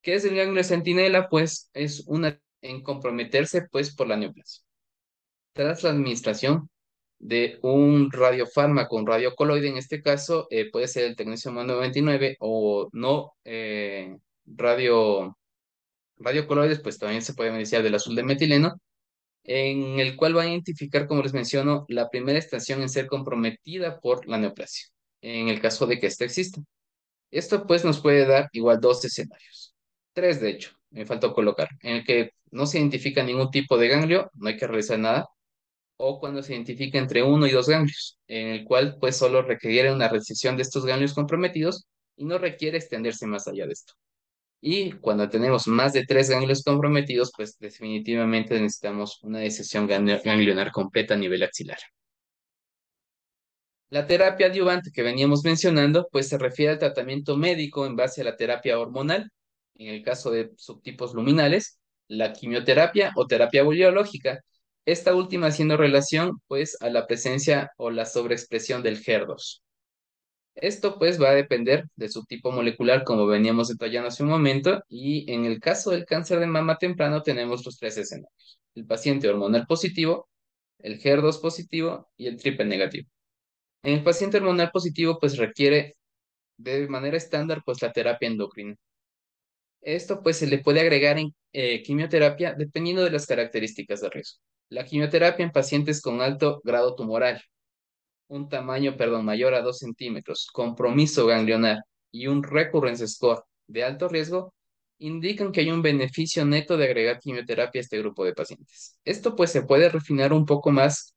¿Qué 0.06 0.14
es 0.14 0.24
el 0.24 0.36
ganglio 0.36 0.64
centinela? 0.64 1.30
Pues 1.30 1.72
es 1.74 2.04
una 2.08 2.40
en 2.62 2.84
comprometerse 2.84 3.64
pues 3.72 3.96
por 3.96 4.08
la 4.08 4.16
neoplasia. 4.16 4.64
Tras 5.54 5.82
la 5.84 5.90
administración 5.92 6.70
de 7.18 7.58
un 7.64 8.12
radiofármaco, 8.12 8.98
un 8.98 9.08
radiocoloide 9.08 9.70
en 9.70 9.78
este 9.78 10.04
caso, 10.04 10.48
eh, 10.52 10.70
puede 10.72 10.88
ser 10.88 11.06
el 11.06 11.16
tecnesio 11.16 11.52
99 11.52 12.38
o 12.40 12.88
no 12.94 13.34
eh, 13.46 14.16
radio 14.46 15.36
radiocoloides, 16.18 16.82
pues 16.82 17.00
también 17.00 17.24
se 17.24 17.34
puede 17.34 17.50
beneficiar 17.50 17.82
del 17.84 17.96
azul 17.96 18.16
de 18.16 18.24
metileno, 18.24 18.76
en 19.44 20.00
el 20.00 20.16
cual 20.18 20.38
va 20.38 20.44
a 20.44 20.50
identificar, 20.50 21.08
como 21.08 21.24
les 21.24 21.34
menciono, 21.34 21.86
la 21.90 22.10
primera 22.10 22.40
estación 22.40 22.82
en 22.82 22.90
ser 22.90 23.08
comprometida 23.08 24.00
por 24.02 24.28
la 24.28 24.38
neoplasia, 24.38 24.88
en 25.22 25.50
el 25.50 25.62
caso 25.62 25.88
de 25.88 26.00
que 26.00 26.08
ésta 26.08 26.26
exista. 26.26 26.62
Esto 27.32 27.68
pues 27.68 27.86
nos 27.86 28.02
puede 28.02 28.26
dar 28.28 28.50
igual 28.54 28.80
dos 28.82 29.04
escenarios, 29.06 29.75
tres 30.16 30.42
de 30.42 30.50
hecho, 30.52 30.72
me 30.92 31.06
faltó 31.06 31.34
colocar, 31.34 31.70
en 31.84 31.98
el 31.98 32.04
que 32.06 32.32
no 32.52 32.66
se 32.66 32.80
identifica 32.80 33.24
ningún 33.24 33.52
tipo 33.52 33.78
de 33.78 33.90
ganglio, 33.90 34.32
no 34.36 34.50
hay 34.50 34.58
que 34.58 34.68
realizar 34.68 34.98
nada, 35.00 35.28
o 35.98 36.20
cuando 36.20 36.42
se 36.44 36.54
identifica 36.54 36.98
entre 36.98 37.24
uno 37.24 37.48
y 37.48 37.52
dos 37.52 37.70
ganglios, 37.70 38.20
en 38.28 38.50
el 38.50 38.66
cual 38.66 38.98
pues 39.00 39.18
solo 39.18 39.42
requiere 39.44 39.94
una 39.94 40.10
recesión 40.10 40.58
de 40.58 40.64
estos 40.64 40.86
ganglios 40.86 41.14
comprometidos 41.14 41.86
y 42.18 42.26
no 42.26 42.38
requiere 42.38 42.78
extenderse 42.78 43.28
más 43.28 43.48
allá 43.48 43.66
de 43.68 43.74
esto. 43.74 43.94
Y 44.62 44.94
cuando 44.94 45.30
tenemos 45.30 45.68
más 45.68 45.94
de 45.94 46.06
tres 46.06 46.30
ganglios 46.30 46.64
comprometidos, 46.64 47.32
pues 47.36 47.58
definitivamente 47.60 48.60
necesitamos 48.60 49.20
una 49.24 49.40
decisión 49.40 49.88
ganglionar 49.88 50.72
completa 50.72 51.14
a 51.14 51.18
nivel 51.18 51.44
axilar. 51.44 51.78
La 53.90 54.08
terapia 54.08 54.48
adyuvante 54.48 54.92
que 54.92 55.04
veníamos 55.04 55.44
mencionando, 55.44 56.08
pues 56.12 56.28
se 56.28 56.38
refiere 56.38 56.74
al 56.74 56.80
tratamiento 56.80 57.38
médico 57.38 57.86
en 57.86 57.96
base 57.96 58.22
a 58.22 58.24
la 58.26 58.36
terapia 58.36 58.80
hormonal, 58.80 59.32
en 59.76 59.94
el 59.94 60.04
caso 60.04 60.32
de 60.32 60.52
subtipos 60.58 61.14
luminales, 61.14 61.80
la 62.08 62.34
quimioterapia 62.34 63.12
o 63.16 63.28
terapia 63.28 63.64
biológica, 63.64 64.42
esta 64.86 65.16
última 65.16 65.48
haciendo 65.48 65.78
relación 65.78 66.40
pues 66.48 66.78
a 66.82 66.90
la 66.90 67.08
presencia 67.08 67.72
o 67.78 67.90
la 67.90 68.06
sobreexpresión 68.06 68.84
del 68.84 69.04
HER2. 69.04 69.62
Esto 70.56 70.98
pues 71.00 71.22
va 71.22 71.32
a 71.32 71.36
depender 71.36 71.86
de 71.96 72.08
su 72.10 72.24
tipo 72.24 72.52
molecular 72.52 73.04
como 73.04 73.28
veníamos 73.28 73.68
detallando 73.68 74.08
hace 74.08 74.24
un 74.24 74.30
momento 74.30 74.84
y 74.88 75.30
en 75.32 75.46
el 75.46 75.60
caso 75.60 75.92
del 75.92 76.06
cáncer 76.06 76.40
de 76.40 76.48
mama 76.48 76.78
temprano 76.78 77.22
tenemos 77.24 77.66
los 77.66 77.78
tres 77.78 77.98
escenarios. 77.98 78.60
El 78.74 78.86
paciente 78.86 79.28
hormonal 79.28 79.66
positivo, 79.68 80.30
el 80.80 81.02
HER2 81.02 81.42
positivo 81.42 82.10
y 82.16 82.28
el 82.28 82.38
triple 82.38 82.66
negativo. 82.66 83.10
En 83.84 83.96
el 83.96 84.04
paciente 84.04 84.38
hormonal 84.38 84.72
positivo 84.72 85.20
pues 85.20 85.38
requiere 85.38 85.96
de 86.58 86.88
manera 86.88 87.18
estándar 87.18 87.62
pues 87.66 87.82
la 87.82 87.92
terapia 87.92 88.28
endocrina. 88.28 88.76
Esto 89.86 90.24
pues 90.24 90.38
se 90.38 90.48
le 90.48 90.60
puede 90.60 90.82
agregar 90.82 91.20
en 91.20 91.34
eh, 91.54 91.84
quimioterapia 91.84 92.54
dependiendo 92.54 93.04
de 93.04 93.12
las 93.12 93.28
características 93.28 94.02
de 94.02 94.10
riesgo. 94.10 94.40
La 94.70 94.84
quimioterapia 94.84 95.46
en 95.46 95.52
pacientes 95.52 96.02
con 96.02 96.22
alto 96.22 96.60
grado 96.64 96.96
tumoral, 96.96 97.42
un 98.28 98.50
tamaño, 98.50 98.98
perdón, 98.98 99.26
mayor 99.26 99.54
a 99.54 99.62
2 99.62 99.78
centímetros, 99.80 100.48
compromiso 100.52 101.28
ganglionar 101.28 101.84
y 102.12 102.28
un 102.28 102.42
recurrence 102.44 103.08
score 103.08 103.44
de 103.68 103.84
alto 103.84 104.08
riesgo, 104.10 104.54
indican 104.98 105.52
que 105.52 105.62
hay 105.62 105.70
un 105.70 105.84
beneficio 105.84 106.46
neto 106.46 106.78
de 106.78 106.86
agregar 106.86 107.20
quimioterapia 107.20 107.80
a 107.80 107.84
este 107.84 108.00
grupo 108.00 108.26
de 108.26 108.34
pacientes. 108.34 108.98
Esto 109.06 109.36
pues 109.36 109.52
se 109.52 109.62
puede 109.64 109.90
refinar 109.90 110.34
un 110.34 110.46
poco 110.48 110.72
más 110.72 111.14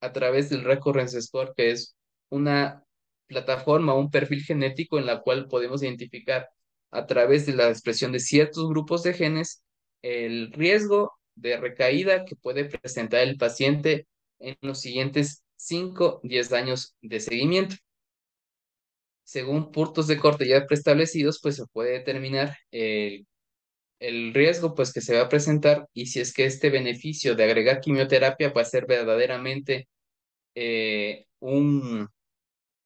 a 0.00 0.12
través 0.12 0.48
del 0.48 0.62
recurrence 0.62 1.20
score, 1.20 1.54
que 1.56 1.72
es 1.72 1.96
una 2.28 2.84
plataforma, 3.26 3.94
un 3.94 4.10
perfil 4.10 4.44
genético 4.44 4.98
en 4.98 5.06
la 5.06 5.22
cual 5.22 5.48
podemos 5.48 5.82
identificar 5.82 6.48
a 6.92 7.06
través 7.06 7.46
de 7.46 7.54
la 7.54 7.68
expresión 7.68 8.12
de 8.12 8.20
ciertos 8.20 8.68
grupos 8.68 9.02
de 9.02 9.14
genes 9.14 9.64
el 10.02 10.52
riesgo 10.52 11.12
de 11.34 11.56
recaída 11.56 12.24
que 12.24 12.36
puede 12.36 12.64
presentar 12.66 13.22
el 13.22 13.36
paciente 13.36 14.06
en 14.38 14.56
los 14.60 14.80
siguientes 14.80 15.42
5, 15.56 16.20
10 16.24 16.52
años 16.52 16.96
de 17.00 17.20
seguimiento. 17.20 17.76
Según 19.24 19.72
puntos 19.72 20.06
de 20.08 20.18
corte 20.18 20.46
ya 20.46 20.66
preestablecidos, 20.66 21.40
pues 21.40 21.56
se 21.56 21.66
puede 21.72 21.92
determinar 21.92 22.56
el, 22.70 23.26
el 24.00 24.34
riesgo 24.34 24.74
pues, 24.74 24.92
que 24.92 25.00
se 25.00 25.14
va 25.16 25.22
a 25.22 25.28
presentar 25.28 25.86
y 25.94 26.06
si 26.06 26.20
es 26.20 26.32
que 26.34 26.44
este 26.44 26.70
beneficio 26.70 27.34
de 27.34 27.44
agregar 27.44 27.80
quimioterapia 27.80 28.50
va 28.52 28.62
a 28.62 28.64
ser 28.64 28.86
verdaderamente 28.86 29.88
eh, 30.54 31.26
un, 31.40 32.08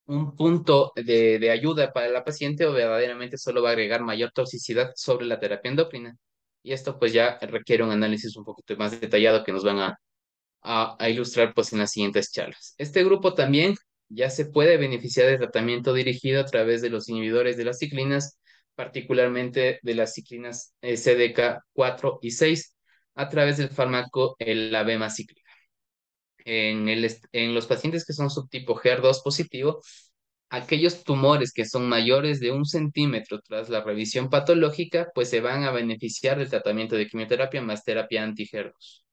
un 0.06 0.36
punto 0.36 0.92
de, 0.96 1.38
de, 1.38 1.50
ayuda 1.50 1.92
para 1.92 2.08
la 2.08 2.24
paciente 2.24 2.66
o 2.66 2.72
verdaderamente 2.72 3.38
solo 3.38 3.62
va 3.62 3.70
a 3.70 3.72
agregar 3.72 4.02
mayor 4.02 4.30
toxicidad 4.32 4.92
sobre 4.96 5.26
la 5.26 5.40
terapia 5.40 5.70
endocrina. 5.70 6.16
Y 6.62 6.72
esto 6.72 6.98
pues 6.98 7.12
ya 7.12 7.38
requiere 7.42 7.84
un 7.84 7.90
análisis 7.92 8.36
un 8.36 8.44
poquito 8.44 8.76
más 8.76 9.00
detallado 9.00 9.44
que 9.44 9.52
nos 9.52 9.64
van 9.64 9.78
a, 9.78 9.98
a, 10.66 11.08
ilustrar 11.08 11.54
pues 11.54 11.72
en 11.72 11.78
las 11.80 11.92
siguientes 11.92 12.32
charlas. 12.32 12.74
Este 12.78 13.04
grupo 13.04 13.34
también 13.34 13.76
ya 14.08 14.30
se 14.30 14.46
puede 14.46 14.76
beneficiar 14.76 15.28
de 15.28 15.38
tratamiento 15.38 15.92
dirigido 15.94 16.40
a 16.40 16.44
través 16.44 16.82
de 16.82 16.90
los 16.90 17.08
inhibidores 17.08 17.56
de 17.56 17.64
las 17.64 17.78
ciclinas, 17.78 18.38
particularmente 18.74 19.78
de 19.82 19.94
las 19.94 20.14
ciclinas 20.14 20.74
eh, 20.80 20.94
CDK4 20.94 22.18
y 22.22 22.30
6, 22.32 22.76
a 23.14 23.28
través 23.28 23.58
del 23.58 23.70
fármaco 23.70 24.36
el 24.38 24.74
abemaciclina. 24.74 25.45
En, 26.46 26.88
el, 26.88 27.10
en 27.32 27.54
los 27.54 27.66
pacientes 27.66 28.06
que 28.06 28.12
son 28.14 28.30
subtipo 28.30 28.80
HER2 28.80 29.22
positivo, 29.22 29.82
aquellos 30.50 31.04
tumores 31.04 31.52
que 31.52 31.64
son 31.66 31.88
mayores 31.88 32.40
de 32.40 32.52
un 32.52 32.64
centímetro 32.64 33.40
tras 33.42 33.68
la 33.68 33.82
revisión 33.82 34.30
patológica, 34.30 35.08
pues 35.14 35.30
se 35.30 35.40
van 35.40 35.64
a 35.64 35.72
beneficiar 35.72 36.38
del 36.38 36.50
tratamiento 36.50 36.96
de 36.96 37.08
quimioterapia 37.08 37.62
más 37.62 37.84
terapia 37.84 38.22
anti-HER2. 38.24 39.04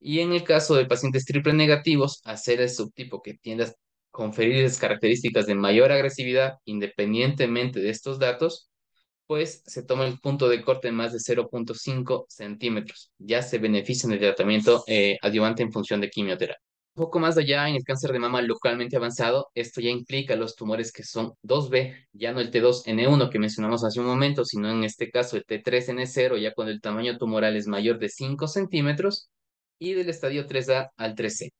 Y 0.00 0.20
en 0.20 0.32
el 0.32 0.44
caso 0.44 0.74
de 0.74 0.86
pacientes 0.86 1.24
triple 1.24 1.54
negativos, 1.54 2.20
hacer 2.24 2.60
el 2.60 2.70
subtipo 2.70 3.22
que 3.22 3.34
tiende 3.34 3.64
a 3.64 3.72
conferir 4.10 4.70
características 4.78 5.46
de 5.46 5.54
mayor 5.54 5.92
agresividad 5.92 6.54
independientemente 6.64 7.80
de 7.80 7.90
estos 7.90 8.18
datos, 8.18 8.70
pues 9.26 9.62
se 9.66 9.82
toma 9.82 10.06
el 10.06 10.18
punto 10.20 10.48
de 10.48 10.62
corte 10.62 10.92
más 10.92 11.12
de 11.12 11.18
0.5 11.18 12.26
centímetros. 12.28 13.10
Ya 13.18 13.42
se 13.42 13.58
benefician 13.58 14.10
del 14.10 14.20
tratamiento 14.20 14.84
eh, 14.86 15.18
adyuvante 15.22 15.62
en 15.62 15.72
función 15.72 16.00
de 16.00 16.10
quimioterapia. 16.10 16.60
Un 16.96 17.04
poco 17.04 17.18
más 17.18 17.36
allá, 17.36 17.68
en 17.68 17.74
el 17.74 17.82
cáncer 17.82 18.12
de 18.12 18.20
mama 18.20 18.40
localmente 18.42 18.96
avanzado, 18.96 19.48
esto 19.54 19.80
ya 19.80 19.90
implica 19.90 20.36
los 20.36 20.54
tumores 20.54 20.92
que 20.92 21.02
son 21.02 21.32
2B, 21.42 22.06
ya 22.12 22.32
no 22.32 22.40
el 22.40 22.52
T2N1 22.52 23.30
que 23.30 23.40
mencionamos 23.40 23.84
hace 23.84 23.98
un 23.98 24.06
momento, 24.06 24.44
sino 24.44 24.70
en 24.70 24.84
este 24.84 25.10
caso 25.10 25.36
el 25.36 25.44
T3N0, 25.44 26.40
ya 26.40 26.54
cuando 26.54 26.72
el 26.72 26.80
tamaño 26.80 27.18
tumoral 27.18 27.56
es 27.56 27.66
mayor 27.66 27.98
de 27.98 28.08
5 28.08 28.46
centímetros, 28.46 29.28
y 29.78 29.94
del 29.94 30.08
estadio 30.08 30.46
3A 30.46 30.90
al 30.96 31.14
3C. 31.14 31.50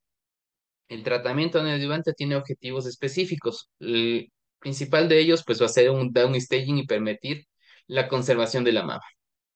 El 0.89 1.03
tratamiento 1.03 1.63
neoadyuvante 1.63 2.13
tiene 2.15 2.37
objetivos 2.37 2.87
específicos. 2.87 3.69
El 3.81 4.31
principal 4.59 5.09
de 5.09 5.19
ellos 5.19 5.43
pues, 5.45 5.61
va 5.61 5.67
a 5.67 5.69
ser 5.69 5.91
un 5.91 6.13
downstaging 6.13 6.79
y 6.79 6.87
permitir 6.87 7.47
la 7.87 8.09
conservación 8.09 8.65
de 8.65 8.73
la 8.73 8.83
mama. 8.85 9.03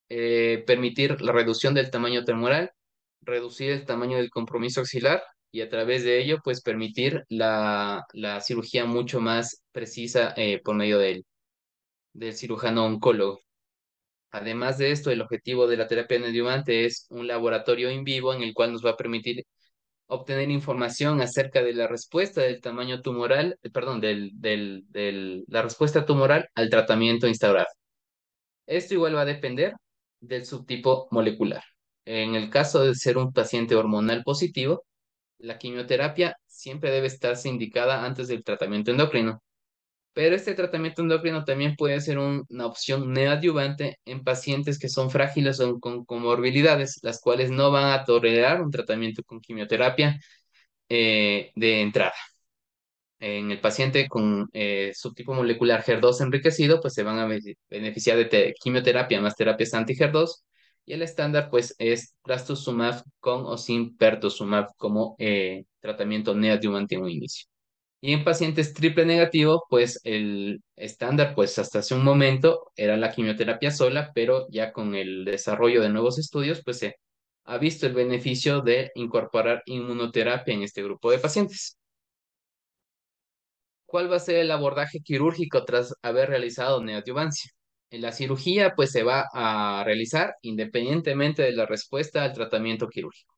Eh, 0.09 0.63
permitir 0.67 1.21
la 1.21 1.31
reducción 1.33 1.73
del 1.75 1.91
tamaño 1.91 2.25
tumoral, 2.25 2.71
reducir 3.21 3.71
el 3.71 3.85
tamaño 3.85 4.17
del 4.17 4.29
compromiso 4.31 4.81
axilar 4.81 5.23
y 5.51 5.61
a 5.61 5.69
través 5.69 6.03
de 6.03 6.19
ello 6.21 6.39
pues 6.43 6.61
permitir 6.61 7.23
la, 7.29 8.05
cirugía 8.41 8.85
mucho 8.85 9.21
más 9.21 9.63
precisa 9.71 10.33
eh, 10.37 10.61
por 10.63 10.75
medio 10.75 10.99
del, 10.99 11.25
del 12.13 12.33
cirujano 12.35 12.85
oncólogo. 12.85 13.39
Además 14.31 14.77
de 14.77 14.91
esto, 14.91 15.11
el 15.11 15.21
objetivo 15.21 15.67
de 15.67 15.77
la 15.77 15.87
terapia 15.87 16.19
neoadyuvante 16.19 16.85
es 16.85 17.07
un 17.09 17.27
laboratorio 17.27 17.89
en 17.89 18.03
vivo 18.03 18.33
en 18.33 18.43
el 18.43 18.53
cual 18.53 18.71
nos 18.73 18.85
va 18.85 18.91
a 18.91 18.97
permitir 18.97 19.43
obtener 20.07 20.51
información 20.51 21.21
acerca 21.21 21.63
de 21.63 21.73
la 21.73 21.87
respuesta 21.87 22.41
del 22.41 22.61
tamaño 22.61 23.01
tumoral, 23.01 23.57
eh, 23.63 23.69
perdón, 23.71 24.01
del, 24.01 24.31
del- 24.35 25.45
la 25.47 25.61
respuesta 25.63 26.05
tumoral 26.05 26.49
al 26.55 26.69
tratamiento 26.69 27.27
instaurado. 27.27 27.67
Esto 28.69 28.93
igual 28.95 29.15
va 29.17 29.21
a 29.21 29.25
depender 29.25 29.75
del 30.21 30.45
subtipo 30.45 31.07
molecular. 31.11 31.63
En 32.05 32.35
el 32.35 32.49
caso 32.51 32.81
de 32.83 32.95
ser 32.95 33.17
un 33.17 33.33
paciente 33.33 33.75
hormonal 33.75 34.23
positivo, 34.23 34.85
la 35.39 35.57
quimioterapia 35.59 36.37
siempre 36.47 36.91
debe 36.91 37.07
estarse 37.07 37.49
indicada 37.49 38.05
antes 38.05 38.27
del 38.29 38.43
tratamiento 38.43 38.91
endocrino. 38.91 39.41
Pero 40.13 40.35
este 40.35 40.53
tratamiento 40.55 41.01
endocrino 41.01 41.45
también 41.45 41.75
puede 41.75 42.01
ser 42.01 42.19
un- 42.19 42.45
una 42.49 42.65
opción 42.67 43.13
neoadyuvante 43.13 43.99
en 44.05 44.23
pacientes 44.23 44.79
que 44.79 44.89
son 44.89 45.11
frágiles 45.11 45.59
o 45.61 45.79
con 45.79 46.05
comorbilidades, 46.05 46.99
las 47.03 47.21
cuales 47.21 47.51
no 47.51 47.71
van 47.71 47.93
a 47.93 48.03
tolerar 48.05 48.61
un 48.61 48.71
tratamiento 48.71 49.23
con 49.23 49.41
quimioterapia 49.41 50.19
eh, 50.89 51.51
de 51.55 51.81
entrada. 51.81 52.13
En 53.19 53.51
el 53.51 53.59
paciente 53.61 54.07
con 54.07 54.49
eh, 54.53 54.93
subtipo 54.95 55.33
molecular 55.33 55.83
HER2 55.85 56.21
enriquecido, 56.21 56.79
pues 56.81 56.93
se 56.93 57.03
van 57.03 57.19
a 57.19 57.25
be- 57.27 57.57
beneficiar 57.69 58.17
de 58.17 58.25
te- 58.25 58.53
quimioterapia 58.61 59.19
más 59.21 59.35
terapias 59.35 59.73
anti-HER2 59.73 60.43
y 60.85 60.93
el 60.93 61.01
estándar 61.01 61.49
pues 61.49 61.75
es 61.79 62.15
trastuzumab 62.23 63.03
con 63.19 63.45
o 63.45 63.57
sin 63.57 63.97
pertuzumab 63.97 64.69
como 64.77 65.15
eh, 65.19 65.65
tratamiento 65.81 66.33
neoadyuvante 66.35 66.95
en 66.95 67.01
un 67.03 67.09
inicio. 67.09 67.47
Y 68.01 68.13
en 68.13 68.23
pacientes 68.23 68.73
triple 68.73 69.05
negativo, 69.05 69.65
pues 69.69 69.99
el 70.05 70.61
estándar, 70.77 71.35
pues 71.35 71.59
hasta 71.59 71.79
hace 71.79 71.95
un 71.95 72.03
momento 72.05 72.71
era 72.77 72.95
la 72.97 73.11
quimioterapia 73.11 73.71
sola, 73.71 74.11
pero 74.15 74.47
ya 74.49 74.71
con 74.73 74.95
el 74.95 75.25
desarrollo 75.25 75.81
de 75.81 75.89
nuevos 75.89 76.19
estudios, 76.19 76.61
pues 76.63 76.79
se 76.79 76.95
ha 77.45 77.57
visto 77.57 77.87
el 77.87 77.93
beneficio 77.95 78.61
de 78.61 78.91
incorporar 78.95 79.63
inmunoterapia 79.65 80.53
en 80.53 80.63
este 80.63 80.83
grupo 80.83 81.11
de 81.11 81.19
pacientes. 81.19 81.78
¿Cuál 83.89 84.11
va 84.11 84.17
a 84.17 84.19
ser 84.19 84.35
el 84.35 84.51
abordaje 84.51 84.99
quirúrgico 85.01 85.65
tras 85.65 85.95
haber 86.03 86.29
realizado 86.29 86.83
neoadyuvancia? 86.83 87.51
La 87.89 88.11
cirugía, 88.11 88.75
pues 88.75 88.91
se 88.91 89.01
va 89.01 89.25
a 89.33 89.83
realizar 89.83 90.35
independientemente 90.43 91.41
de 91.41 91.53
la 91.53 91.65
respuesta 91.65 92.23
al 92.23 92.33
tratamiento 92.33 92.87
quirúrgico. 92.87 93.33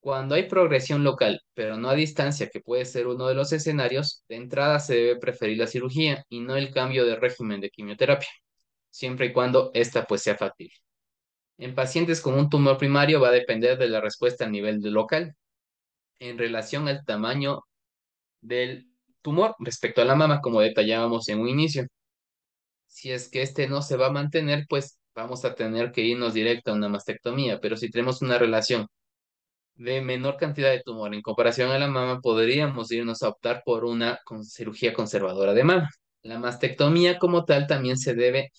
Cuando 0.00 0.34
hay 0.34 0.48
progresión 0.48 1.04
local, 1.04 1.40
pero 1.54 1.76
no 1.76 1.88
a 1.88 1.94
distancia, 1.94 2.48
que 2.52 2.60
puede 2.60 2.84
ser 2.84 3.06
uno 3.06 3.28
de 3.28 3.36
los 3.36 3.52
escenarios, 3.52 4.24
de 4.28 4.36
entrada 4.36 4.80
se 4.80 4.96
debe 4.96 5.16
preferir 5.20 5.58
la 5.58 5.68
cirugía 5.68 6.24
y 6.28 6.40
no 6.40 6.56
el 6.56 6.72
cambio 6.72 7.06
de 7.06 7.14
régimen 7.14 7.60
de 7.60 7.70
quimioterapia, 7.70 8.28
siempre 8.90 9.26
y 9.26 9.32
cuando 9.32 9.70
esta 9.72 10.04
pues 10.04 10.22
sea 10.22 10.36
factible. 10.36 10.74
En 11.58 11.76
pacientes 11.76 12.20
con 12.20 12.34
un 12.34 12.50
tumor 12.50 12.76
primario 12.76 13.20
va 13.20 13.28
a 13.28 13.32
depender 13.32 13.78
de 13.78 13.88
la 13.88 14.00
respuesta 14.00 14.46
a 14.46 14.50
nivel 14.50 14.80
local 14.82 15.36
en 16.18 16.38
relación 16.38 16.88
al 16.88 17.04
tamaño 17.04 17.60
del 18.40 18.93
tumor 19.24 19.56
respecto 19.60 20.02
a 20.02 20.06
la 20.06 20.14
mama, 20.16 20.40
como 20.42 20.60
detallábamos 20.60 21.28
en 21.30 21.40
un 21.40 21.48
inicio. 21.48 21.86
Si 22.86 23.10
es 23.12 23.28
que 23.28 23.42
este 23.42 23.68
no 23.68 23.82
se 23.82 23.96
va 23.96 24.06
a 24.06 24.10
mantener, 24.12 24.66
pues 24.68 24.98
vamos 25.14 25.44
a 25.44 25.54
tener 25.54 25.92
que 25.92 26.02
irnos 26.02 26.34
directo 26.34 26.70
a 26.70 26.74
una 26.74 26.88
mastectomía, 26.88 27.60
pero 27.60 27.76
si 27.76 27.90
tenemos 27.90 28.22
una 28.22 28.38
relación 28.38 28.86
de 29.76 30.00
menor 30.02 30.36
cantidad 30.36 30.70
de 30.70 30.82
tumor 30.82 31.14
en 31.14 31.22
comparación 31.22 31.70
a 31.70 31.78
la 31.78 31.88
mama, 31.88 32.20
podríamos 32.20 32.92
irnos 32.92 33.22
a 33.22 33.30
optar 33.30 33.62
por 33.64 33.84
una 33.84 34.20
cirugía 34.44 34.92
conservadora 34.94 35.54
de 35.54 35.64
mama. 35.64 35.90
La 36.22 36.38
mastectomía 36.38 37.18
como 37.18 37.44
tal 37.44 37.66
también 37.66 37.98
se 37.98 38.14
debe 38.14 38.52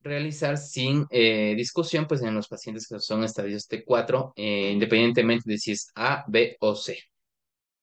realizar 0.00 0.58
sin 0.58 1.06
eh, 1.10 1.54
discusión, 1.56 2.06
pues 2.06 2.22
en 2.22 2.34
los 2.34 2.48
pacientes 2.48 2.86
que 2.88 3.00
son 3.00 3.24
estadios 3.24 3.68
T4, 3.68 4.32
eh, 4.36 4.70
independientemente 4.72 5.50
de 5.50 5.58
si 5.58 5.72
es 5.72 5.90
A, 5.94 6.24
B 6.28 6.56
o 6.60 6.74
C. 6.76 6.98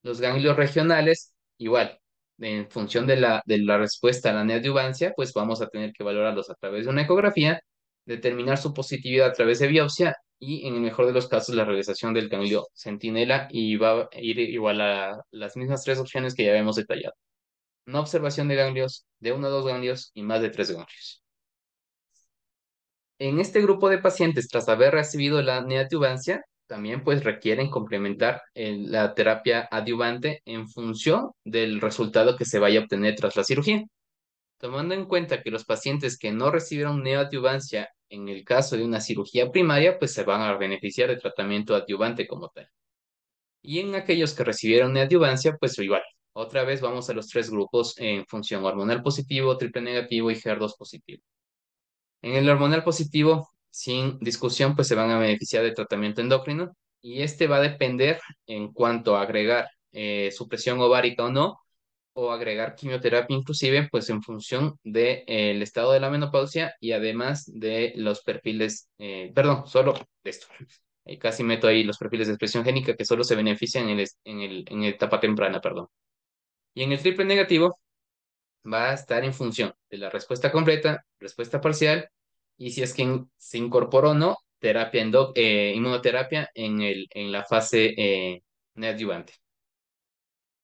Los 0.03 0.21
ganglios 0.21 0.55
regionales, 0.57 1.33
igual, 1.57 1.99
en 2.43 2.69
función 2.69 3.07
de 3.07 3.17
la, 3.17 3.41
de 3.45 3.59
la 3.59 3.77
respuesta 3.77 4.29
a 4.29 4.33
la 4.33 4.43
neoadyuvancia, 4.43 5.13
pues 5.15 5.33
vamos 5.33 5.61
a 5.61 5.67
tener 5.67 5.93
que 5.93 6.03
valorarlos 6.03 6.49
a 6.49 6.55
través 6.55 6.85
de 6.85 6.91
una 6.91 7.03
ecografía, 7.03 7.61
determinar 8.05 8.57
su 8.57 8.73
positividad 8.73 9.27
a 9.27 9.33
través 9.33 9.59
de 9.59 9.67
biopsia 9.67 10.15
y, 10.39 10.67
en 10.67 10.75
el 10.75 10.81
mejor 10.81 11.05
de 11.05 11.13
los 11.13 11.27
casos, 11.27 11.55
la 11.55 11.65
realización 11.65 12.13
del 12.13 12.29
ganglio 12.29 12.67
centinela 12.75 13.47
y 13.51 13.77
va 13.77 14.03
a 14.03 14.09
ir 14.19 14.39
igual 14.39 14.81
a 14.81 15.21
las 15.31 15.55
mismas 15.57 15.83
tres 15.83 15.99
opciones 15.99 16.35
que 16.35 16.43
ya 16.45 16.51
habíamos 16.51 16.75
detallado. 16.75 17.15
No 17.85 17.99
observación 18.01 18.47
de 18.47 18.55
ganglios, 18.55 19.05
de 19.19 19.33
uno 19.33 19.47
a 19.47 19.49
dos 19.51 19.65
ganglios 19.65 20.11
y 20.13 20.23
más 20.23 20.41
de 20.41 20.49
tres 20.49 20.71
ganglios. 20.71 21.23
En 23.19 23.39
este 23.39 23.61
grupo 23.61 23.89
de 23.89 23.99
pacientes, 23.99 24.47
tras 24.49 24.67
haber 24.69 24.93
recibido 24.93 25.41
la 25.41 25.61
neoadyuvancia, 25.61 26.43
también 26.67 27.03
pues 27.03 27.23
requieren 27.23 27.69
complementar 27.69 28.41
el- 28.53 28.91
la 28.91 29.13
terapia 29.13 29.67
adyuvante 29.71 30.41
en 30.45 30.67
función 30.69 31.31
del 31.43 31.81
resultado 31.81 32.35
que 32.37 32.45
se 32.45 32.59
vaya 32.59 32.79
a 32.79 32.83
obtener 32.83 33.15
tras 33.15 33.35
la 33.35 33.43
cirugía. 33.43 33.83
Tomando 34.59 34.95
en 34.95 35.05
cuenta 35.05 35.41
que 35.43 35.51
los 35.51 35.65
pacientes 35.65 36.17
que 36.17 36.31
no 36.31 36.51
recibieron 36.51 37.03
neoadyuvancia 37.03 37.89
en 38.09 38.29
el 38.29 38.43
caso 38.45 38.77
de 38.77 38.83
una 38.85 39.01
cirugía 39.01 39.51
primaria, 39.51 39.99
pues 39.99 40.13
se 40.13 40.23
van 40.23 40.41
a 40.41 40.57
beneficiar 40.57 41.09
de 41.09 41.17
tratamiento 41.17 41.75
adyuvante 41.75 42.27
como 42.27 42.49
tal. 42.49 42.69
Y 43.63 43.79
en 43.79 43.95
aquellos 43.95 44.33
que 44.33 44.43
recibieron 44.43 44.93
neoadyuvancia, 44.93 45.57
pues 45.59 45.77
igual. 45.79 46.03
Otra 46.33 46.63
vez 46.63 46.81
vamos 46.81 47.09
a 47.09 47.13
los 47.13 47.27
tres 47.27 47.49
grupos 47.49 47.95
en 47.97 48.25
función 48.27 48.63
hormonal 48.65 49.01
positivo, 49.03 49.57
triple 49.57 49.81
negativo 49.81 50.31
y 50.31 50.35
HER2 50.35 50.75
positivo. 50.77 51.23
En 52.23 52.33
el 52.35 52.49
hormonal 52.49 52.83
positivo, 52.83 53.52
sin 53.73 54.19
discusión, 54.19 54.75
pues 54.75 54.87
se 54.87 54.95
van 54.95 55.09
a 55.09 55.17
beneficiar 55.17 55.63
de 55.63 55.71
tratamiento 55.71 56.21
endocrino 56.21 56.75
y 57.01 57.23
este 57.23 57.47
va 57.47 57.57
a 57.57 57.61
depender 57.61 58.19
en 58.45 58.71
cuanto 58.71 59.17
a 59.17 59.23
agregar 59.23 59.67
eh, 59.91 60.31
supresión 60.31 60.79
ovárica 60.79 61.25
o 61.25 61.29
no, 61.31 61.59
o 62.13 62.31
agregar 62.31 62.75
quimioterapia 62.75 63.35
inclusive, 63.35 63.89
pues 63.91 64.09
en 64.11 64.21
función 64.21 64.77
del 64.83 65.61
estado 65.63 65.91
de 65.93 65.99
la 65.99 66.11
menopausia 66.11 66.75
y 66.79 66.91
además 66.91 67.45
de 67.47 67.93
los 67.95 68.21
perfiles, 68.21 68.89
eh, 68.99 69.31
perdón, 69.33 69.65
solo 69.67 69.95
de 70.23 70.29
esto. 70.29 70.47
Eh, 71.05 71.17
casi 71.17 71.43
meto 71.43 71.67
ahí 71.67 71.83
los 71.83 71.97
perfiles 71.97 72.27
de 72.27 72.33
expresión 72.33 72.63
génica 72.63 72.95
que 72.95 73.05
solo 73.05 73.23
se 73.23 73.35
benefician 73.35 73.89
en 73.89 73.99
el, 73.99 74.07
en 74.23 74.41
el, 74.41 74.65
en 74.69 74.83
etapa 74.83 75.19
temprana, 75.19 75.59
perdón. 75.61 75.87
Y 76.75 76.83
en 76.83 76.91
el 76.91 77.01
triple 77.01 77.25
negativo, 77.25 77.75
va 78.71 78.91
a 78.91 78.93
estar 78.93 79.23
en 79.23 79.33
función 79.33 79.73
de 79.89 79.97
la 79.97 80.09
respuesta 80.09 80.51
completa, 80.51 81.05
respuesta 81.19 81.59
parcial 81.59 82.09
y 82.57 82.71
si 82.71 82.83
es 82.83 82.93
que 82.93 83.23
se 83.37 83.57
incorporó 83.57 84.11
o 84.11 84.13
no 84.13 84.37
terapia 84.59 85.01
endo, 85.01 85.33
eh, 85.35 85.73
inmunoterapia 85.75 86.49
en, 86.55 86.81
el, 86.81 87.07
en 87.11 87.31
la 87.31 87.43
fase 87.43 87.93
eh, 87.97 88.43
neoadyuvante. 88.75 89.33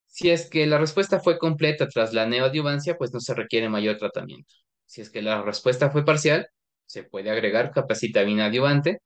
Si 0.07 0.29
es 0.29 0.49
que 0.49 0.65
la 0.65 0.77
respuesta 0.77 1.19
fue 1.19 1.37
completa 1.37 1.87
tras 1.87 2.13
la 2.13 2.25
neoadyuvancia, 2.25 2.97
pues 2.97 3.13
no 3.13 3.19
se 3.19 3.33
requiere 3.33 3.69
mayor 3.69 3.97
tratamiento. 3.97 4.53
Si 4.85 5.01
es 5.01 5.09
que 5.09 5.21
la 5.21 5.41
respuesta 5.43 5.91
fue 5.91 6.05
parcial, 6.05 6.47
se 6.85 7.03
puede 7.03 7.29
agregar 7.29 7.71
capacitabina 7.71 8.45
adyuvante. 8.47 8.99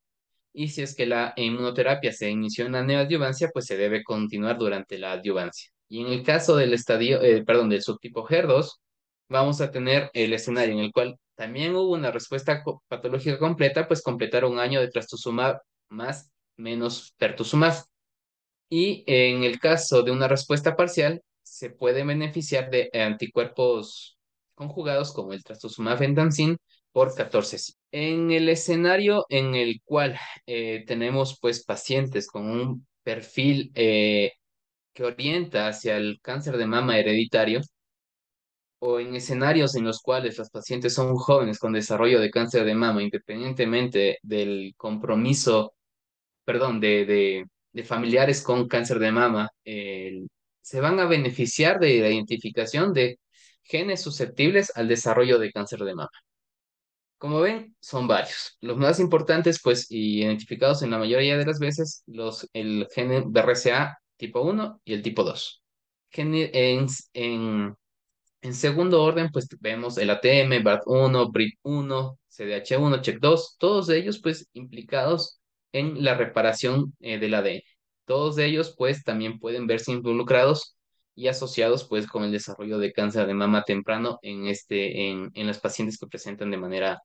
Y 0.52 0.68
si 0.68 0.82
es 0.82 0.94
que 0.96 1.06
la 1.06 1.34
inmunoterapia 1.36 2.12
se 2.12 2.30
inició 2.30 2.66
en 2.66 2.72
la 2.72 2.84
neoadyuvancia, 2.84 3.50
pues 3.52 3.66
se 3.66 3.76
debe 3.76 4.04
continuar 4.04 4.58
durante 4.58 4.98
la 4.98 5.12
adyuvancia. 5.12 5.70
Y 5.88 6.00
en 6.02 6.08
el 6.08 6.22
caso 6.24 6.56
del 6.56 6.72
estadio, 6.74 7.22
eh, 7.22 7.44
perdón, 7.44 7.68
del 7.70 7.82
subtipo 7.82 8.26
HER2, 8.26 8.80
vamos 9.28 9.60
a 9.60 9.70
tener 9.70 10.10
el 10.14 10.32
escenario 10.32 10.74
en 10.74 10.80
el 10.80 10.92
cual 10.92 11.16
también 11.36 11.74
hubo 11.74 11.92
una 11.92 12.10
respuesta 12.10 12.62
patológica 12.88 13.38
completa, 13.38 13.88
pues 13.88 14.02
completar 14.02 14.44
un 14.44 14.58
año 14.58 14.80
de 14.80 14.88
trastuzumab 14.88 15.60
más 15.88 16.30
menos 16.56 17.14
pertuzumab. 17.18 17.74
Y 18.70 19.04
en 19.06 19.44
el 19.44 19.58
caso 19.60 20.02
de 20.02 20.10
una 20.10 20.28
respuesta 20.28 20.76
parcial, 20.76 21.22
se 21.42 21.70
puede 21.70 22.04
beneficiar 22.04 22.70
de 22.70 22.90
anticuerpos 22.94 24.18
conjugados 24.54 25.12
como 25.12 25.32
el 25.32 25.44
trastuzumab 25.44 25.98
vendancin 25.98 26.56
por 26.92 27.14
14. 27.14 27.58
sí. 27.58 27.74
En 27.92 28.30
el 28.30 28.48
escenario 28.48 29.26
en 29.28 29.54
el 29.54 29.80
cual 29.84 30.18
eh, 30.46 30.84
tenemos 30.86 31.38
pues 31.40 31.64
pacientes 31.64 32.28
con 32.28 32.48
un 32.48 32.86
perfil 33.02 33.72
eh, 33.74 34.32
que 34.94 35.04
orienta 35.04 35.68
hacia 35.68 35.96
el 35.96 36.20
cáncer 36.22 36.56
de 36.56 36.66
mama 36.66 36.98
hereditario, 36.98 37.60
o 38.84 39.00
en 39.00 39.14
escenarios 39.16 39.74
en 39.76 39.84
los 39.84 40.00
cuales 40.02 40.38
los 40.38 40.50
pacientes 40.50 40.94
son 40.94 41.14
jóvenes 41.16 41.58
con 41.58 41.72
desarrollo 41.72 42.20
de 42.20 42.30
cáncer 42.30 42.64
de 42.64 42.74
mama, 42.74 43.02
independientemente 43.02 44.18
del 44.22 44.74
compromiso, 44.76 45.74
perdón, 46.44 46.80
de, 46.80 47.46
de, 47.72 47.84
familiares 47.84 48.42
con 48.42 48.68
cáncer 48.68 48.98
de 49.00 49.12
mama, 49.12 49.50
se 50.62 50.80
van 50.80 50.98
a 51.00 51.06
beneficiar 51.06 51.78
de 51.80 52.00
la 52.00 52.08
identificación 52.10 52.92
de 52.92 53.18
genes 53.62 54.02
susceptibles 54.02 54.72
al 54.76 54.88
desarrollo 54.88 55.38
de 55.38 55.52
cáncer 55.52 55.80
de 55.80 55.94
mama. 55.94 56.10
Como 57.18 57.40
ven, 57.40 57.74
son 57.80 58.06
varios. 58.06 58.58
Los 58.60 58.76
más 58.76 59.00
importantes, 59.00 59.60
pues, 59.62 59.86
y 59.90 60.22
identificados 60.22 60.82
en 60.82 60.90
la 60.90 60.98
mayoría 60.98 61.38
de 61.38 61.46
las 61.46 61.58
veces, 61.58 62.02
los, 62.06 62.48
el 62.52 62.86
gen 62.94 63.32
BRCA 63.32 63.98
tipo 64.16 64.42
1 64.42 64.80
y 64.84 64.92
el 64.94 65.02
tipo 65.02 65.24
2. 65.24 65.62
Gen- 66.10 66.34
en, 66.34 66.86
en 67.14 67.74
en 68.44 68.52
segundo 68.54 69.02
orden, 69.02 69.30
pues 69.32 69.48
vemos 69.60 69.96
el 69.96 70.10
ATM, 70.10 70.62
BART1, 70.62 71.32
BRIT1, 71.32 72.18
CDH1, 72.28 73.00
CHEK2, 73.00 73.56
todos 73.58 73.88
ellos 73.88 74.20
pues 74.22 74.48
implicados 74.52 75.40
en 75.72 76.04
la 76.04 76.14
reparación 76.14 76.94
eh, 77.00 77.18
del 77.18 77.34
ADN. 77.34 77.62
Todos 78.04 78.36
ellos 78.38 78.74
pues 78.76 79.02
también 79.02 79.38
pueden 79.38 79.66
verse 79.66 79.92
involucrados 79.92 80.76
y 81.14 81.28
asociados 81.28 81.88
pues 81.88 82.06
con 82.06 82.22
el 82.22 82.32
desarrollo 82.32 82.78
de 82.78 82.92
cáncer 82.92 83.26
de 83.26 83.32
mama 83.32 83.62
temprano 83.64 84.18
en, 84.20 84.46
este, 84.46 85.08
en, 85.08 85.30
en 85.34 85.46
los 85.46 85.58
pacientes 85.58 85.96
que 85.98 86.06
presentan 86.06 86.50
de 86.50 86.58
manera 86.58 86.98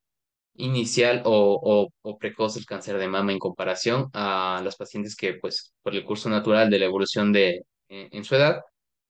inicial 0.55 1.21
o, 1.25 1.57
o, 1.63 1.89
o 2.01 2.17
precoz 2.17 2.57
el 2.57 2.65
cáncer 2.65 2.97
de 2.97 3.07
mama 3.07 3.31
en 3.31 3.39
comparación 3.39 4.09
a 4.13 4.59
los 4.63 4.75
pacientes 4.75 5.15
que 5.15 5.35
pues 5.35 5.73
por 5.81 5.95
el 5.95 6.03
curso 6.03 6.29
natural 6.29 6.69
de 6.69 6.79
la 6.79 6.85
evolución 6.85 7.31
de, 7.31 7.63
en, 7.87 8.09
en 8.11 8.23
su 8.25 8.35
edad 8.35 8.61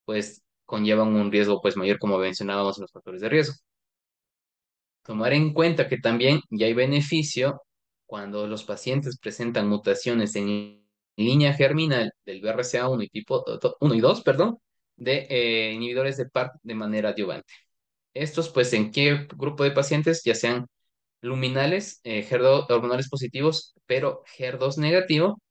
pues 0.06 0.44
conllevan 0.70 1.10
un 1.16 1.32
riesgo 1.32 1.62
pues 1.62 1.76
mayor 1.78 2.00
como 2.00 2.18
mencionábamos 2.20 2.78
en 2.78 2.84
los 2.84 2.92
factores 2.92 3.22
de 3.22 3.30
riesgo. 3.30 3.56
Tomar 5.04 5.34
en 5.34 5.54
cuenta 5.54 5.88
que 5.90 5.98
también 5.98 6.42
ya 6.52 6.68
hay 6.68 6.74
beneficio 6.74 7.62
cuando 8.06 8.48
los 8.48 8.64
pacientes 8.64 9.18
presentan 9.20 9.68
mutaciones 9.68 10.36
en 10.36 10.86
línea 11.16 11.54
germinal 11.54 12.14
del 12.26 12.42
BRCA1 12.42 13.04
y 13.04 13.10
tipo 13.10 13.44
1 13.80 13.96
y 13.96 14.00
2, 14.02 14.22
perdón, 14.22 14.60
de 14.96 15.28
eh, 15.30 15.74
inhibidores 15.74 16.18
de 16.18 16.30
PARP 16.30 16.56
de 16.64 16.76
manera 16.76 17.10
adyuvante. 17.10 17.54
Estos, 18.14 18.50
pues, 18.50 18.74
¿en 18.74 18.92
qué 18.92 19.28
grupo 19.36 19.64
de 19.64 19.72
pacientes? 19.72 20.24
Ya 20.26 20.36
sean 20.36 20.68
luminales, 21.22 22.02
eh, 22.04 22.24
HER2 22.30 22.70
hormonales 22.70 23.10
positivos, 23.10 23.76
pero 23.86 24.24
HER2 24.38 24.78
negativo 24.78 25.42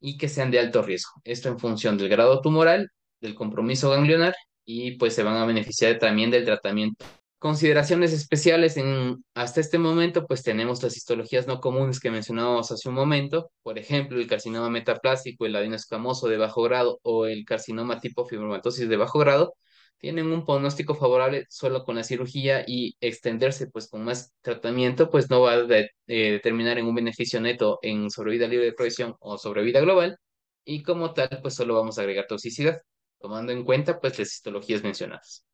y 0.00 0.18
que 0.18 0.28
sean 0.28 0.50
de 0.50 0.58
alto 0.60 0.82
riesgo. 0.82 1.12
Esto 1.24 1.48
en 1.48 1.58
función 1.58 1.98
del 1.98 2.08
grado 2.08 2.40
tumoral, 2.42 2.90
del 3.20 3.34
compromiso 3.34 3.90
ganglionar 3.90 4.34
y 4.66 4.92
pues 4.98 5.14
se 5.14 5.22
van 5.22 5.36
a 5.36 5.46
beneficiar 5.46 5.98
también 5.98 6.30
del 6.30 6.44
tratamiento. 6.44 7.06
Consideraciones 7.38 8.12
especiales 8.12 8.76
en 8.76 9.24
hasta 9.34 9.60
este 9.60 9.78
momento, 9.78 10.26
pues 10.26 10.42
tenemos 10.42 10.82
las 10.82 10.96
histologías 10.96 11.46
no 11.46 11.60
comunes 11.60 12.00
que 12.00 12.10
mencionábamos 12.10 12.72
hace 12.72 12.88
un 12.88 12.94
momento, 12.94 13.50
por 13.62 13.78
ejemplo, 13.78 14.18
el 14.18 14.26
carcinoma 14.26 14.70
metaplástico, 14.70 15.46
el 15.46 15.54
adenoescamoso 15.56 16.28
de 16.28 16.38
bajo 16.38 16.62
grado 16.62 16.98
o 17.02 17.26
el 17.26 17.44
carcinoma 17.44 18.00
tipo 18.00 18.26
fibromatosis 18.26 18.88
de 18.88 18.96
bajo 18.96 19.18
grado, 19.18 19.54
tienen 19.98 20.26
un 20.32 20.44
pronóstico 20.44 20.94
favorable 20.94 21.46
solo 21.48 21.84
con 21.84 21.96
la 21.96 22.04
cirugía 22.04 22.64
y 22.66 22.96
extenderse 23.00 23.68
pues 23.68 23.88
con 23.88 24.04
más 24.04 24.34
tratamiento, 24.42 25.10
pues 25.10 25.30
no 25.30 25.40
va 25.42 25.52
a 25.52 25.62
de, 25.62 25.90
eh, 26.06 26.32
determinar 26.32 26.78
en 26.78 26.86
un 26.86 26.94
beneficio 26.94 27.40
neto 27.40 27.78
en 27.82 28.10
sobrevida 28.10 28.48
libre 28.48 28.66
de 28.66 28.72
progresión 28.72 29.14
o 29.20 29.38
sobrevida 29.38 29.80
global. 29.80 30.18
Y 30.64 30.82
como 30.82 31.12
tal, 31.14 31.28
pues 31.42 31.54
solo 31.54 31.74
vamos 31.74 31.98
a 31.98 32.02
agregar 32.02 32.26
toxicidad, 32.28 32.80
tomando 33.18 33.52
en 33.52 33.64
cuenta 33.64 34.00
pues 34.00 34.18
las 34.18 34.32
histologías 34.32 34.82
mencionadas. 34.82 35.44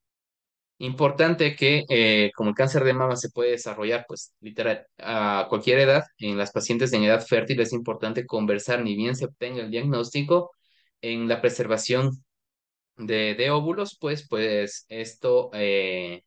Importante 0.79 1.55
que 1.55 1.85
eh, 1.89 2.33
como 2.35 2.51
el 2.51 2.57
cáncer 2.57 2.83
de 2.83 2.93
mama 2.93 3.15
se 3.17 3.31
puede 3.31 3.53
desarrollar, 3.53 4.05
pues 4.09 4.35
literal, 4.41 4.85
a 4.99 5.47
cualquier 5.49 5.79
edad, 5.79 6.03
en 6.19 6.37
las 6.37 6.51
pacientes 6.51 6.93
en 6.93 7.05
edad 7.05 7.25
fértil 7.25 7.61
es 7.61 7.73
importante 7.73 8.27
conversar, 8.27 8.83
ni 8.83 8.97
bien 8.97 9.15
se 9.15 9.27
obtenga 9.27 9.61
el 9.63 9.71
diagnóstico, 9.71 10.51
en 11.01 11.29
la 11.29 11.41
preservación 11.41 12.25
de, 12.97 13.35
de 13.37 13.51
óvulos, 13.51 13.97
pues, 14.01 14.27
pues 14.29 14.87
esto 14.89 15.51
eh, 15.55 16.23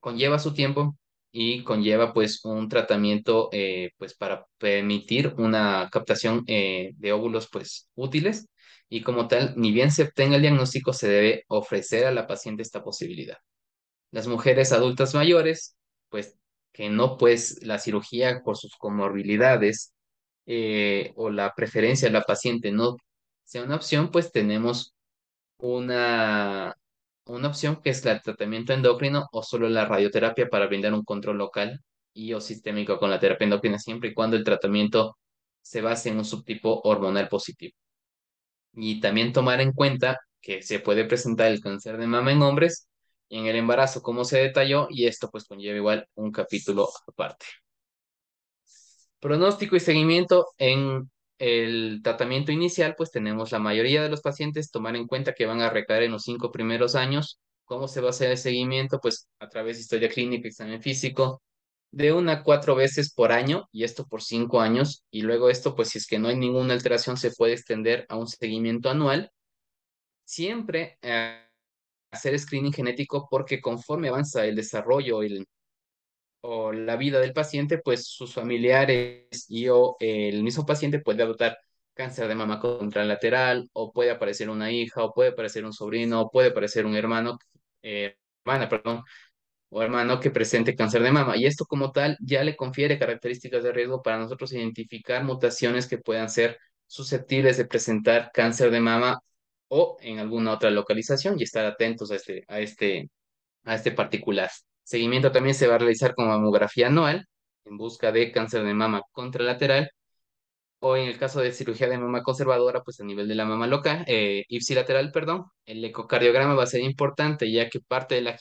conlleva 0.00 0.38
su 0.38 0.52
tiempo 0.52 0.96
y 1.32 1.62
conlleva 1.62 2.12
pues 2.12 2.44
un 2.44 2.68
tratamiento 2.68 3.48
eh, 3.52 3.90
pues 3.96 4.14
para 4.16 4.46
permitir 4.58 5.34
una 5.38 5.88
captación 5.92 6.44
de 6.44 7.12
óvulos 7.12 7.48
pues 7.50 7.88
útiles 7.94 8.48
y 8.90 9.02
como 9.02 9.28
tal, 9.28 9.54
ni 9.56 9.72
bien 9.72 9.92
se 9.92 10.02
obtenga 10.04 10.36
el 10.36 10.42
diagnóstico, 10.42 10.92
se 10.92 11.08
debe 11.08 11.44
ofrecer 11.48 12.06
a 12.06 12.12
la 12.12 12.26
paciente 12.26 12.62
esta 12.62 12.82
posibilidad. 12.84 13.38
Las 14.12 14.26
mujeres 14.26 14.72
adultas 14.72 15.14
mayores, 15.14 15.76
pues 16.10 16.36
que 16.72 16.90
no 16.90 17.16
pues 17.18 17.62
la 17.64 17.78
cirugía 17.78 18.42
por 18.44 18.56
sus 18.56 18.76
comorbilidades 18.76 19.94
eh, 20.46 21.12
o 21.16 21.30
la 21.30 21.54
preferencia 21.54 22.08
de 22.08 22.14
la 22.14 22.22
paciente 22.22 22.72
no 22.72 22.96
sea 23.44 23.62
una 23.64 23.76
opción, 23.76 24.10
pues 24.10 24.32
tenemos 24.32 24.94
una, 25.58 26.76
una 27.26 27.48
opción 27.48 27.80
que 27.82 27.90
es 27.90 28.04
el 28.06 28.22
tratamiento 28.22 28.72
endocrino 28.72 29.28
o 29.32 29.42
solo 29.42 29.68
la 29.68 29.84
radioterapia 29.86 30.48
para 30.48 30.66
brindar 30.66 30.94
un 30.94 31.04
control 31.04 31.38
local 31.38 31.80
y 32.12 32.32
o 32.34 32.40
sistémico 32.40 32.98
con 32.98 33.10
la 33.10 33.20
terapia 33.20 33.44
endocrina 33.44 33.78
siempre 33.78 34.10
y 34.10 34.14
cuando 34.14 34.36
el 34.36 34.44
tratamiento 34.44 35.16
se 35.62 35.80
base 35.80 36.10
en 36.10 36.18
un 36.18 36.24
subtipo 36.24 36.80
hormonal 36.84 37.28
positivo. 37.28 37.76
Y 38.74 39.00
también 39.00 39.32
tomar 39.32 39.60
en 39.60 39.72
cuenta 39.72 40.18
que 40.40 40.62
se 40.62 40.80
puede 40.80 41.04
presentar 41.04 41.50
el 41.50 41.60
cáncer 41.60 41.98
de 41.98 42.06
mama 42.06 42.32
en 42.32 42.42
hombres 42.42 42.88
y 43.28 43.38
en 43.38 43.46
el 43.46 43.56
embarazo, 43.56 44.02
como 44.02 44.24
se 44.24 44.38
detalló, 44.38 44.88
y 44.90 45.06
esto 45.06 45.30
pues 45.30 45.44
conlleva 45.44 45.76
igual 45.76 46.08
un 46.14 46.32
capítulo 46.32 46.88
aparte. 47.06 47.46
Pronóstico 49.20 49.76
y 49.76 49.80
seguimiento 49.80 50.46
en 50.58 51.10
el 51.38 52.00
tratamiento 52.02 52.52
inicial, 52.52 52.94
pues 52.96 53.10
tenemos 53.10 53.52
la 53.52 53.58
mayoría 53.58 54.02
de 54.02 54.08
los 54.08 54.20
pacientes 54.20 54.70
tomar 54.70 54.96
en 54.96 55.06
cuenta 55.06 55.34
que 55.34 55.46
van 55.46 55.60
a 55.60 55.70
recaer 55.70 56.04
en 56.04 56.12
los 56.12 56.22
cinco 56.24 56.50
primeros 56.50 56.94
años. 56.94 57.38
¿Cómo 57.64 57.86
se 57.88 58.00
va 58.00 58.08
a 58.08 58.10
hacer 58.10 58.30
el 58.30 58.38
seguimiento? 58.38 58.98
Pues 59.00 59.28
a 59.38 59.48
través 59.48 59.76
de 59.76 59.82
historia 59.82 60.08
clínica, 60.08 60.48
examen 60.48 60.82
físico, 60.82 61.42
de 61.92 62.12
una 62.12 62.42
cuatro 62.42 62.74
veces 62.76 63.12
por 63.12 63.32
año 63.32 63.68
y 63.72 63.84
esto 63.84 64.06
por 64.06 64.22
cinco 64.22 64.60
años 64.60 65.04
y 65.10 65.22
luego 65.22 65.50
esto 65.50 65.74
pues 65.74 65.88
si 65.90 65.98
es 65.98 66.06
que 66.06 66.18
no 66.18 66.28
hay 66.28 66.36
ninguna 66.36 66.74
alteración 66.74 67.16
se 67.16 67.32
puede 67.32 67.54
extender 67.54 68.06
a 68.08 68.16
un 68.16 68.28
seguimiento 68.28 68.90
anual. 68.90 69.30
Siempre 70.24 70.98
eh, 71.02 71.44
hacer 72.10 72.38
screening 72.38 72.72
genético 72.72 73.28
porque 73.30 73.60
conforme 73.60 74.08
avanza 74.08 74.46
el 74.46 74.56
desarrollo 74.56 75.22
el, 75.22 75.46
o 76.42 76.72
la 76.72 76.96
vida 76.96 77.20
del 77.20 77.32
paciente 77.32 77.78
pues 77.78 78.06
sus 78.06 78.34
familiares 78.34 79.46
y 79.48 79.68
o 79.68 79.96
el 80.00 80.42
mismo 80.42 80.64
paciente 80.66 81.00
puede 81.00 81.22
adoptar 81.22 81.58
cáncer 81.94 82.28
de 82.28 82.34
mama 82.34 82.60
contralateral 82.60 83.68
o 83.74 83.92
puede 83.92 84.10
aparecer 84.10 84.48
una 84.50 84.70
hija 84.72 85.04
o 85.04 85.12
puede 85.12 85.30
aparecer 85.30 85.64
un 85.64 85.72
sobrino 85.72 86.22
o 86.22 86.30
puede 86.30 86.48
aparecer 86.50 86.86
un 86.86 86.96
hermano, 86.96 87.38
eh, 87.82 88.16
hermana, 88.44 88.68
perdón, 88.68 89.02
o 89.70 89.82
hermano 89.82 90.20
que 90.20 90.30
presente 90.30 90.76
cáncer 90.76 91.02
de 91.02 91.12
mama. 91.12 91.36
Y 91.36 91.46
esto 91.46 91.64
como 91.66 91.92
tal 91.92 92.16
ya 92.20 92.44
le 92.44 92.56
confiere 92.56 92.98
características 92.98 93.62
de 93.64 93.72
riesgo 93.72 94.02
para 94.02 94.18
nosotros 94.18 94.52
identificar 94.52 95.24
mutaciones 95.24 95.86
que 95.88 95.98
puedan 95.98 96.28
ser 96.30 96.58
susceptibles 96.86 97.56
de 97.56 97.66
presentar 97.66 98.30
cáncer 98.34 98.70
de 98.70 98.80
mama 98.80 99.20
o 99.68 99.96
en 100.00 100.18
alguna 100.18 100.52
otra 100.52 100.70
localización 100.70 101.38
y 101.38 101.44
estar 101.44 101.64
atentos 101.66 102.10
a 102.10 102.16
este, 102.16 102.44
a 102.48 102.60
este, 102.60 103.10
a 103.64 103.74
este 103.76 103.92
particular. 103.92 104.50
Seguimiento 104.82 105.32
también 105.32 105.54
se 105.54 105.68
va 105.68 105.76
a 105.76 105.78
realizar 105.78 106.14
con 106.14 106.28
mamografía 106.28 106.88
anual 106.88 107.26
en 107.64 107.76
busca 107.76 108.12
de 108.12 108.32
cáncer 108.32 108.64
de 108.64 108.74
mama 108.74 109.02
contralateral 109.12 109.90
o 110.80 110.96
en 110.96 111.08
el 111.08 111.18
caso 111.18 111.40
de 111.40 111.52
cirugía 111.52 111.88
de 111.88 111.98
mama 111.98 112.22
conservadora, 112.22 112.82
pues 112.82 113.00
a 113.00 113.04
nivel 113.04 113.28
de 113.28 113.34
la 113.34 113.44
mama 113.44 113.66
local, 113.66 114.04
eh, 114.08 114.44
ipsilateral, 114.48 115.12
perdón, 115.12 115.44
el 115.66 115.84
ecocardiograma 115.84 116.54
va 116.54 116.64
a 116.64 116.66
ser 116.66 116.80
importante 116.80 117.50
ya 117.52 117.68
que 117.68 117.80
parte 117.80 118.14
de 118.14 118.22
la 118.22 118.36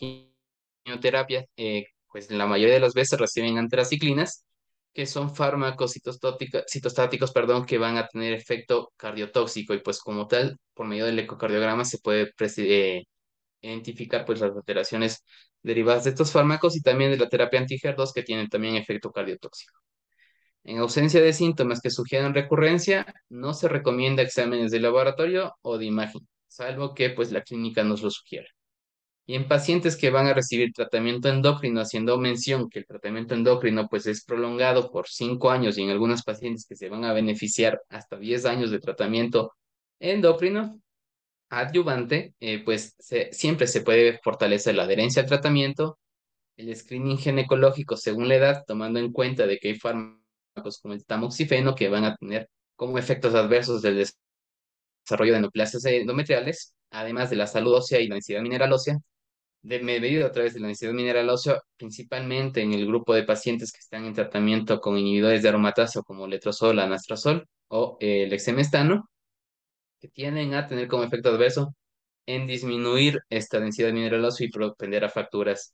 quimioterapia, 0.90 1.46
eh, 1.58 1.86
pues 2.12 2.32
la 2.32 2.48
mayoría 2.48 2.76
de 2.76 2.80
las 2.82 2.94
veces 2.94 3.20
reciben 3.20 3.58
antraciclinas, 3.58 4.46
que 4.94 5.06
son 5.06 5.36
fármacos 5.36 5.94
citostáticos, 6.68 7.32
perdón, 7.32 7.66
que 7.66 7.78
van 7.78 7.98
a 7.98 8.08
tener 8.08 8.34
efecto 8.34 8.92
cardiotóxico 8.98 9.74
y 9.74 9.82
pues 9.82 10.00
como 10.00 10.28
tal, 10.28 10.58
por 10.74 10.88
medio 10.88 11.06
del 11.06 11.20
ecocardiograma 11.20 11.86
se 11.86 12.00
puede 12.00 12.34
eh, 12.58 13.04
identificar 13.62 14.26
pues 14.26 14.42
las 14.42 14.56
alteraciones 14.56 15.24
derivadas 15.64 16.06
de 16.06 16.12
estos 16.12 16.32
fármacos 16.32 16.76
y 16.78 16.82
también 16.82 17.12
de 17.12 17.18
la 17.18 17.30
terapia 17.30 17.60
anti-HER2 17.60 18.14
que 18.14 18.24
tienen 18.24 18.50
también 18.50 18.76
efecto 18.76 19.12
cardiotóxico. 19.12 19.80
En 20.64 20.80
ausencia 20.80 21.22
de 21.22 21.34
síntomas 21.34 21.82
que 21.82 21.90
sugieran 21.90 22.34
recurrencia, 22.34 23.06
no 23.30 23.54
se 23.54 23.68
recomienda 23.70 24.24
exámenes 24.24 24.72
de 24.72 24.80
laboratorio 24.80 25.54
o 25.62 25.78
de 25.78 25.86
imagen, 25.86 26.28
salvo 26.48 26.94
que 26.94 27.10
pues 27.12 27.32
la 27.32 27.42
clínica 27.44 27.84
nos 27.84 28.02
lo 28.04 28.12
sugiera. 28.12 28.48
Y 29.30 29.36
en 29.36 29.47
pacientes 29.47 29.95
que 29.95 30.09
van 30.09 30.25
a 30.25 30.34
recibir 30.34 30.73
tratamiento 30.73 31.30
endocrino, 31.30 31.82
haciendo 31.82 32.17
mención 32.17 32.67
que 32.67 32.80
el 32.80 32.88
tratamiento 32.88 33.36
endocrino 33.36 33.88
pues 33.88 34.07
es 34.07 34.25
prolongado 34.25 34.89
por 34.89 35.07
5 35.07 35.51
años 35.51 35.77
y 35.77 35.84
en 35.84 35.91
algunos 35.91 36.23
pacientes 36.23 36.65
que 36.67 36.75
se 36.75 36.89
van 36.89 37.05
a 37.05 37.13
beneficiar 37.13 37.80
hasta 37.89 38.17
10 38.17 38.45
años 38.45 38.71
de 38.71 38.80
tratamiento 38.80 39.53
endocrino 39.99 40.82
adyuvante, 41.51 42.34
eh, 42.39 42.63
pues 42.65 42.95
siempre 43.32 43.67
se 43.67 43.82
puede 43.82 44.17
fortalecer 44.23 44.73
la 44.73 44.86
adherencia 44.86 45.21
al 45.21 45.27
tratamiento, 45.27 45.99
el 46.57 46.75
screening 46.75 47.19
ginecológico 47.19 47.97
según 47.97 48.30
la 48.30 48.36
edad, 48.36 48.63
tomando 48.65 48.97
en 48.97 49.11
cuenta 49.11 49.45
de 49.45 49.59
que 49.59 49.67
hay 49.67 49.75
fármacos 49.75 50.80
como 50.82 50.95
el 50.95 51.05
tamoxifeno 51.05 51.75
que 51.75 51.88
van 51.88 52.05
a 52.05 52.15
tener 52.15 52.49
como 52.75 52.97
efectos 52.97 53.36
adversos 53.36 53.84
del 53.84 54.07
desarrollo 55.05 55.34
de 55.34 55.41
neoplasias 55.41 55.86
endometriales, 55.86 56.73
además 56.89 57.30
de 57.30 57.36
la 57.36 57.45
salud 57.45 57.75
ósea 57.75 57.99
y 57.99 58.07
la 58.07 58.15
densidad 58.15 58.41
mineral 58.41 58.73
ósea, 58.73 58.97
de 59.62 59.80
medido 59.82 60.26
a 60.26 60.32
través 60.32 60.53
de 60.53 60.60
la 60.62 60.68
densidad 60.68 60.93
mineral 60.93 61.30
ósea, 61.30 61.60
principalmente 61.78 62.62
en 62.62 62.74
el 62.74 62.88
grupo 62.88 63.14
de 63.14 63.24
pacientes 63.24 63.72
que 63.72 63.80
están 63.80 64.05
en 64.05 64.14
tratamiento 64.14 64.80
con 64.80 64.97
inhibidores 64.97 65.41
de 65.43 65.49
aromatasa 65.49 66.01
como 66.03 66.28
letrozol, 66.28 66.80
anastrozol 66.80 67.47
o 67.70 67.97
el 67.99 68.34
exemestano, 68.34 69.10
que 69.99 70.07
tienden 70.10 70.53
a 70.55 70.68
tener 70.68 70.88
como 70.88 71.03
efecto 71.03 71.30
adverso 71.30 71.76
en 72.26 72.47
disminuir 72.47 73.20
esta 73.30 73.60
densidad 73.60 73.93
mineral 73.93 74.26
ósea 74.26 74.47
y 74.47 74.51
propender 74.51 75.03
a 75.05 75.10
fracturas 75.10 75.74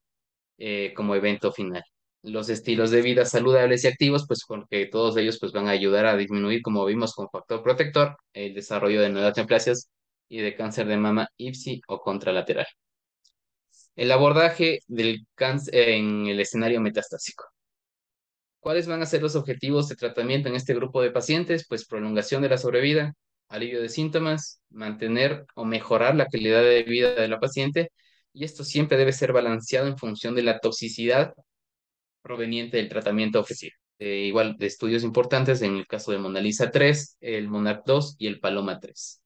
eh, 0.58 0.94
como 0.96 1.16
evento 1.16 1.52
final. 1.52 1.84
los 2.24 2.50
estilos 2.50 2.92
de 2.92 3.02
vida 3.04 3.26
saludables 3.26 3.84
y 3.86 3.88
activos, 3.88 4.26
pues 4.28 4.42
porque 4.48 4.88
todos 4.88 5.18
ellos 5.18 5.40
pues 5.40 5.52
van 5.54 5.68
a 5.68 5.72
ayudar 5.72 6.06
a 6.08 6.18
disminuir, 6.18 6.62
como 6.64 6.86
vimos 6.86 7.14
con 7.16 7.30
factor 7.30 7.64
protector, 7.64 8.18
el 8.34 8.54
desarrollo 8.56 9.02
de 9.02 9.10
neoplasias 9.12 9.92
y 10.30 10.40
de 10.40 10.56
cáncer 10.56 10.88
de 10.88 10.98
mama 10.98 11.28
IPSI 11.38 11.82
o 11.88 12.00
contralateral. 12.02 12.66
El 13.96 14.12
abordaje 14.12 14.80
del 14.88 15.26
cáncer 15.36 15.90
en 15.90 16.28
el 16.28 16.40
escenario 16.40 16.82
metastásico. 16.82 17.46
¿Cuáles 18.60 18.88
van 18.88 19.02
a 19.02 19.06
ser 19.06 19.22
los 19.22 19.36
objetivos 19.36 19.88
de 19.90 19.96
tratamiento 19.96 20.50
en 20.50 20.56
este 20.56 20.74
grupo 20.74 21.02
de 21.02 21.12
pacientes? 21.12 21.66
Pues 21.68 21.86
prolongación 21.86 22.42
de 22.42 22.50
la 22.50 22.58
sobrevida, 22.58 23.14
alivio 23.48 23.82
de 23.82 23.90
síntomas, 23.90 24.62
mantener 24.70 25.46
o 25.56 25.66
mejorar 25.66 26.16
la 26.16 26.26
calidad 26.26 26.62
de 26.64 26.84
vida 26.84 27.16
de 27.16 27.28
la 27.28 27.40
paciente 27.40 27.92
y 28.34 28.44
esto 28.44 28.64
siempre 28.64 28.98
debe 28.98 29.14
ser 29.14 29.32
balanceado 29.34 29.88
en 29.88 29.98
función 29.98 30.36
de 30.36 30.44
la 30.44 30.60
toxicidad 30.60 31.34
proveniente 32.22 32.78
del 32.78 32.90
tratamiento 32.90 33.40
ofrecido. 33.40 33.74
igual 34.00 34.58
de 34.58 34.66
estudios 34.68 35.04
importantes 35.04 35.62
en 35.62 35.78
el 35.78 35.88
caso 35.88 36.12
de 36.12 36.18
Mona 36.18 36.42
Lisa 36.42 36.72
3, 36.72 37.18
el 37.22 37.48
Monarch 37.48 37.84
2 37.86 38.16
y 38.20 38.28
el 38.28 38.40
Paloma 38.40 38.80
3. 38.80 39.22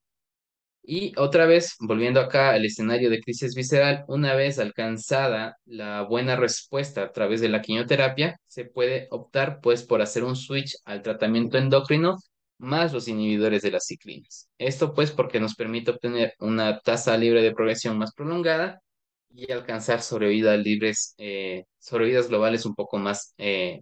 Y 0.83 1.13
otra 1.17 1.45
vez, 1.45 1.75
volviendo 1.79 2.19
acá 2.19 2.51
al 2.51 2.65
escenario 2.65 3.09
de 3.09 3.19
crisis 3.21 3.53
visceral, 3.55 4.05
una 4.07 4.33
vez 4.35 4.59
alcanzada 4.59 5.57
la 5.65 6.01
buena 6.03 6.35
respuesta 6.35 7.03
a 7.03 7.11
través 7.11 7.41
de 7.41 7.49
la 7.49 7.61
quimioterapia, 7.61 8.39
se 8.47 8.65
puede 8.65 9.07
optar 9.11 9.59
pues 9.61 9.83
por 9.83 10.01
hacer 10.01 10.23
un 10.23 10.35
switch 10.35 10.75
al 10.85 11.01
tratamiento 11.03 11.57
endocrino 11.57 12.17
más 12.57 12.91
los 12.93 13.07
inhibidores 13.07 13.61
de 13.61 13.71
las 13.71 13.85
ciclinas. 13.87 14.49
Esto 14.57 14.93
pues 14.93 15.11
porque 15.11 15.39
nos 15.39 15.55
permite 15.55 15.91
obtener 15.91 16.33
una 16.39 16.79
tasa 16.79 17.17
libre 17.17 17.41
de 17.41 17.53
progresión 17.53 17.97
más 17.97 18.13
prolongada 18.13 18.81
y 19.29 19.51
alcanzar 19.51 20.01
sobrevidas 20.01 20.59
libres, 20.59 21.15
eh, 21.17 21.65
sobrevidas 21.79 22.29
globales 22.29 22.65
un 22.65 22.75
poco 22.75 22.97
más 22.97 23.33
eh, 23.37 23.81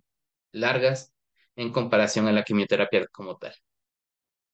largas 0.51 1.13
en 1.55 1.71
comparación 1.71 2.27
a 2.27 2.31
la 2.33 2.43
quimioterapia 2.43 3.07
como 3.11 3.37
tal 3.37 3.53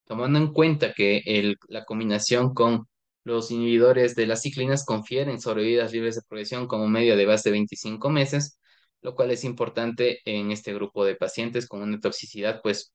tomando 0.05 0.39
en 0.39 0.53
cuenta 0.53 0.93
que 0.93 1.21
el, 1.25 1.57
la 1.67 1.85
combinación 1.85 2.53
con 2.53 2.87
los 3.23 3.51
inhibidores 3.51 4.15
de 4.15 4.27
las 4.27 4.41
ciclinas 4.41 4.85
confieren 4.85 5.39
sobrevidas 5.39 5.93
libres 5.93 6.15
de 6.15 6.21
progresión 6.27 6.67
como 6.67 6.87
media 6.87 7.15
de 7.15 7.25
base 7.25 7.49
de 7.49 7.53
25 7.53 8.09
meses, 8.09 8.59
lo 9.01 9.15
cual 9.15 9.31
es 9.31 9.43
importante 9.43 10.19
en 10.25 10.51
este 10.51 10.73
grupo 10.73 11.05
de 11.05 11.15
pacientes 11.15 11.67
con 11.67 11.81
una 11.81 11.99
toxicidad 11.99 12.61
pues 12.61 12.93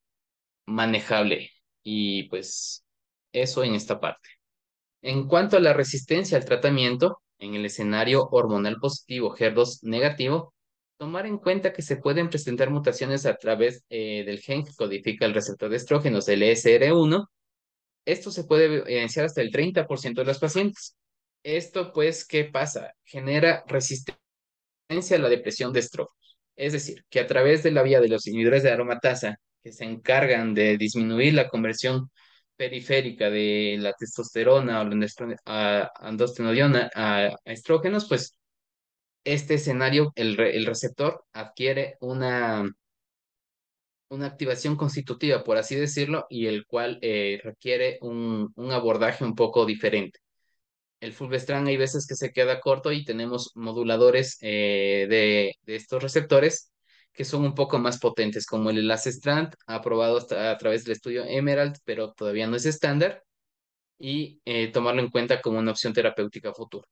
manejable 0.65 1.51
y 1.83 2.23
pues 2.29 2.85
eso 3.33 3.63
en 3.63 3.75
esta 3.75 3.99
parte. 3.99 4.29
En 5.01 5.27
cuanto 5.27 5.57
a 5.57 5.61
la 5.61 5.73
resistencia 5.73 6.37
al 6.37 6.45
tratamiento, 6.45 7.21
en 7.39 7.55
el 7.55 7.65
escenario 7.65 8.27
hormonal 8.31 8.77
positivo 8.79 9.35
HER2 9.35 9.79
negativo, 9.83 10.53
tomar 10.99 11.25
en 11.25 11.37
cuenta 11.37 11.71
que 11.73 11.81
se 11.81 11.97
pueden 11.97 12.29
presentar 12.29 12.69
mutaciones 12.69 13.25
a 13.25 13.35
través 13.35 13.83
eh, 13.89 14.23
del 14.25 14.41
gen 14.41 14.65
que 14.65 14.75
codifica 14.75 15.25
el 15.25 15.33
receptor 15.33 15.69
de 15.69 15.77
estrógenos, 15.77 16.27
el 16.27 16.43
ESR1. 16.43 17.25
Esto 18.05 18.31
se 18.31 18.43
puede 18.43 18.65
evidenciar 18.65 19.25
hasta 19.25 19.41
el 19.41 19.51
30% 19.51 20.21
de 20.21 20.25
los 20.25 20.39
pacientes. 20.39 20.97
Esto, 21.43 21.93
pues, 21.93 22.25
¿qué 22.25 22.45
pasa? 22.45 22.93
Genera 23.05 23.63
resistencia 23.67 24.19
a 25.17 25.19
la 25.19 25.29
depresión 25.29 25.71
de 25.71 25.79
estrógenos. 25.79 26.37
Es 26.57 26.73
decir, 26.73 27.05
que 27.09 27.21
a 27.21 27.27
través 27.27 27.63
de 27.63 27.71
la 27.71 27.83
vía 27.83 28.01
de 28.01 28.09
los 28.09 28.27
inhibidores 28.27 28.63
de 28.63 28.71
aromatasa, 28.71 29.37
que 29.63 29.71
se 29.71 29.85
encargan 29.85 30.53
de 30.53 30.77
disminuir 30.77 31.33
la 31.33 31.47
conversión 31.47 32.09
periférica 32.57 33.29
de 33.29 33.77
la 33.79 33.93
testosterona 33.93 34.81
o 34.81 34.83
la 34.83 35.91
androstenediona 35.95 36.89
a 36.93 37.29
estrógenos, 37.45 38.07
pues 38.09 38.38
este 39.23 39.55
escenario, 39.55 40.11
el, 40.15 40.39
el 40.39 40.65
receptor 40.65 41.25
adquiere 41.33 41.97
una, 42.01 42.69
una 44.09 44.27
activación 44.27 44.75
constitutiva, 44.75 45.43
por 45.43 45.57
así 45.57 45.75
decirlo, 45.75 46.25
y 46.29 46.47
el 46.47 46.65
cual 46.65 46.99
eh, 47.01 47.39
requiere 47.43 47.97
un, 48.01 48.51
un, 48.55 48.71
abordaje 48.71 49.23
un 49.23 49.35
poco 49.35 49.65
diferente. 49.65 50.19
El 51.01 51.13
fulvestrán 51.13 51.67
hay 51.67 51.77
veces 51.77 52.07
que 52.07 52.15
se 52.15 52.31
queda 52.31 52.59
corto 52.61 52.91
y 52.91 53.05
tenemos 53.05 53.51
moduladores 53.55 54.37
eh, 54.41 55.07
de, 55.09 55.53
de, 55.63 55.75
estos 55.75 56.03
receptores 56.03 56.71
que 57.13 57.25
son 57.25 57.43
un 57.45 57.55
poco 57.55 57.79
más 57.79 57.99
potentes, 57.99 58.45
como 58.45 58.69
el 58.69 58.87
Lacestrand, 58.87 59.53
aprobado 59.67 60.19
a 60.37 60.57
través 60.57 60.83
del 60.85 60.93
estudio 60.93 61.25
Emerald, 61.25 61.77
pero 61.85 62.13
todavía 62.13 62.47
no 62.47 62.55
es 62.55 62.65
estándar, 62.65 63.23
y 63.99 64.41
eh, 64.45 64.71
tomarlo 64.71 65.01
en 65.01 65.09
cuenta 65.09 65.41
como 65.41 65.59
una 65.59 65.71
opción 65.71 65.93
terapéutica 65.93 66.53
futura. 66.53 66.87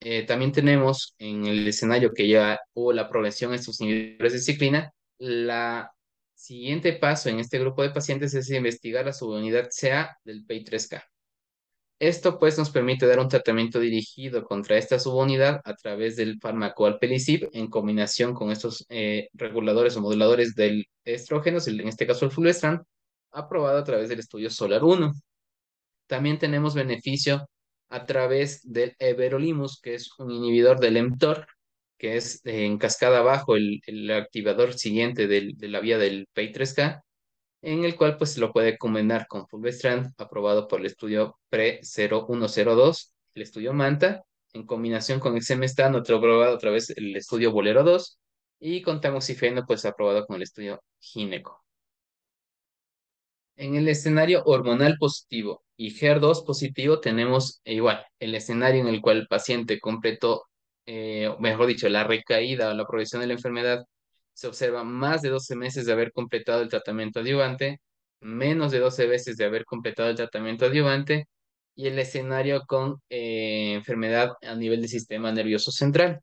Eh, 0.00 0.24
también 0.26 0.52
tenemos 0.52 1.14
en 1.18 1.46
el 1.46 1.66
escenario 1.68 2.12
que 2.14 2.26
ya 2.28 2.58
hubo 2.74 2.92
la 2.92 3.08
progresión 3.08 3.52
en 3.52 3.60
estos 3.60 3.80
inhibidores 3.80 4.32
de 4.32 4.38
ciclina, 4.40 4.92
la 5.18 5.92
siguiente 6.34 6.94
paso 6.94 7.28
en 7.28 7.38
este 7.38 7.58
grupo 7.58 7.82
de 7.82 7.90
pacientes 7.90 8.32
es 8.34 8.50
investigar 8.50 9.04
la 9.04 9.12
subunidad 9.12 9.68
CA 9.70 10.16
del 10.24 10.46
PI3K. 10.46 11.02
Esto 11.98 12.38
pues 12.38 12.56
nos 12.56 12.70
permite 12.70 13.06
dar 13.06 13.20
un 13.20 13.28
tratamiento 13.28 13.78
dirigido 13.78 14.42
contra 14.44 14.78
esta 14.78 14.98
subunidad 14.98 15.60
a 15.64 15.74
través 15.74 16.16
del 16.16 16.38
fármaco 16.40 16.86
alpelisib 16.86 17.50
en 17.52 17.68
combinación 17.68 18.32
con 18.32 18.50
estos 18.50 18.86
eh, 18.88 19.28
reguladores 19.34 19.98
o 19.98 20.00
moduladores 20.00 20.54
del 20.54 20.86
estrógeno, 21.04 21.58
en 21.66 21.88
este 21.88 22.06
caso 22.06 22.24
el 22.24 22.30
fulvestrant, 22.30 22.82
aprobado 23.32 23.78
a 23.78 23.84
través 23.84 24.08
del 24.08 24.20
estudio 24.20 24.48
SOLAR 24.48 24.82
1. 24.82 25.12
También 26.06 26.38
tenemos 26.38 26.74
beneficio 26.74 27.46
a 27.90 28.06
través 28.06 28.60
del 28.64 28.94
everolimus, 28.98 29.80
que 29.80 29.94
es 29.94 30.10
un 30.18 30.30
inhibidor 30.30 30.80
del 30.80 31.02
mTOR, 31.02 31.46
que 31.98 32.16
es 32.16 32.40
eh, 32.46 32.64
en 32.64 32.78
cascada 32.78 33.18
abajo 33.18 33.56
el, 33.56 33.80
el 33.86 34.10
activador 34.12 34.74
siguiente 34.74 35.26
del, 35.26 35.56
de 35.58 35.68
la 35.68 35.80
vía 35.80 35.98
del 35.98 36.28
PI3K, 36.34 37.02
en 37.62 37.84
el 37.84 37.96
cual 37.96 38.16
pues 38.16 38.32
se 38.32 38.40
lo 38.40 38.52
puede 38.52 38.78
combinar 38.78 39.26
con 39.28 39.46
fulvestrant, 39.48 40.18
aprobado 40.18 40.68
por 40.68 40.80
el 40.80 40.86
estudio 40.86 41.38
PRE-0102, 41.50 43.12
el 43.34 43.42
estudio 43.42 43.72
MANTA, 43.74 44.24
en 44.52 44.66
combinación 44.66 45.20
con 45.20 45.36
exemestano, 45.36 45.98
aprobado 45.98 46.54
a 46.54 46.58
través 46.58 46.88
del 46.88 47.16
estudio 47.16 47.52
Bolero 47.52 47.84
2, 47.84 48.18
y 48.60 48.82
con 48.82 49.00
tamoxifeno, 49.00 49.64
pues 49.66 49.84
aprobado 49.84 50.26
con 50.26 50.36
el 50.36 50.42
estudio 50.42 50.82
Gineco. 51.00 51.64
En 53.56 53.76
el 53.76 53.88
escenario 53.88 54.42
hormonal 54.44 54.96
positivo 54.98 55.62
y 55.80 55.94
HER2 55.98 56.44
positivo 56.44 57.00
tenemos 57.00 57.62
igual 57.64 58.04
el 58.18 58.34
escenario 58.34 58.82
en 58.82 58.88
el 58.88 59.00
cual 59.00 59.16
el 59.16 59.26
paciente 59.26 59.80
completó, 59.80 60.44
eh, 60.84 61.34
mejor 61.38 61.66
dicho, 61.68 61.88
la 61.88 62.04
recaída 62.04 62.68
o 62.68 62.74
la 62.74 62.86
progresión 62.86 63.22
de 63.22 63.28
la 63.28 63.32
enfermedad 63.32 63.86
se 64.34 64.46
observa 64.46 64.84
más 64.84 65.22
de 65.22 65.30
12 65.30 65.56
meses 65.56 65.86
de 65.86 65.92
haber 65.92 66.12
completado 66.12 66.60
el 66.60 66.68
tratamiento 66.68 67.20
adyuvante, 67.20 67.80
menos 68.20 68.72
de 68.72 68.78
12 68.80 69.06
veces 69.06 69.38
de 69.38 69.46
haber 69.46 69.64
completado 69.64 70.10
el 70.10 70.16
tratamiento 70.16 70.66
adyuvante 70.66 71.28
y 71.74 71.86
el 71.86 71.98
escenario 71.98 72.62
con 72.66 73.00
eh, 73.08 73.72
enfermedad 73.72 74.32
a 74.42 74.54
nivel 74.56 74.82
del 74.82 74.90
sistema 74.90 75.32
nervioso 75.32 75.72
central. 75.72 76.20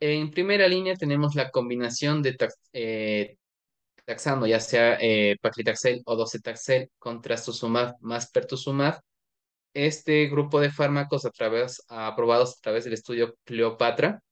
En 0.00 0.32
primera 0.32 0.66
línea 0.66 0.96
tenemos 0.96 1.36
la 1.36 1.50
combinación 1.50 2.22
de 2.22 2.36
taxando, 4.08 4.46
ya 4.46 4.58
sea 4.60 4.96
eh, 5.00 5.36
paclitaxel 5.42 6.02
o 6.06 6.16
docetaxel 6.16 6.90
con 6.98 7.20
trastuzumab 7.20 7.96
más 8.00 8.30
pertuzumab. 8.30 9.00
Este 9.74 10.28
grupo 10.28 10.60
de 10.60 10.70
fármacos 10.70 11.26
a 11.26 11.30
través, 11.30 11.82
aprobados 11.88 12.56
a 12.56 12.60
través 12.62 12.84
del 12.84 12.94
estudio 12.94 13.36
Cleopatra. 13.44 14.22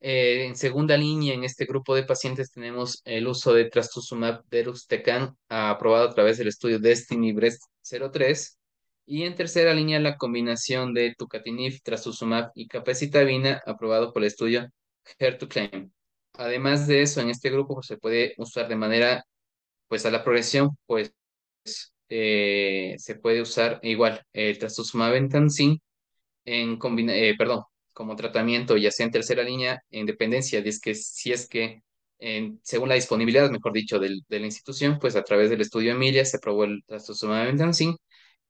Eh, 0.00 0.46
en 0.46 0.56
segunda 0.56 0.96
línea, 0.96 1.34
en 1.34 1.44
este 1.44 1.66
grupo 1.66 1.94
de 1.94 2.04
pacientes 2.04 2.52
tenemos 2.52 3.02
el 3.04 3.26
uso 3.26 3.52
de 3.52 3.64
trastuzumab 3.68 4.44
deruxtecan, 4.48 5.36
aprobado 5.48 6.08
a 6.08 6.14
través 6.14 6.38
del 6.38 6.48
estudio 6.48 6.78
Destiny 6.78 7.32
Breast 7.32 7.62
03. 7.82 8.58
Y 9.06 9.24
en 9.24 9.34
tercera 9.34 9.74
línea, 9.74 9.98
la 9.98 10.16
combinación 10.16 10.94
de 10.94 11.14
tucatinib, 11.18 11.82
trastuzumab 11.82 12.52
y 12.54 12.68
capecitabina, 12.68 13.60
aprobado 13.66 14.12
por 14.12 14.22
el 14.22 14.28
estudio 14.28 14.68
HER2CLAIM. 15.18 15.90
Además 16.34 16.86
de 16.86 17.02
eso, 17.02 17.20
en 17.20 17.30
este 17.30 17.50
grupo 17.50 17.74
pues, 17.74 17.86
se 17.86 17.98
puede 17.98 18.34
usar 18.38 18.68
de 18.68 18.76
manera, 18.76 19.24
pues 19.88 20.06
a 20.06 20.10
la 20.10 20.24
progresión, 20.24 20.70
pues 20.86 21.14
eh, 22.08 22.94
se 22.98 23.14
puede 23.16 23.40
usar 23.42 23.78
igual 23.82 24.22
el 24.32 24.58
trastuzumab 24.58 25.14
en 25.14 25.28
en 26.44 26.78
combina 26.78 27.14
eh, 27.16 27.34
perdón, 27.38 27.62
como 27.92 28.16
tratamiento, 28.16 28.76
ya 28.76 28.90
sea 28.90 29.06
en 29.06 29.12
tercera 29.12 29.42
línea, 29.42 29.80
en 29.90 30.06
dependencia, 30.06 30.62
de 30.62 30.70
es 30.70 30.80
que 30.80 30.94
si 30.94 31.32
es 31.32 31.48
que 31.48 31.82
en, 32.18 32.60
según 32.62 32.88
la 32.90 32.94
disponibilidad, 32.96 33.50
mejor 33.50 33.72
dicho, 33.72 33.98
del, 33.98 34.22
de 34.28 34.40
la 34.40 34.46
institución, 34.46 34.98
pues 35.00 35.16
a 35.16 35.24
través 35.24 35.50
del 35.50 35.60
estudio 35.62 35.92
Emilia 35.92 36.24
se 36.24 36.36
aprobó 36.38 36.64
el 36.64 36.82
trastuzumab 36.86 37.48
en 37.48 37.58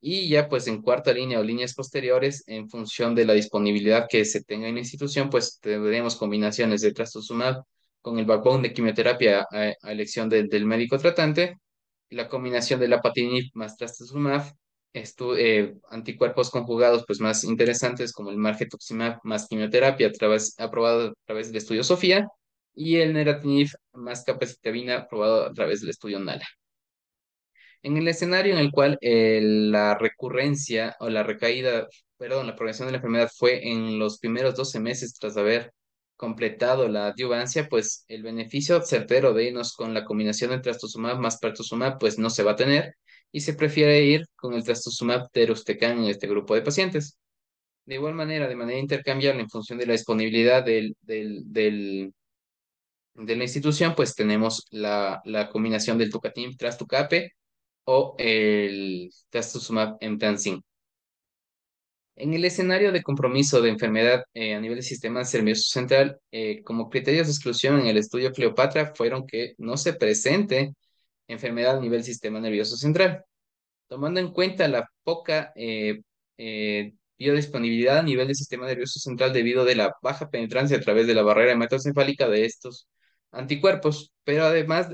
y 0.01 0.29
ya 0.29 0.49
pues 0.49 0.67
en 0.67 0.83
cuarta 0.83 1.13
línea 1.13 1.41
o 1.41 1.43
líneas 1.45 1.75
posteriores, 1.75 2.45
en 2.47 2.69
función 2.69 3.15
de 3.15 3.27
la 3.27 3.35
disponibilidad 3.35 4.07
que 4.09 4.25
se 4.25 4.43
tenga 4.43 4.69
en 4.69 4.75
la 4.75 4.81
institución, 4.81 5.31
pues 5.31 5.59
tendremos 5.61 6.17
combinaciones 6.17 6.81
de 6.83 6.93
trastuzumab 6.93 7.63
con 8.01 8.19
el 8.19 8.25
backbone 8.25 8.69
de 8.69 8.75
quimioterapia 8.75 9.47
a, 9.51 9.91
elección 9.91 10.29
del 10.29 10.67
médico 10.67 10.99
tratante, 10.99 11.59
la 12.11 12.29
combinación 12.29 12.81
de 12.81 12.89
la 12.89 13.01
patinib 13.01 13.51
más 13.55 13.77
trastuzumab, 13.77 14.53
eh, 14.93 15.75
anticuerpos 15.91 16.51
conjugados 16.51 17.05
pues 17.07 17.21
más 17.21 17.45
interesantes 17.45 18.13
como 18.13 18.31
el 18.31 18.37
margetuximab 18.39 19.21
más 19.23 19.47
quimioterapia 19.49 20.09
a 20.09 20.13
través, 20.13 20.59
aprobado 20.59 21.11
a 21.11 21.15
través 21.27 21.49
del 21.49 21.57
estudio 21.59 21.85
Sofía, 21.85 22.27
y 22.75 22.97
el 22.97 23.13
neratinib 23.15 23.69
más 23.93 24.25
capacitabina 24.25 25.07
probado 25.09 25.45
a 25.47 25.53
través 25.53 25.81
del 25.81 25.91
estudio 25.91 26.19
NALA. 26.21 26.47
En 27.83 27.97
el 27.97 28.09
escenario 28.09 28.53
en 28.55 28.59
el 28.61 28.71
cual 28.71 28.99
eh, 29.01 29.41
la 29.43 29.97
recurrencia 29.97 30.97
o 31.01 31.09
la 31.09 31.23
recaída, 31.23 31.89
perdón, 32.19 32.47
la 32.47 32.55
progresión 32.57 32.89
de 32.89 32.93
la 32.93 32.99
enfermedad 32.99 33.31
fue 33.35 33.67
en 33.71 33.99
los 33.99 34.19
primeros 34.19 34.55
12 34.55 34.81
meses 34.81 35.15
tras 35.15 35.37
haber 35.37 35.73
completado 36.17 36.89
la 36.89 37.07
adyuvancia, 37.09 37.69
pues 37.69 38.05
el 38.09 38.23
beneficio 38.23 38.83
certero 38.83 39.33
de 39.33 39.45
irnos 39.45 39.73
con 39.75 39.95
la 39.95 40.05
combinación 40.05 40.51
de 40.51 40.61
trastuzumab 40.61 41.19
más 41.19 41.39
pertuzumab, 41.39 41.99
pues 41.99 42.19
no 42.19 42.29
se 42.29 42.43
va 42.43 42.53
a 42.53 42.57
tener 42.57 42.95
y 43.33 43.41
se 43.41 43.55
prefiere 43.55 44.05
ir 44.05 44.27
con 44.37 44.53
el 44.55 44.65
trastuzumab 44.65 45.29
deruxtecan 45.33 45.99
en 45.99 46.05
este 46.11 46.27
grupo 46.27 46.55
de 46.55 46.63
pacientes. 46.63 47.19
De 47.87 47.97
igual 47.97 48.15
manera, 48.15 48.49
de 48.49 48.57
manera 48.57 48.79
intercambiable 48.81 49.43
en 49.43 49.51
función 49.51 49.79
de 49.79 49.87
la 49.87 49.93
disponibilidad 49.93 50.65
del, 50.65 50.97
del, 51.03 51.43
del 51.47 52.13
de 53.15 53.37
la 53.37 53.45
institución, 53.45 53.95
pues 53.95 54.15
tenemos 54.15 54.67
la, 54.71 55.21
la 55.25 55.49
combinación 55.51 55.99
del 55.99 56.11
Tucatim 56.11 56.57
Trastucape 56.57 57.33
o 57.85 58.15
el 58.19 59.11
Trastuzumab 59.31 59.97
Emtansine. 60.01 60.63
En 62.17 62.35
el 62.35 62.45
escenario 62.45 62.93
de 62.93 63.03
compromiso 63.03 63.63
de 63.63 63.71
enfermedad 63.71 64.25
eh, 64.35 64.55
a 64.55 64.61
nivel 64.61 64.77
del 64.77 64.85
sistema 64.85 65.23
nervioso 65.23 65.63
central, 65.71 66.21
eh, 66.31 66.63
como 66.65 66.91
criterios 66.91 67.27
de 67.27 67.33
exclusión 67.33 67.81
en 67.81 67.87
el 67.87 67.97
estudio 67.97 68.33
Cleopatra 68.33 68.93
fueron 68.95 69.27
que 69.27 69.55
no 69.59 69.77
se 69.79 69.95
presente 69.95 70.75
enfermedad 71.29 71.79
a 71.79 71.81
nivel 71.81 72.05
sistema 72.05 72.41
nervioso 72.41 72.77
central. 72.77 73.25
Tomando 73.89 74.21
en 74.21 74.33
cuenta 74.33 74.69
la 74.69 74.89
poca 75.05 75.53
eh, 75.57 76.03
biodisponibilidad 77.19 77.99
a 77.99 78.03
nivel 78.03 78.27
del 78.29 78.37
sistema 78.37 78.67
nervioso 78.67 78.99
central 79.01 79.33
debido 79.33 79.65
de 79.65 79.77
la 79.77 79.95
baja 80.03 80.31
penetrancia 80.31 80.79
a 80.79 80.81
través 80.81 81.07
de 81.07 81.15
la 81.15 81.23
barrera 81.23 81.53
hematocefálica 81.53 82.29
de 82.29 82.47
estos 82.47 82.89
anticuerpos, 83.31 84.13
pero 84.25 84.45
además, 84.45 84.89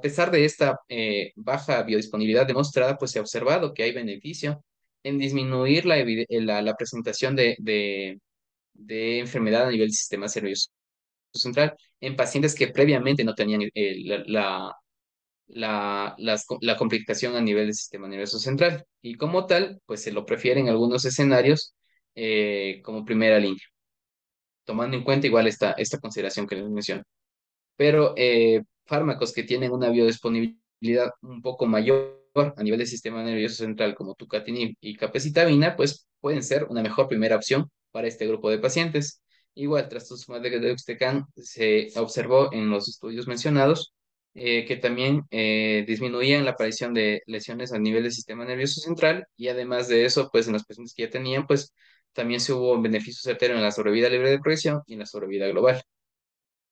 a 0.00 0.02
pesar 0.02 0.30
de 0.30 0.44
esta 0.46 0.80
eh, 0.88 1.32
baja 1.36 1.82
biodisponibilidad 1.82 2.46
demostrada, 2.46 2.96
pues 2.96 3.10
se 3.10 3.18
ha 3.18 3.22
observado 3.22 3.74
que 3.74 3.82
hay 3.82 3.92
beneficio 3.92 4.64
en 5.02 5.18
disminuir 5.18 5.84
la, 5.86 6.62
la, 6.62 6.74
presentación 6.76 7.36
de, 7.36 8.18
enfermedad 8.78 9.66
a 9.66 9.70
nivel 9.70 9.88
del 9.88 9.92
sistema 9.92 10.26
nervioso 10.34 10.70
central 11.34 11.74
en 12.00 12.16
pacientes 12.16 12.54
que 12.54 12.68
previamente 12.68 13.24
no 13.24 13.34
tenían 13.34 13.62
eh, 13.74 13.96
la, 14.26 14.74
complicación 16.78 17.36
a 17.36 17.40
nivel 17.42 17.66
del 17.66 17.74
sistema 17.74 18.08
nervioso 18.08 18.38
central. 18.38 18.84
Y 19.02 19.16
como 19.16 19.46
tal, 19.46 19.80
pues 19.86 20.02
se 20.02 20.12
lo 20.12 20.24
prefiere 20.26 20.60
en 20.60 20.68
algunos 20.70 21.04
escenarios 21.04 21.74
eh, 22.14 22.80
como 22.84 23.04
primera 23.04 23.38
línea, 23.38 23.64
tomando 24.64 24.96
en 24.96 25.04
cuenta 25.04 25.26
igual 25.26 25.46
esta, 25.46 25.72
esta 25.72 25.98
consideración 25.98 26.46
que 26.46 26.56
les 26.56 26.70
menciono 26.70 27.02
pero 27.80 28.12
eh, 28.14 28.60
fármacos 28.90 29.32
que 29.32 29.44
tienen 29.44 29.72
una 29.72 29.88
biodisponibilidad 29.88 31.10
un 31.22 31.40
poco 31.42 31.66
mayor 31.66 32.20
a 32.34 32.62
nivel 32.62 32.78
del 32.78 32.88
sistema 32.88 33.22
nervioso 33.22 33.56
central, 33.56 33.94
como 33.94 34.14
tucatinib 34.14 34.76
y 34.80 34.96
capecitabina, 34.96 35.76
pues 35.76 36.08
pueden 36.20 36.42
ser 36.42 36.64
una 36.64 36.82
mejor 36.82 37.08
primera 37.08 37.36
opción 37.36 37.70
para 37.92 38.08
este 38.08 38.26
grupo 38.26 38.50
de 38.50 38.58
pacientes. 38.58 39.22
Igual, 39.54 39.88
trastuzumab 39.88 40.42
de 40.42 40.60
deruxtecan 40.60 41.26
se 41.36 41.88
observó 41.96 42.52
en 42.52 42.70
los 42.70 42.88
estudios 42.88 43.26
mencionados 43.26 43.94
eh, 44.34 44.64
que 44.64 44.76
también 44.76 45.22
eh, 45.30 45.84
disminuían 45.86 46.44
la 46.44 46.52
aparición 46.52 46.94
de 46.94 47.22
lesiones 47.26 47.72
a 47.72 47.78
nivel 47.78 48.04
del 48.04 48.12
sistema 48.12 48.44
nervioso 48.44 48.80
central 48.80 49.26
y 49.36 49.48
además 49.48 49.88
de 49.88 50.04
eso, 50.04 50.28
pues 50.32 50.46
en 50.46 50.52
los 50.54 50.64
pacientes 50.64 50.94
que 50.94 51.04
ya 51.04 51.10
tenían, 51.10 51.46
pues 51.46 51.74
también 52.12 52.40
se 52.40 52.52
hubo 52.52 52.72
un 52.72 52.82
beneficio 52.82 53.36
en 53.40 53.62
la 53.62 53.72
sobrevida 53.72 54.08
libre 54.08 54.30
de 54.30 54.38
progresión 54.38 54.82
y 54.86 54.94
en 54.94 55.00
la 55.00 55.06
sobrevida 55.06 55.48
global. 55.48 55.82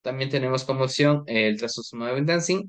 También 0.02 0.30
tenemos 0.30 0.64
como 0.64 0.84
opción 0.84 1.24
el 1.26 1.58
trastuzumab 1.58 2.24
dancing 2.24 2.68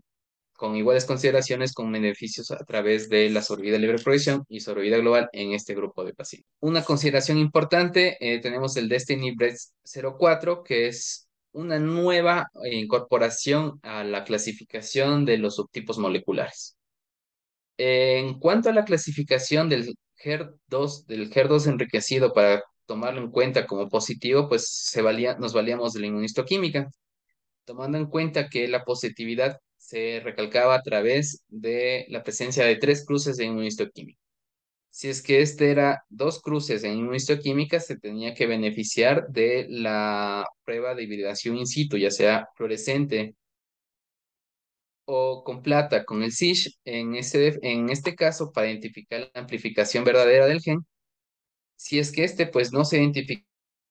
con 0.60 0.76
iguales 0.76 1.06
consideraciones 1.06 1.74
con 1.74 1.90
beneficios 1.90 2.52
a 2.52 2.58
través 2.66 3.08
de 3.08 3.30
la 3.30 3.42
sobrevida 3.42 3.78
libre 3.78 3.98
progresión 3.98 4.44
y 4.50 4.60
sobrevida 4.60 4.98
global 4.98 5.30
en 5.32 5.54
este 5.54 5.74
grupo 5.74 6.04
de 6.04 6.14
pacientes. 6.14 6.52
Una 6.60 6.84
consideración 6.84 7.38
importante, 7.38 8.18
eh, 8.20 8.42
tenemos 8.42 8.76
el 8.76 8.90
Destiny 8.90 9.34
Breast 9.36 9.74
04, 10.20 10.62
que 10.64 10.88
es 10.88 11.30
una 11.54 11.80
nueva 11.80 12.50
incorporación 12.70 13.80
a 13.84 14.04
la 14.04 14.26
clasificación 14.26 15.24
de 15.24 15.38
los 15.38 15.56
subtipos 15.56 15.98
moleculares. 15.98 16.76
En 17.78 18.38
cuanto 18.38 18.70
a 18.70 18.74
la 18.74 18.84
clasificación 18.84 19.70
del 19.70 19.96
HER2, 20.22 21.06
del 21.06 21.32
HER2 21.32 21.68
enriquecido 21.68 22.34
para 22.34 22.64
tomarlo 22.86 23.22
en 23.22 23.32
cuenta 23.32 23.66
como 23.66 23.88
positivo, 23.88 24.50
pues 24.50 24.68
se 24.68 25.02
valía, 25.02 25.38
nos 25.38 25.54
valíamos 25.54 25.94
de 25.94 26.02
la 26.02 26.08
inmunistoquímica 26.08 26.90
tomando 27.70 28.00
en 28.00 28.08
cuenta 28.08 28.50
que 28.50 28.68
la 28.68 28.84
positividad 28.84 29.60
se 29.78 30.22
recalcaba 30.22 30.74
a 30.74 30.82
través 30.82 31.44
de 31.50 32.08
la 32.10 32.24
presencia 32.24 32.66
de 32.66 32.78
tres 32.78 33.06
cruces 33.06 33.38
de 33.38 33.46
inmunistoquímica. 33.46 34.20
Si 34.90 35.08
es 35.08 35.22
que 35.22 35.44
este 35.44 35.70
era 35.70 36.04
dos 36.10 36.42
cruces 36.42 36.84
en 36.84 36.98
inmunistoquímica, 36.98 37.80
se 37.80 38.00
tenía 38.00 38.34
que 38.34 38.48
beneficiar 38.48 39.28
de 39.30 39.68
la 39.70 40.48
prueba 40.66 40.96
de 40.96 41.04
hibridación 41.04 41.58
in 41.58 41.68
situ, 41.68 41.98
ya 41.98 42.10
sea 42.10 42.48
fluorescente 42.56 43.36
o 45.06 45.44
con 45.44 45.62
plata, 45.62 46.06
con 46.06 46.24
el 46.24 46.32
SISH, 46.32 46.80
en 46.86 47.14
este, 47.16 47.60
en 47.62 47.90
este 47.92 48.16
caso, 48.16 48.52
para 48.52 48.68
identificar 48.68 49.30
la 49.32 49.42
amplificación 49.42 50.04
verdadera 50.04 50.48
del 50.48 50.62
gen. 50.62 50.80
Si 51.76 52.00
es 52.00 52.12
que 52.12 52.24
este 52.24 52.48
pues 52.48 52.74
no 52.74 52.84
se 52.84 52.98
identifica 52.98 53.49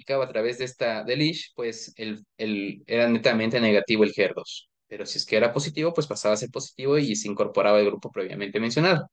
a 0.09 0.28
través 0.28 0.59
de 0.59 0.64
esta 0.64 1.05
de 1.05 1.34
pues 1.55 1.92
el, 1.96 2.24
el, 2.38 2.82
era 2.86 3.09
netamente 3.09 3.61
negativo 3.61 4.05
el 4.05 4.12
HER2. 4.12 4.68
Pero 4.86 5.05
si 5.07 5.18
es 5.18 5.26
que 5.26 5.36
era 5.36 5.53
positivo, 5.53 5.92
pues 5.92 6.07
pasaba 6.07 6.34
a 6.34 6.36
ser 6.38 6.51
positivo 6.51 6.99
y 6.99 7.14
se 7.16 7.28
incorporaba 7.28 7.78
el 7.80 7.86
grupo 7.86 8.11
previamente 8.11 8.61
mencionado. 8.61 9.11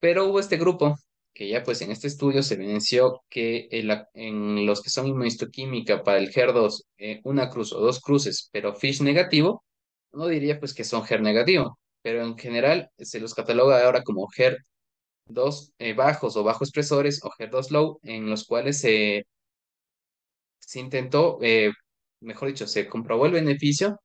Pero 0.00 0.26
hubo 0.26 0.40
este 0.40 0.56
grupo 0.58 0.96
que 1.34 1.48
ya 1.48 1.62
pues 1.62 1.80
en 1.82 1.90
este 1.90 2.08
estudio 2.08 2.42
se 2.42 2.54
evidenció 2.54 3.22
que 3.30 3.68
en 3.70 4.66
los 4.66 4.82
que 4.82 4.90
son 4.90 5.06
inmunistoquímica 5.06 6.02
para 6.02 6.18
el 6.18 6.30
HER2, 6.32 6.84
eh, 6.98 7.20
una 7.24 7.48
cruz 7.48 7.72
o 7.72 7.80
dos 7.80 8.00
cruces, 8.00 8.48
pero 8.52 8.74
FISH 8.74 9.02
negativo, 9.02 9.64
no 10.12 10.26
diría 10.26 10.58
pues 10.60 10.74
que 10.74 10.84
son 10.84 11.04
HER 11.08 11.22
negativo, 11.22 11.78
pero 12.02 12.22
en 12.22 12.36
general 12.36 12.90
se 12.98 13.20
los 13.20 13.34
cataloga 13.34 13.84
ahora 13.84 14.02
como 14.02 14.28
HER2 14.28 15.72
eh, 15.78 15.94
bajos 15.94 16.36
o 16.36 16.44
bajo 16.44 16.64
expresores 16.64 17.22
o 17.24 17.30
HER2 17.30 17.70
low, 17.70 17.98
en 18.02 18.28
los 18.28 18.44
cuales 18.46 18.80
se 18.80 19.24
se 20.72 20.80
intentó, 20.80 21.38
eh, 21.42 21.72
mejor 22.20 22.48
dicho, 22.48 22.66
se 22.66 22.88
comprobó 22.88 23.26
el 23.26 23.32
beneficio 23.32 24.00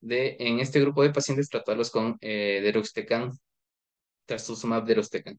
de 0.00 0.36
en 0.40 0.60
este 0.60 0.80
grupo 0.80 1.02
de 1.04 1.12
pacientes 1.12 1.48
tratarlos 1.48 1.90
con 1.92 2.18
eh, 2.20 2.60
deruxtecan, 2.62 3.32
trastuzumab 4.26 4.84
deruxtecan, 4.84 5.38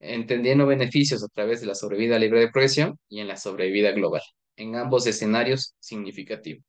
entendiendo 0.00 0.66
beneficios 0.66 1.22
a 1.24 1.28
través 1.28 1.60
de 1.60 1.66
la 1.68 1.74
sobrevida 1.74 2.18
libre 2.18 2.40
de 2.40 2.50
progresión 2.50 2.98
y 3.10 3.20
en 3.20 3.28
la 3.28 3.36
sobrevida 3.36 3.92
global, 3.92 4.22
en 4.56 4.76
ambos 4.76 5.06
escenarios 5.06 5.74
significativos, 5.80 6.64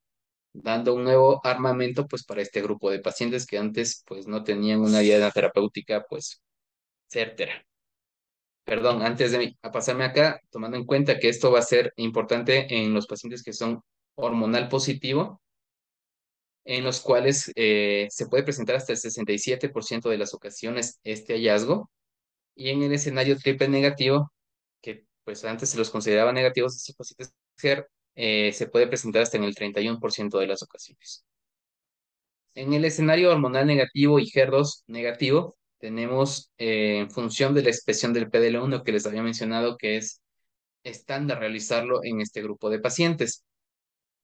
dando 0.52 0.94
un 0.94 1.04
nuevo 1.04 1.40
armamento 1.44 2.06
pues 2.06 2.24
para 2.24 2.42
este 2.42 2.62
grupo 2.62 2.90
de 2.90 3.00
pacientes 3.00 3.46
que 3.46 3.58
antes 3.58 4.04
pues 4.06 4.26
no 4.26 4.44
tenían 4.44 4.80
una 4.80 5.00
dieta 5.00 5.30
terapéutica 5.30 6.04
pues 6.08 6.42
certera 7.08 7.67
perdón, 8.68 9.02
antes 9.02 9.32
de 9.32 9.56
pasarme 9.72 10.04
acá, 10.04 10.40
tomando 10.50 10.76
en 10.76 10.84
cuenta 10.84 11.18
que 11.18 11.30
esto 11.30 11.50
va 11.50 11.60
a 11.60 11.62
ser 11.62 11.92
importante 11.96 12.66
en 12.68 12.92
los 12.92 13.06
pacientes 13.06 13.42
que 13.42 13.54
son 13.54 13.80
hormonal 14.14 14.68
positivo, 14.68 15.40
en 16.66 16.84
los 16.84 17.00
cuales 17.00 17.50
eh, 17.56 18.08
se 18.10 18.26
puede 18.26 18.42
presentar 18.44 18.76
hasta 18.76 18.92
el 18.92 18.98
67% 18.98 20.10
de 20.10 20.18
las 20.18 20.34
ocasiones 20.34 21.00
este 21.02 21.34
hallazgo, 21.34 21.90
y 22.54 22.70
en 22.70 22.82
el 22.82 22.92
escenario 22.92 23.38
triple 23.38 23.68
negativo, 23.68 24.32
que 24.82 25.06
pues 25.24 25.44
antes 25.44 25.70
se 25.70 25.78
los 25.78 25.90
consideraba 25.90 26.32
negativos, 26.32 26.76
estos 26.76 26.96
pacientes 26.96 27.32
eh, 28.16 28.52
se 28.52 28.66
puede 28.68 28.86
presentar 28.86 29.22
hasta 29.22 29.38
en 29.38 29.44
el 29.44 29.54
31% 29.54 30.38
de 30.38 30.46
las 30.46 30.62
ocasiones. 30.62 31.24
En 32.54 32.74
el 32.74 32.84
escenario 32.84 33.30
hormonal 33.30 33.66
negativo 33.66 34.18
y 34.18 34.26
HER2 34.26 34.84
negativo, 34.88 35.57
tenemos 35.78 36.52
eh, 36.58 36.98
en 36.98 37.10
función 37.10 37.54
de 37.54 37.62
la 37.62 37.70
expresión 37.70 38.12
del 38.12 38.30
PDL1 38.30 38.82
que 38.82 38.92
les 38.92 39.06
había 39.06 39.22
mencionado 39.22 39.76
que 39.76 39.96
es 39.96 40.22
estándar 40.84 41.40
realizarlo 41.40 42.00
en 42.04 42.20
este 42.20 42.42
grupo 42.42 42.70
de 42.70 42.80
pacientes. 42.80 43.44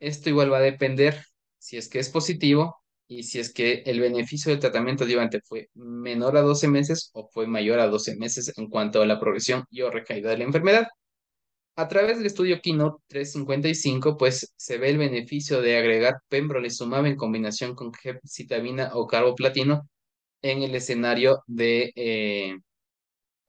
Esto 0.01 0.31
igual 0.31 0.53
va 0.53 0.59
a 0.59 0.63
depender 0.63 1.25
si 1.59 1.77
es 1.77 1.89
que 1.89 1.99
es 1.99 2.11
positivo 2.11 2.77
y 3.07 3.25
si 3.25 3.39
es 3.39 3.53
que 3.53 3.83
el 3.87 4.01
beneficio 4.01 4.51
del 4.51 4.61
tratamiento 4.61 5.05
adyuvante 5.05 5.41
fue 5.43 5.69
menor 5.75 6.37
a 6.37 6.43
12 6.43 6.69
meses 6.69 7.11
o 7.15 7.29
fue 7.33 7.47
mayor 7.47 7.81
a 7.81 7.89
12 7.89 8.17
meses 8.17 8.53
en 8.57 8.69
cuanto 8.69 9.03
a 9.03 9.07
la 9.07 9.21
progresión 9.21 9.65
y 9.71 9.83
o 9.83 9.91
recaída 9.91 10.31
de 10.31 10.39
la 10.39 10.45
enfermedad. 10.45 10.89
A 11.77 11.89
través 11.89 12.19
del 12.19 12.27
estudio 12.27 12.61
Keynote 12.63 13.03
355, 13.09 14.17
pues 14.17 14.55
se 14.57 14.79
ve 14.79 14.91
el 14.91 14.99
beneficio 14.99 15.61
de 15.61 15.77
agregar 15.77 16.15
pembrolizumab 16.29 17.07
en 17.07 17.17
combinación 17.17 17.75
con 17.75 17.93
gemcitabina 17.93 18.91
o 18.95 19.07
carboplatino 19.09 19.89
en 20.45 20.63
el 20.63 20.75
escenario 20.75 21.43
de 21.47 21.93
eh, 21.97 22.59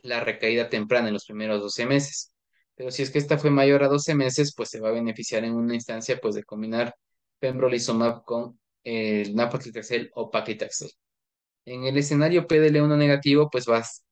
la 0.02 0.22
recaída 0.22 0.70
temprana 0.70 1.10
en 1.10 1.14
los 1.14 1.26
primeros 1.26 1.62
12 1.62 1.86
meses. 1.86 2.34
Pero 2.76 2.92
si 2.92 3.04
es 3.04 3.12
que 3.12 3.20
esta 3.20 3.38
fue 3.38 3.52
mayor 3.52 3.84
a 3.84 3.90
12 3.90 4.16
meses, 4.16 4.54
pues 4.56 4.70
se 4.70 4.80
va 4.80 4.90
a 4.90 4.92
beneficiar 4.94 5.44
en 5.44 5.54
una 5.56 5.76
instancia 5.76 6.18
pues 6.22 6.36
de 6.36 6.44
combinar 6.44 6.96
pembrolizumab 7.40 8.24
con 8.24 8.60
el 8.84 9.36
nab-paclitaxel 9.36 10.12
o 10.16 10.32
paclitaxel. 10.32 10.90
En 11.66 11.84
el 11.86 11.98
escenario 11.98 12.48
PDL1 12.48 12.98
negativo, 12.98 13.50
pues 13.50 13.66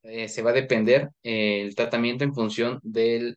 eh, 0.04 0.28
se 0.28 0.42
va 0.42 0.52
a 0.52 0.54
depender 0.54 1.10
eh, 1.24 1.62
el 1.62 1.76
tratamiento 1.76 2.24
en 2.26 2.34
función 2.34 2.80
de 2.84 3.36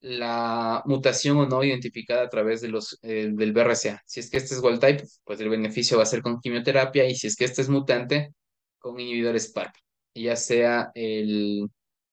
la 0.00 0.82
mutación 0.86 1.38
o 1.38 1.46
no 1.46 1.64
identificada 1.64 2.22
a 2.22 2.28
través 2.28 2.60
de 2.60 2.68
los, 2.68 2.98
eh, 3.02 3.30
del 3.32 3.52
BRCA. 3.52 4.02
Si 4.06 4.20
es 4.20 4.30
que 4.30 4.36
este 4.38 4.54
es 4.54 4.62
wild 4.62 4.80
type, 4.80 5.04
pues 5.24 5.40
el 5.40 5.48
beneficio 5.48 5.96
va 5.96 6.04
a 6.04 6.06
ser 6.06 6.22
con 6.22 6.40
quimioterapia 6.40 7.08
y 7.08 7.16
si 7.16 7.26
es 7.26 7.36
que 7.36 7.44
este 7.46 7.62
es 7.62 7.68
mutante, 7.68 8.32
con 8.78 8.98
inhibidores 9.00 9.52
PARP, 9.52 9.74
ya 10.14 10.36
sea 10.36 10.90
el 10.94 11.68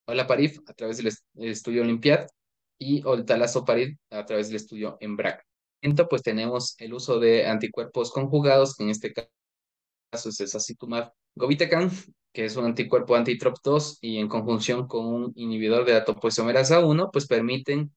olaparib 0.06 0.62
a 0.68 0.74
través 0.74 0.98
del, 0.98 1.12
estudio 1.50 1.82
Olympiad 1.82 2.28
y 2.78 3.04
el 3.08 3.26
talazoparib 3.26 3.98
a 4.12 4.26
través 4.26 4.48
del 4.48 4.58
estudio 4.58 4.98
EMBRAC. 5.00 5.46
Entonces, 5.82 6.08
pues 6.10 6.22
tenemos 6.24 6.76
el 6.80 6.94
uso 6.94 7.20
de 7.20 7.46
anticuerpos 7.48 8.12
conjugados, 8.12 8.76
que 8.76 8.84
en 8.84 8.90
este 8.90 9.14
caso 9.14 10.30
es 10.30 10.40
el 10.40 10.48
sacituzumab 10.48 11.12
govitecan, 11.36 11.92
que 12.34 12.46
es 12.46 12.56
un 12.56 12.66
anticuerpo 12.66 13.16
anti-TROP2 13.16 14.00
y 14.02 14.18
en 14.18 14.28
conjunción 14.28 14.88
con 14.88 15.06
un 15.06 15.34
inhibidor 15.36 15.86
de 15.86 15.94
la 15.94 16.06
topoisomerasa 16.06 16.86
1, 16.86 17.10
pues 17.12 17.28
permiten 17.28 17.94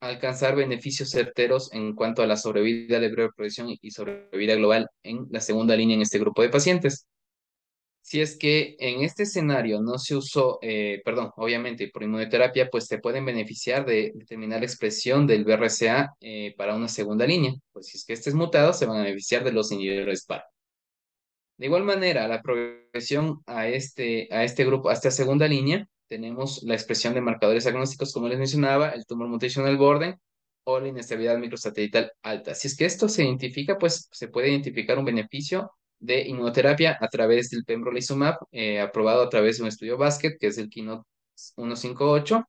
alcanzar 0.00 0.56
beneficios 0.56 1.10
certeros 1.10 1.72
en 1.72 1.94
cuanto 1.94 2.22
a 2.22 2.26
la 2.26 2.36
sobrevida 2.36 3.00
de 3.00 3.08
breve 3.10 3.30
progresión 3.34 3.68
y 3.80 3.90
sobrevida 3.90 4.54
global 4.54 4.88
en 5.02 5.26
la 5.30 5.40
segunda 5.40 5.76
línea 5.76 5.96
en 5.96 6.02
este 6.02 6.18
grupo 6.18 6.42
de 6.42 6.48
pacientes. 6.50 7.06
Si 8.06 8.20
es 8.20 8.38
que 8.38 8.76
en 8.78 9.02
este 9.02 9.24
escenario 9.24 9.80
no 9.82 9.98
se 9.98 10.14
usó, 10.14 10.60
eh, 10.62 11.02
perdón, 11.04 11.32
obviamente 11.34 11.88
por 11.88 12.04
inmunoterapia, 12.04 12.70
pues 12.70 12.86
se 12.86 12.98
pueden 13.00 13.24
beneficiar 13.24 13.84
de 13.84 14.12
determinar 14.14 14.60
la 14.60 14.66
expresión 14.66 15.26
del 15.26 15.44
BRCA 15.44 16.14
eh, 16.20 16.54
para 16.56 16.76
una 16.76 16.86
segunda 16.86 17.26
línea. 17.26 17.54
Pues 17.72 17.86
si 17.88 17.96
es 17.98 18.04
que 18.04 18.12
este 18.12 18.30
es 18.30 18.36
mutado, 18.36 18.72
se 18.74 18.86
van 18.86 18.98
a 19.00 19.02
beneficiar 19.02 19.42
de 19.42 19.50
los 19.50 19.72
inhibidores 19.72 20.24
PAR. 20.24 20.44
De 21.56 21.66
igual 21.66 21.82
manera, 21.82 22.28
la 22.28 22.42
progresión 22.42 23.42
a 23.44 23.66
este, 23.66 24.28
a 24.30 24.44
este 24.44 24.64
grupo, 24.64 24.88
a 24.88 24.92
esta 24.92 25.10
segunda 25.10 25.48
línea, 25.48 25.88
tenemos 26.06 26.62
la 26.62 26.74
expresión 26.74 27.12
de 27.12 27.22
marcadores 27.22 27.66
agnósticos, 27.66 28.12
como 28.12 28.28
les 28.28 28.38
mencionaba, 28.38 28.90
el 28.90 29.04
tumor 29.04 29.26
mutational 29.26 29.76
burden 29.76 30.14
o 30.62 30.78
la 30.78 30.86
inestabilidad 30.86 31.38
microsatelital 31.38 32.12
alta. 32.22 32.54
Si 32.54 32.68
es 32.68 32.76
que 32.76 32.84
esto 32.84 33.08
se 33.08 33.24
identifica, 33.24 33.78
pues 33.78 34.08
se 34.12 34.28
puede 34.28 34.50
identificar 34.50 34.96
un 34.96 35.06
beneficio 35.06 35.72
de 35.98 36.22
inmunoterapia 36.28 36.98
a 37.00 37.08
través 37.08 37.50
del 37.50 37.64
pembrolizumab, 37.64 38.36
eh, 38.52 38.80
aprobado 38.80 39.22
a 39.22 39.28
través 39.28 39.56
de 39.58 39.64
un 39.64 39.68
estudio 39.68 39.96
basket, 39.98 40.36
que 40.38 40.48
es 40.48 40.58
el 40.58 40.68
Keynote 40.70 41.04
158. 41.34 42.44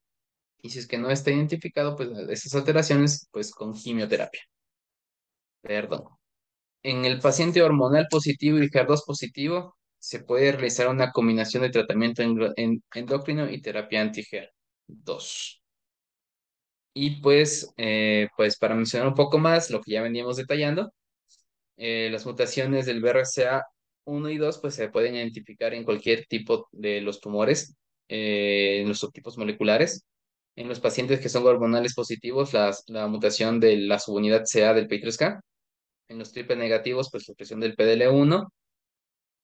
Y 0.62 0.70
si 0.70 0.80
es 0.80 0.88
que 0.88 0.98
no 0.98 1.10
está 1.12 1.32
identificado, 1.32 1.96
pues 1.96 2.10
esas 2.30 2.56
alteraciones, 2.56 3.28
pues 3.32 3.52
con 3.52 3.74
quimioterapia. 3.74 4.42
Perdón. 5.62 6.04
En 6.84 7.06
el 7.06 7.20
paciente 7.20 7.62
hormonal 7.62 8.08
positivo 8.10 8.60
y 8.60 8.70
HER2 8.70 9.04
positivo, 9.06 9.78
se 10.00 10.20
puede 10.22 10.52
realizar 10.52 10.88
una 10.88 11.12
combinación 11.12 11.64
de 11.64 11.70
tratamiento 11.70 12.24
endocrino 12.94 13.50
y 13.50 13.62
terapia 13.62 14.02
anti-HER2. 14.02 15.62
Y 16.94 17.22
pues, 17.22 17.74
eh, 17.78 18.28
pues 18.36 18.58
para 18.58 18.76
mencionar 18.76 19.08
un 19.08 19.14
poco 19.16 19.38
más 19.38 19.70
lo 19.70 19.82
que 19.82 19.92
ya 19.92 20.02
veníamos 20.02 20.38
detallando, 20.38 20.92
eh, 21.78 22.10
las 22.12 22.26
mutaciones 22.26 22.86
del 22.86 23.02
BRCA 23.02 23.66
1 24.06 24.30
y 24.30 24.38
2 24.38 24.60
pues 24.60 24.76
se 24.76 24.90
pueden 24.90 25.16
identificar 25.16 25.74
en 25.74 25.84
cualquier 25.84 26.26
tipo 26.28 26.68
de 26.72 27.02
los 27.02 27.22
tumores, 27.22 27.76
eh, 28.10 28.80
en 28.82 28.88
los 28.90 29.00
subtipos 29.00 29.38
moleculares. 29.38 30.06
En 30.56 30.68
los 30.68 30.80
pacientes 30.80 31.20
que 31.20 31.30
son 31.30 31.46
hormonales 31.46 31.94
positivos, 31.94 32.54
la 32.54 33.08
mutación 33.08 33.60
de 33.60 33.78
la 33.78 34.00
subunidad 34.00 34.44
CA 34.52 34.74
del 34.74 34.88
PI3K. 34.88 35.40
En 36.10 36.20
los 36.20 36.32
triple 36.34 36.56
negativos, 36.56 37.10
pues 37.12 37.28
la 37.28 37.34
expresión 37.34 37.60
del 37.60 37.76
PDL1. 37.76 38.48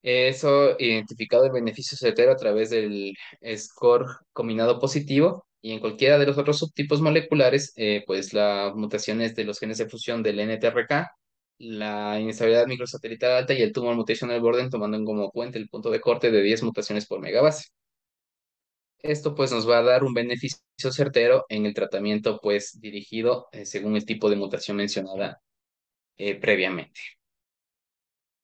Eso 0.02 0.76
identificado 0.78 1.46
el 1.46 1.52
beneficio 1.52 1.96
certero 1.96 2.32
a 2.32 2.36
través 2.36 2.70
del 2.70 3.14
score 3.56 4.06
combinado 4.32 4.78
positivo 4.78 5.46
y 5.62 5.72
en 5.72 5.80
cualquiera 5.80 6.18
de 6.18 6.26
los 6.26 6.36
otros 6.36 6.58
subtipos 6.58 7.00
moleculares, 7.00 7.72
eh, 7.76 8.04
pues 8.06 8.34
las 8.34 8.74
mutaciones 8.74 9.34
de 9.34 9.44
los 9.44 9.58
genes 9.58 9.78
de 9.78 9.88
fusión 9.88 10.22
del 10.22 10.40
NTRK 10.40 11.08
la 11.58 12.20
inestabilidad 12.20 12.66
microsatelital 12.66 13.32
alta 13.32 13.54
y 13.54 13.62
el 13.62 13.72
tumor 13.72 13.94
mutational 13.96 14.40
burden 14.40 14.70
tomando 14.70 15.02
como 15.04 15.30
cuenta 15.30 15.58
el 15.58 15.68
punto 15.68 15.90
de 15.90 16.00
corte 16.00 16.30
de 16.30 16.42
10 16.42 16.62
mutaciones 16.62 17.06
por 17.06 17.20
megabase. 17.20 17.68
Esto 19.02 19.34
pues 19.34 19.52
nos 19.52 19.68
va 19.68 19.78
a 19.78 19.82
dar 19.82 20.02
un 20.02 20.14
beneficio 20.14 20.58
certero 20.78 21.44
en 21.48 21.66
el 21.66 21.74
tratamiento 21.74 22.40
pues 22.42 22.80
dirigido 22.80 23.48
eh, 23.52 23.66
según 23.66 23.96
el 23.96 24.06
tipo 24.06 24.30
de 24.30 24.36
mutación 24.36 24.78
mencionada 24.78 25.40
eh, 26.16 26.36
previamente. 26.36 27.00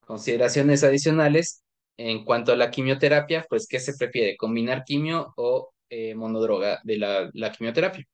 Consideraciones 0.05 0.83
adicionales 0.83 1.63
en 1.97 2.23
cuanto 2.25 2.51
a 2.51 2.57
la 2.57 2.71
quimioterapia, 2.71 3.45
pues 3.49 3.67
¿qué 3.67 3.79
se 3.79 3.95
prefiere? 3.97 4.37
¿Combinar 4.37 4.83
quimio 4.85 5.33
o 5.37 5.73
eh, 5.89 6.15
monodroga 6.15 6.79
de 6.83 6.97
la 6.97 7.51
quimioterapia? 7.51 8.05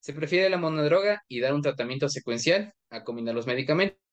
Se 0.00 0.12
prefiere 0.14 0.50
la 0.50 0.58
monodroga 0.58 1.22
y 1.28 1.40
dar 1.40 1.54
un 1.54 1.62
tratamiento 1.62 2.08
secuencial 2.08 2.74
a 2.90 3.04
combinar 3.04 3.34
los 3.34 3.46
medicamentos. 3.46 4.07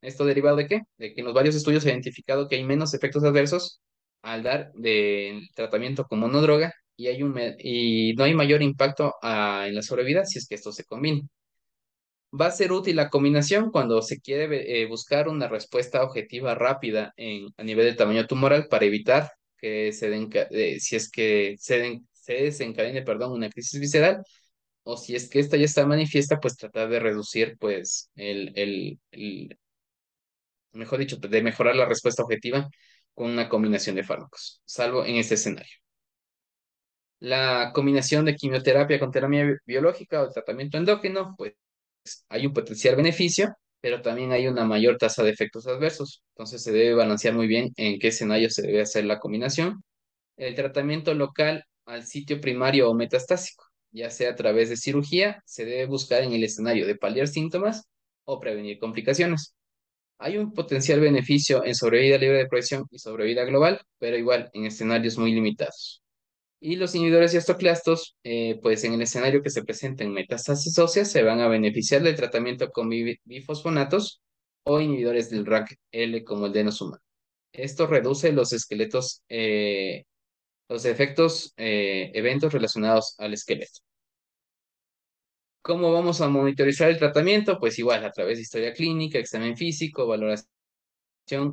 ¿Esto 0.00 0.24
derivado 0.24 0.56
de 0.56 0.66
qué? 0.66 0.80
De 0.98 1.14
que 1.14 1.20
en 1.20 1.26
los 1.26 1.34
varios 1.34 1.54
estudios 1.54 1.82
se 1.82 1.90
ha 1.90 1.92
identificado 1.92 2.48
que 2.48 2.56
hay 2.56 2.64
menos 2.64 2.94
efectos 2.94 3.24
adversos 3.24 3.80
al 4.22 4.42
dar 4.42 4.72
del 4.74 5.48
tratamiento 5.54 6.04
con 6.04 6.20
monodroga 6.20 6.72
y, 6.96 7.08
hay 7.08 7.22
un, 7.22 7.38
y 7.58 8.14
no 8.14 8.24
hay 8.24 8.34
mayor 8.34 8.62
impacto 8.62 9.14
ah, 9.22 9.64
en 9.68 9.74
la 9.74 9.82
sobrevida 9.82 10.24
si 10.24 10.38
es 10.38 10.46
que 10.48 10.54
esto 10.56 10.72
se 10.72 10.84
combina. 10.84 11.22
Va 12.38 12.46
a 12.46 12.50
ser 12.50 12.72
útil 12.72 12.96
la 12.96 13.10
combinación 13.10 13.70
cuando 13.70 14.02
se 14.02 14.20
quiere 14.20 14.82
eh, 14.82 14.86
buscar 14.86 15.28
una 15.28 15.46
respuesta 15.48 16.02
objetiva 16.02 16.54
rápida 16.54 17.12
en, 17.16 17.46
a 17.56 17.62
nivel 17.62 17.86
de 17.86 17.94
tamaño 17.94 18.26
tumoral 18.26 18.66
para 18.68 18.84
evitar 18.86 19.30
que 19.56 19.92
se 19.92 20.10
eh, 20.50 20.80
si 20.80 20.96
es 20.96 21.10
que 21.10 21.54
se, 21.58 22.00
se 22.12 22.32
desencadene 22.34 23.02
perdón, 23.02 23.32
una 23.32 23.50
crisis 23.50 23.80
visceral 23.80 24.22
o 24.84 24.96
si 24.96 25.16
es 25.16 25.28
que 25.28 25.40
esta 25.40 25.56
ya 25.56 25.64
está 25.64 25.86
manifiesta, 25.86 26.40
pues 26.40 26.56
tratar 26.56 26.88
de 26.88 27.00
reducir, 27.00 27.56
pues, 27.58 28.10
el, 28.16 28.52
el, 28.56 29.00
el, 29.12 29.58
mejor 30.72 30.98
dicho, 30.98 31.16
de 31.16 31.42
mejorar 31.42 31.76
la 31.76 31.86
respuesta 31.86 32.22
objetiva 32.22 32.68
con 33.14 33.30
una 33.30 33.48
combinación 33.48 33.96
de 33.96 34.04
fármacos, 34.04 34.60
salvo 34.64 35.04
en 35.04 35.16
este 35.16 35.34
escenario. 35.34 35.74
La 37.20 37.72
combinación 37.74 38.24
de 38.24 38.34
quimioterapia 38.36 38.98
con 39.00 39.10
terapia 39.10 39.56
biológica 39.66 40.22
o 40.22 40.28
tratamiento 40.30 40.76
endocrino, 40.78 41.34
pues 41.36 41.54
hay 42.28 42.46
un 42.46 42.52
potencial 42.52 42.96
beneficio, 42.96 43.54
pero 43.80 44.02
también 44.02 44.32
hay 44.32 44.46
una 44.48 44.64
mayor 44.64 44.98
tasa 44.98 45.22
de 45.22 45.30
efectos 45.30 45.66
adversos. 45.66 46.22
Entonces 46.34 46.62
se 46.62 46.72
debe 46.72 46.94
balancear 46.94 47.34
muy 47.34 47.46
bien 47.46 47.72
en 47.76 47.98
qué 47.98 48.08
escenario 48.08 48.50
se 48.50 48.62
debe 48.62 48.82
hacer 48.82 49.04
la 49.06 49.20
combinación. 49.20 49.82
El 50.36 50.54
tratamiento 50.54 51.14
local 51.14 51.64
al 51.86 52.06
sitio 52.06 52.40
primario 52.40 52.90
o 52.90 52.94
metastásico 52.94 53.64
ya 53.94 54.10
sea 54.10 54.30
a 54.30 54.34
través 54.34 54.68
de 54.68 54.76
cirugía, 54.76 55.42
se 55.46 55.64
debe 55.64 55.86
buscar 55.86 56.22
en 56.22 56.32
el 56.32 56.44
escenario 56.44 56.86
de 56.86 56.96
paliar 56.96 57.28
síntomas 57.28 57.84
o 58.24 58.40
prevenir 58.40 58.78
complicaciones. 58.78 59.54
Hay 60.18 60.36
un 60.36 60.52
potencial 60.52 61.00
beneficio 61.00 61.64
en 61.64 61.74
sobrevida 61.74 62.18
libre 62.18 62.38
de 62.38 62.46
progresión 62.46 62.86
y 62.90 62.98
sobrevida 62.98 63.44
global, 63.44 63.80
pero 63.98 64.16
igual 64.16 64.50
en 64.52 64.66
escenarios 64.66 65.16
muy 65.16 65.32
limitados. 65.32 66.02
Y 66.60 66.76
los 66.76 66.94
inhibidores 66.94 67.34
estoclastos, 67.34 68.16
eh, 68.24 68.58
pues 68.62 68.84
en 68.84 68.94
el 68.94 69.02
escenario 69.02 69.42
que 69.42 69.50
se 69.50 69.62
presenta 69.62 70.02
en 70.02 70.12
metástasis 70.12 70.78
óseas, 70.78 71.10
se 71.10 71.22
van 71.22 71.40
a 71.40 71.48
beneficiar 71.48 72.02
del 72.02 72.16
tratamiento 72.16 72.70
con 72.70 72.88
bifosfonatos 72.88 74.22
o 74.64 74.80
inhibidores 74.80 75.30
del 75.30 75.46
RAC-L 75.46 76.24
como 76.24 76.46
el 76.46 76.52
denosumab. 76.52 77.00
Esto 77.52 77.86
reduce 77.86 78.32
los 78.32 78.52
esqueletos 78.52 79.22
eh, 79.28 80.04
los 80.68 80.84
efectos, 80.84 81.52
eh, 81.56 82.10
eventos 82.14 82.52
relacionados 82.52 83.14
al 83.18 83.34
esqueleto. 83.34 83.80
¿Cómo 85.62 85.92
vamos 85.92 86.20
a 86.20 86.28
monitorizar 86.28 86.90
el 86.90 86.98
tratamiento? 86.98 87.58
Pues 87.58 87.78
igual, 87.78 88.04
a 88.04 88.12
través 88.12 88.36
de 88.36 88.42
historia 88.42 88.74
clínica, 88.74 89.18
examen 89.18 89.56
físico, 89.56 90.06
valoración 90.06 90.46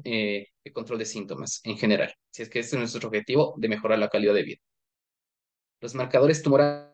eh, 0.03 0.47
y 0.63 0.71
control 0.71 0.99
de 0.99 1.05
síntomas 1.05 1.61
en 1.63 1.77
general. 1.77 2.13
Si 2.29 2.43
es 2.43 2.49
que 2.49 2.59
este 2.59 2.75
es 2.75 2.79
nuestro 2.79 3.07
objetivo 3.07 3.53
de 3.57 3.69
mejorar 3.69 3.99
la 3.99 4.09
calidad 4.09 4.33
de 4.33 4.43
vida. 4.43 4.61
Los 5.79 5.95
marcadores 5.95 6.41
tumorales 6.43 6.91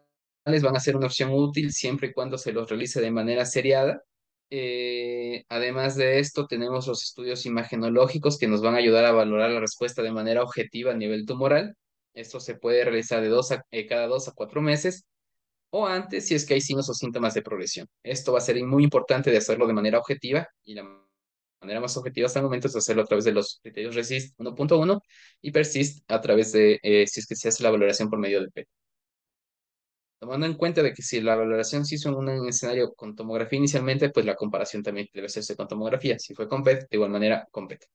van 0.61 0.75
a 0.75 0.79
ser 0.79 0.95
una 0.95 1.07
opción 1.07 1.31
útil 1.33 1.73
siempre 1.73 2.09
y 2.09 2.13
cuando 2.13 2.37
se 2.37 2.53
los 2.53 2.69
realice 2.69 3.01
de 3.01 3.11
manera 3.11 3.45
seriada. 3.45 4.03
Eh, 4.49 5.43
además 5.49 5.95
de 5.97 6.19
esto, 6.19 6.47
tenemos 6.47 6.87
los 6.87 7.03
estudios 7.03 7.45
imagenológicos 7.45 8.37
que 8.37 8.47
nos 8.47 8.61
van 8.61 8.75
a 8.75 8.77
ayudar 8.77 9.05
a 9.05 9.11
valorar 9.11 9.51
la 9.51 9.59
respuesta 9.59 10.01
de 10.03 10.11
manera 10.11 10.43
objetiva 10.43 10.91
a 10.91 10.95
nivel 10.95 11.25
tumoral. 11.25 11.75
Esto 12.17 12.39
se 12.39 12.55
puede 12.55 12.83
realizar 12.83 13.21
de 13.21 13.29
dos 13.29 13.51
a, 13.51 13.63
eh, 13.71 13.85
cada 13.85 14.07
dos 14.07 14.27
a 14.27 14.31
cuatro 14.33 14.59
meses 14.61 15.05
o 15.69 15.85
antes 15.87 16.27
si 16.27 16.35
es 16.35 16.45
que 16.45 16.55
hay 16.55 16.61
signos 16.61 16.89
o 16.89 16.93
síntomas 16.93 17.33
de 17.35 17.43
progresión. 17.43 17.87
Esto 18.03 18.31
va 18.33 18.39
a 18.39 18.41
ser 18.41 18.63
muy 18.65 18.83
importante 18.83 19.31
de 19.31 19.37
hacerlo 19.37 19.67
de 19.67 19.73
manera 19.73 19.99
objetiva 19.99 20.47
y 20.63 20.73
la 20.75 20.83
manera 21.61 21.79
más 21.81 21.95
objetiva 21.97 22.27
hasta 22.27 22.39
el 22.39 22.45
momento 22.45 22.67
es 22.67 22.75
hacerlo 22.75 23.03
a 23.03 23.05
través 23.05 23.25
de 23.25 23.33
los 23.33 23.59
criterios 23.61 23.95
RESIST 23.95 24.35
1.1 24.39 25.01
y 25.41 25.51
PERSIST 25.51 26.11
a 26.11 26.21
través 26.21 26.51
de 26.53 26.79
eh, 26.81 27.05
si 27.07 27.19
es 27.19 27.27
que 27.27 27.35
se 27.35 27.49
hace 27.49 27.63
la 27.63 27.71
valoración 27.71 28.09
por 28.09 28.19
medio 28.19 28.39
del 28.39 28.51
PET. 28.51 28.67
tomando 30.19 30.45
en 30.45 30.55
cuenta 30.55 30.83
de 30.83 30.93
que 30.93 31.01
si 31.01 31.21
la 31.21 31.35
valoración 31.35 31.85
se 31.85 31.95
hizo 31.95 32.09
en 32.09 32.15
un 32.15 32.47
escenario 32.49 32.93
con 32.93 33.15
tomografía 33.15 33.57
inicialmente, 33.57 34.09
pues 34.09 34.25
la 34.25 34.35
comparación 34.35 34.83
también 34.83 35.07
debe 35.13 35.27
hacerse 35.27 35.55
con 35.55 35.67
tomografía. 35.67 36.17
Si 36.19 36.33
fue 36.33 36.47
con 36.47 36.63
PET, 36.63 36.81
de 36.89 36.97
igual 36.97 37.11
manera 37.11 37.47
con 37.51 37.67
PET. 37.67 37.85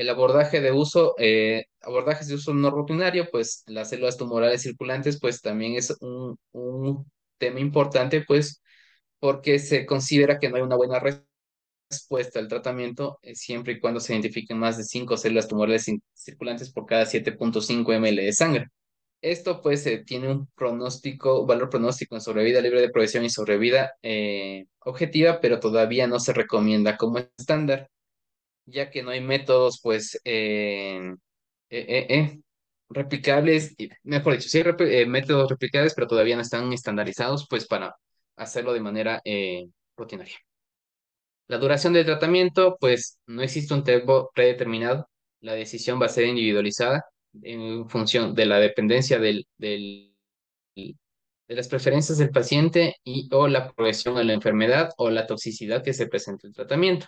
El 0.00 0.08
abordaje 0.10 0.60
de 0.60 0.72
uso, 0.72 1.14
eh, 1.18 1.66
abordajes 1.82 2.28
de 2.28 2.34
uso 2.34 2.54
no 2.54 2.70
rutinario, 2.70 3.28
pues 3.30 3.62
las 3.66 3.90
células 3.90 4.16
tumorales 4.16 4.62
circulantes, 4.62 5.18
pues 5.20 5.40
también 5.42 5.74
es 5.74 5.96
un, 6.00 6.38
un 6.52 7.10
tema 7.38 7.60
importante, 7.60 8.22
pues 8.26 8.62
porque 9.20 9.58
se 9.58 9.86
considera 9.86 10.38
que 10.38 10.48
no 10.50 10.56
hay 10.56 10.62
una 10.62 10.76
buena 10.76 11.00
respuesta 11.90 12.38
al 12.38 12.48
tratamiento 12.48 13.18
eh, 13.22 13.34
siempre 13.34 13.74
y 13.74 13.80
cuando 13.80 14.00
se 14.00 14.12
identifiquen 14.12 14.58
más 14.58 14.76
de 14.76 14.84
5 14.84 15.16
células 15.16 15.48
tumorales 15.48 15.86
circulantes 16.14 16.72
por 16.72 16.86
cada 16.86 17.06
7.5 17.06 17.92
ml 17.92 18.16
de 18.24 18.32
sangre. 18.32 18.66
Esto 19.22 19.62
pues 19.62 19.86
eh, 19.86 20.04
tiene 20.06 20.30
un 20.30 20.48
pronóstico, 20.54 21.46
valor 21.46 21.70
pronóstico 21.70 22.14
en 22.14 22.20
sobrevida 22.20 22.60
libre 22.60 22.80
de 22.80 22.90
progresión 22.90 23.24
y 23.24 23.30
sobrevida 23.30 23.94
eh, 24.02 24.66
objetiva, 24.80 25.40
pero 25.40 25.60
todavía 25.60 26.06
no 26.06 26.20
se 26.20 26.32
recomienda 26.32 26.96
como 26.96 27.18
estándar, 27.18 27.88
ya 28.66 28.90
que 28.90 29.02
no 29.02 29.10
hay 29.10 29.20
métodos 29.20 29.80
pues 29.82 30.20
replicables, 32.88 33.74
mejor 34.02 34.34
dicho, 34.34 34.48
sí 34.48 34.62
hay 34.62 35.06
métodos 35.06 35.50
replicables, 35.50 35.94
pero 35.94 36.06
todavía 36.06 36.36
no 36.36 36.42
están 36.42 36.72
estandarizados 36.72 37.46
pues 37.48 37.66
para 37.66 37.96
hacerlo 38.36 38.72
de 38.72 38.80
manera 38.80 39.22
rutinaria. 39.96 40.36
La 41.48 41.58
duración 41.58 41.92
del 41.92 42.04
tratamiento, 42.06 42.76
pues 42.80 43.18
no 43.26 43.42
existe 43.42 43.72
un 43.72 43.84
tiempo 43.84 44.30
predeterminado. 44.34 45.08
La 45.40 45.54
decisión 45.54 46.00
va 46.00 46.06
a 46.06 46.08
ser 46.08 46.26
individualizada 46.26 47.04
en 47.42 47.88
función 47.88 48.34
de 48.34 48.46
la 48.46 48.58
dependencia 48.58 49.18
del, 49.18 49.46
del, 49.56 50.12
de 50.74 51.54
las 51.54 51.68
preferencias 51.68 52.18
del 52.18 52.30
paciente 52.30 52.96
y 53.04 53.28
o 53.32 53.46
la 53.46 53.72
progresión 53.72 54.18
a 54.18 54.24
la 54.24 54.32
enfermedad 54.32 54.90
o 54.96 55.10
la 55.10 55.26
toxicidad 55.26 55.84
que 55.84 55.92
se 55.92 56.08
presenta 56.08 56.46
en 56.46 56.50
el 56.50 56.56
tratamiento. 56.56 57.06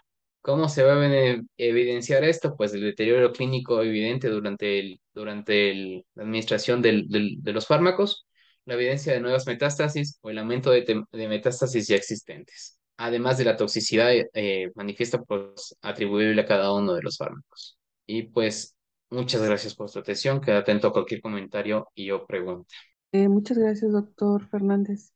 ¿Cómo 0.48 0.70
se 0.70 0.82
va 0.82 0.94
a 0.94 1.36
evidenciar 1.58 2.24
esto? 2.24 2.56
Pues 2.56 2.72
el 2.72 2.80
deterioro 2.80 3.32
clínico 3.32 3.82
evidente 3.82 4.28
durante, 4.28 4.78
el, 4.78 5.00
durante 5.12 5.70
el, 5.70 6.06
la 6.14 6.22
administración 6.22 6.80
del, 6.80 7.06
del, 7.08 7.36
de 7.42 7.52
los 7.52 7.66
fármacos, 7.66 8.26
la 8.64 8.72
evidencia 8.72 9.12
de 9.12 9.20
nuevas 9.20 9.46
metástasis 9.46 10.18
o 10.22 10.30
el 10.30 10.38
aumento 10.38 10.70
de, 10.70 11.04
de 11.12 11.28
metástasis 11.28 11.86
ya 11.86 11.96
existentes 11.96 12.78
además 12.98 13.38
de 13.38 13.44
la 13.44 13.56
toxicidad 13.56 14.10
eh, 14.34 14.72
manifiesta 14.74 15.22
pues, 15.22 15.76
atribuible 15.82 16.40
a 16.40 16.46
cada 16.46 16.72
uno 16.72 16.94
de 16.94 17.02
los 17.02 17.16
fármacos. 17.16 17.78
Y 18.06 18.24
pues 18.24 18.74
muchas 19.10 19.42
gracias 19.42 19.74
por 19.74 19.88
su 19.88 19.98
atención, 20.00 20.40
queda 20.40 20.58
atento 20.58 20.88
a 20.88 20.92
cualquier 20.92 21.20
comentario 21.20 21.88
y 21.94 22.10
o 22.10 22.26
pregunta. 22.26 22.74
Eh, 23.12 23.28
muchas 23.28 23.58
gracias, 23.58 23.92
doctor 23.92 24.48
Fernández. 24.48 25.12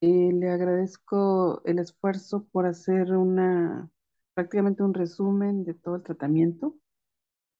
Eh, 0.00 0.30
le 0.32 0.50
agradezco 0.50 1.62
el 1.64 1.78
esfuerzo 1.80 2.46
por 2.50 2.66
hacer 2.66 3.12
una 3.12 3.90
prácticamente 4.34 4.82
un 4.82 4.94
resumen 4.94 5.64
de 5.64 5.74
todo 5.74 5.96
el 5.96 6.02
tratamiento. 6.02 6.76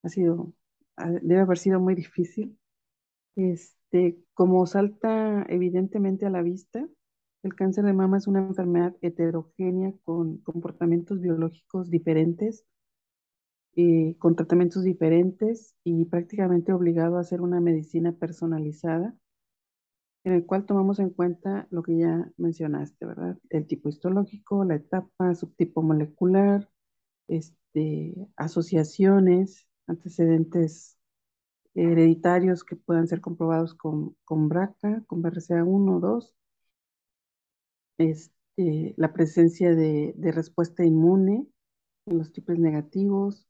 Ha 0.03 0.09
sido, 0.09 0.53
debe 1.23 1.41
haber 1.41 1.59
sido 1.59 1.81
muy 1.81 1.95
difícil. 1.95 2.59
Este, 3.37 4.19
como 4.35 4.67
salta 4.67 5.45
evidentemente 5.49 6.27
a 6.27 6.31
la 6.31 6.43
vista, 6.43 6.87
el 7.43 7.55
cáncer 7.55 7.85
de 7.85 7.93
mama 7.93 8.19
es 8.19 8.27
una 8.27 8.41
enfermedad 8.41 8.95
heterogénea 9.01 9.93
con 10.05 10.39
comportamientos 10.39 11.21
biológicos 11.21 11.91
diferentes, 11.91 12.65
eh, 13.75 14.17
con 14.19 14.37
tratamientos 14.37 14.85
diferentes 14.85 15.75
y 15.83 16.05
prácticamente 16.05 16.73
obligado 16.73 17.17
a 17.17 17.21
hacer 17.21 17.41
una 17.41 17.61
medicina 17.61 18.13
personalizada, 18.13 19.17
en 20.25 20.35
el 20.35 20.47
cual 20.47 20.67
tomamos 20.67 20.99
en 20.99 21.11
cuenta 21.11 21.67
lo 21.71 21.83
que 21.83 21.99
ya 21.99 22.31
mencionaste, 22.37 23.07
¿verdad? 23.07 23.39
El 23.51 23.67
tipo 23.67 23.89
histológico, 23.89 24.65
la 24.65 24.77
etapa, 24.77 25.35
subtipo 25.35 25.83
molecular, 25.83 26.69
este, 27.29 28.15
asociaciones, 28.37 29.69
antecedentes 29.87 30.99
hereditarios 31.75 32.65
que 32.65 32.77
puedan 32.77 33.09
ser 33.09 33.21
comprobados 33.21 33.75
con, 33.75 34.17
con 34.25 34.49
BRCA, 34.49 35.03
con 35.07 35.23
BRCA1 35.23 35.97
o 35.97 36.01
2, 36.01 36.35
este, 37.99 38.95
la 38.97 39.13
presencia 39.13 39.75
de, 39.75 40.15
respuesta 40.33 40.85
inmune 40.85 41.47
en 42.07 42.19
los 42.19 42.33
tipos 42.33 42.59
negativos. 42.59 43.49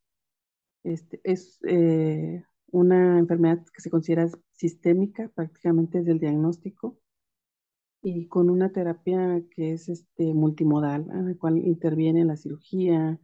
Este, 0.84 1.20
es 1.24 1.60
eh, 1.66 2.44
una 2.72 3.18
enfermedad 3.18 3.64
que 3.72 3.80
se 3.80 3.90
considera 3.90 4.28
sistémica 4.52 5.30
prácticamente 5.34 5.98
desde 5.98 6.12
el 6.12 6.18
diagnóstico 6.18 6.98
y 8.02 8.26
con 8.26 8.50
una 8.50 8.72
terapia 8.72 9.42
que 9.54 9.72
es 9.72 9.88
este, 9.88 10.34
multimodal, 10.34 11.06
en 11.10 11.28
la 11.28 11.34
cual 11.36 11.58
interviene 11.58 12.24
la 12.24 12.36
cirugía, 12.36 13.20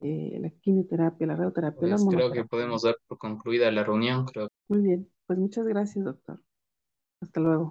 eh, 0.00 0.38
la 0.40 0.50
quimioterapia, 0.50 1.26
la 1.26 1.36
radioterapia. 1.36 1.96
Pues 1.96 2.06
creo 2.08 2.32
que 2.32 2.44
podemos 2.44 2.82
dar 2.82 2.96
por 3.06 3.18
concluida 3.18 3.70
la 3.70 3.84
reunión. 3.84 4.24
Creo. 4.24 4.48
Muy 4.68 4.80
bien, 4.80 5.10
pues 5.26 5.38
muchas 5.38 5.66
gracias, 5.66 6.04
doctor. 6.04 6.40
Hasta 7.20 7.40
luego. 7.40 7.64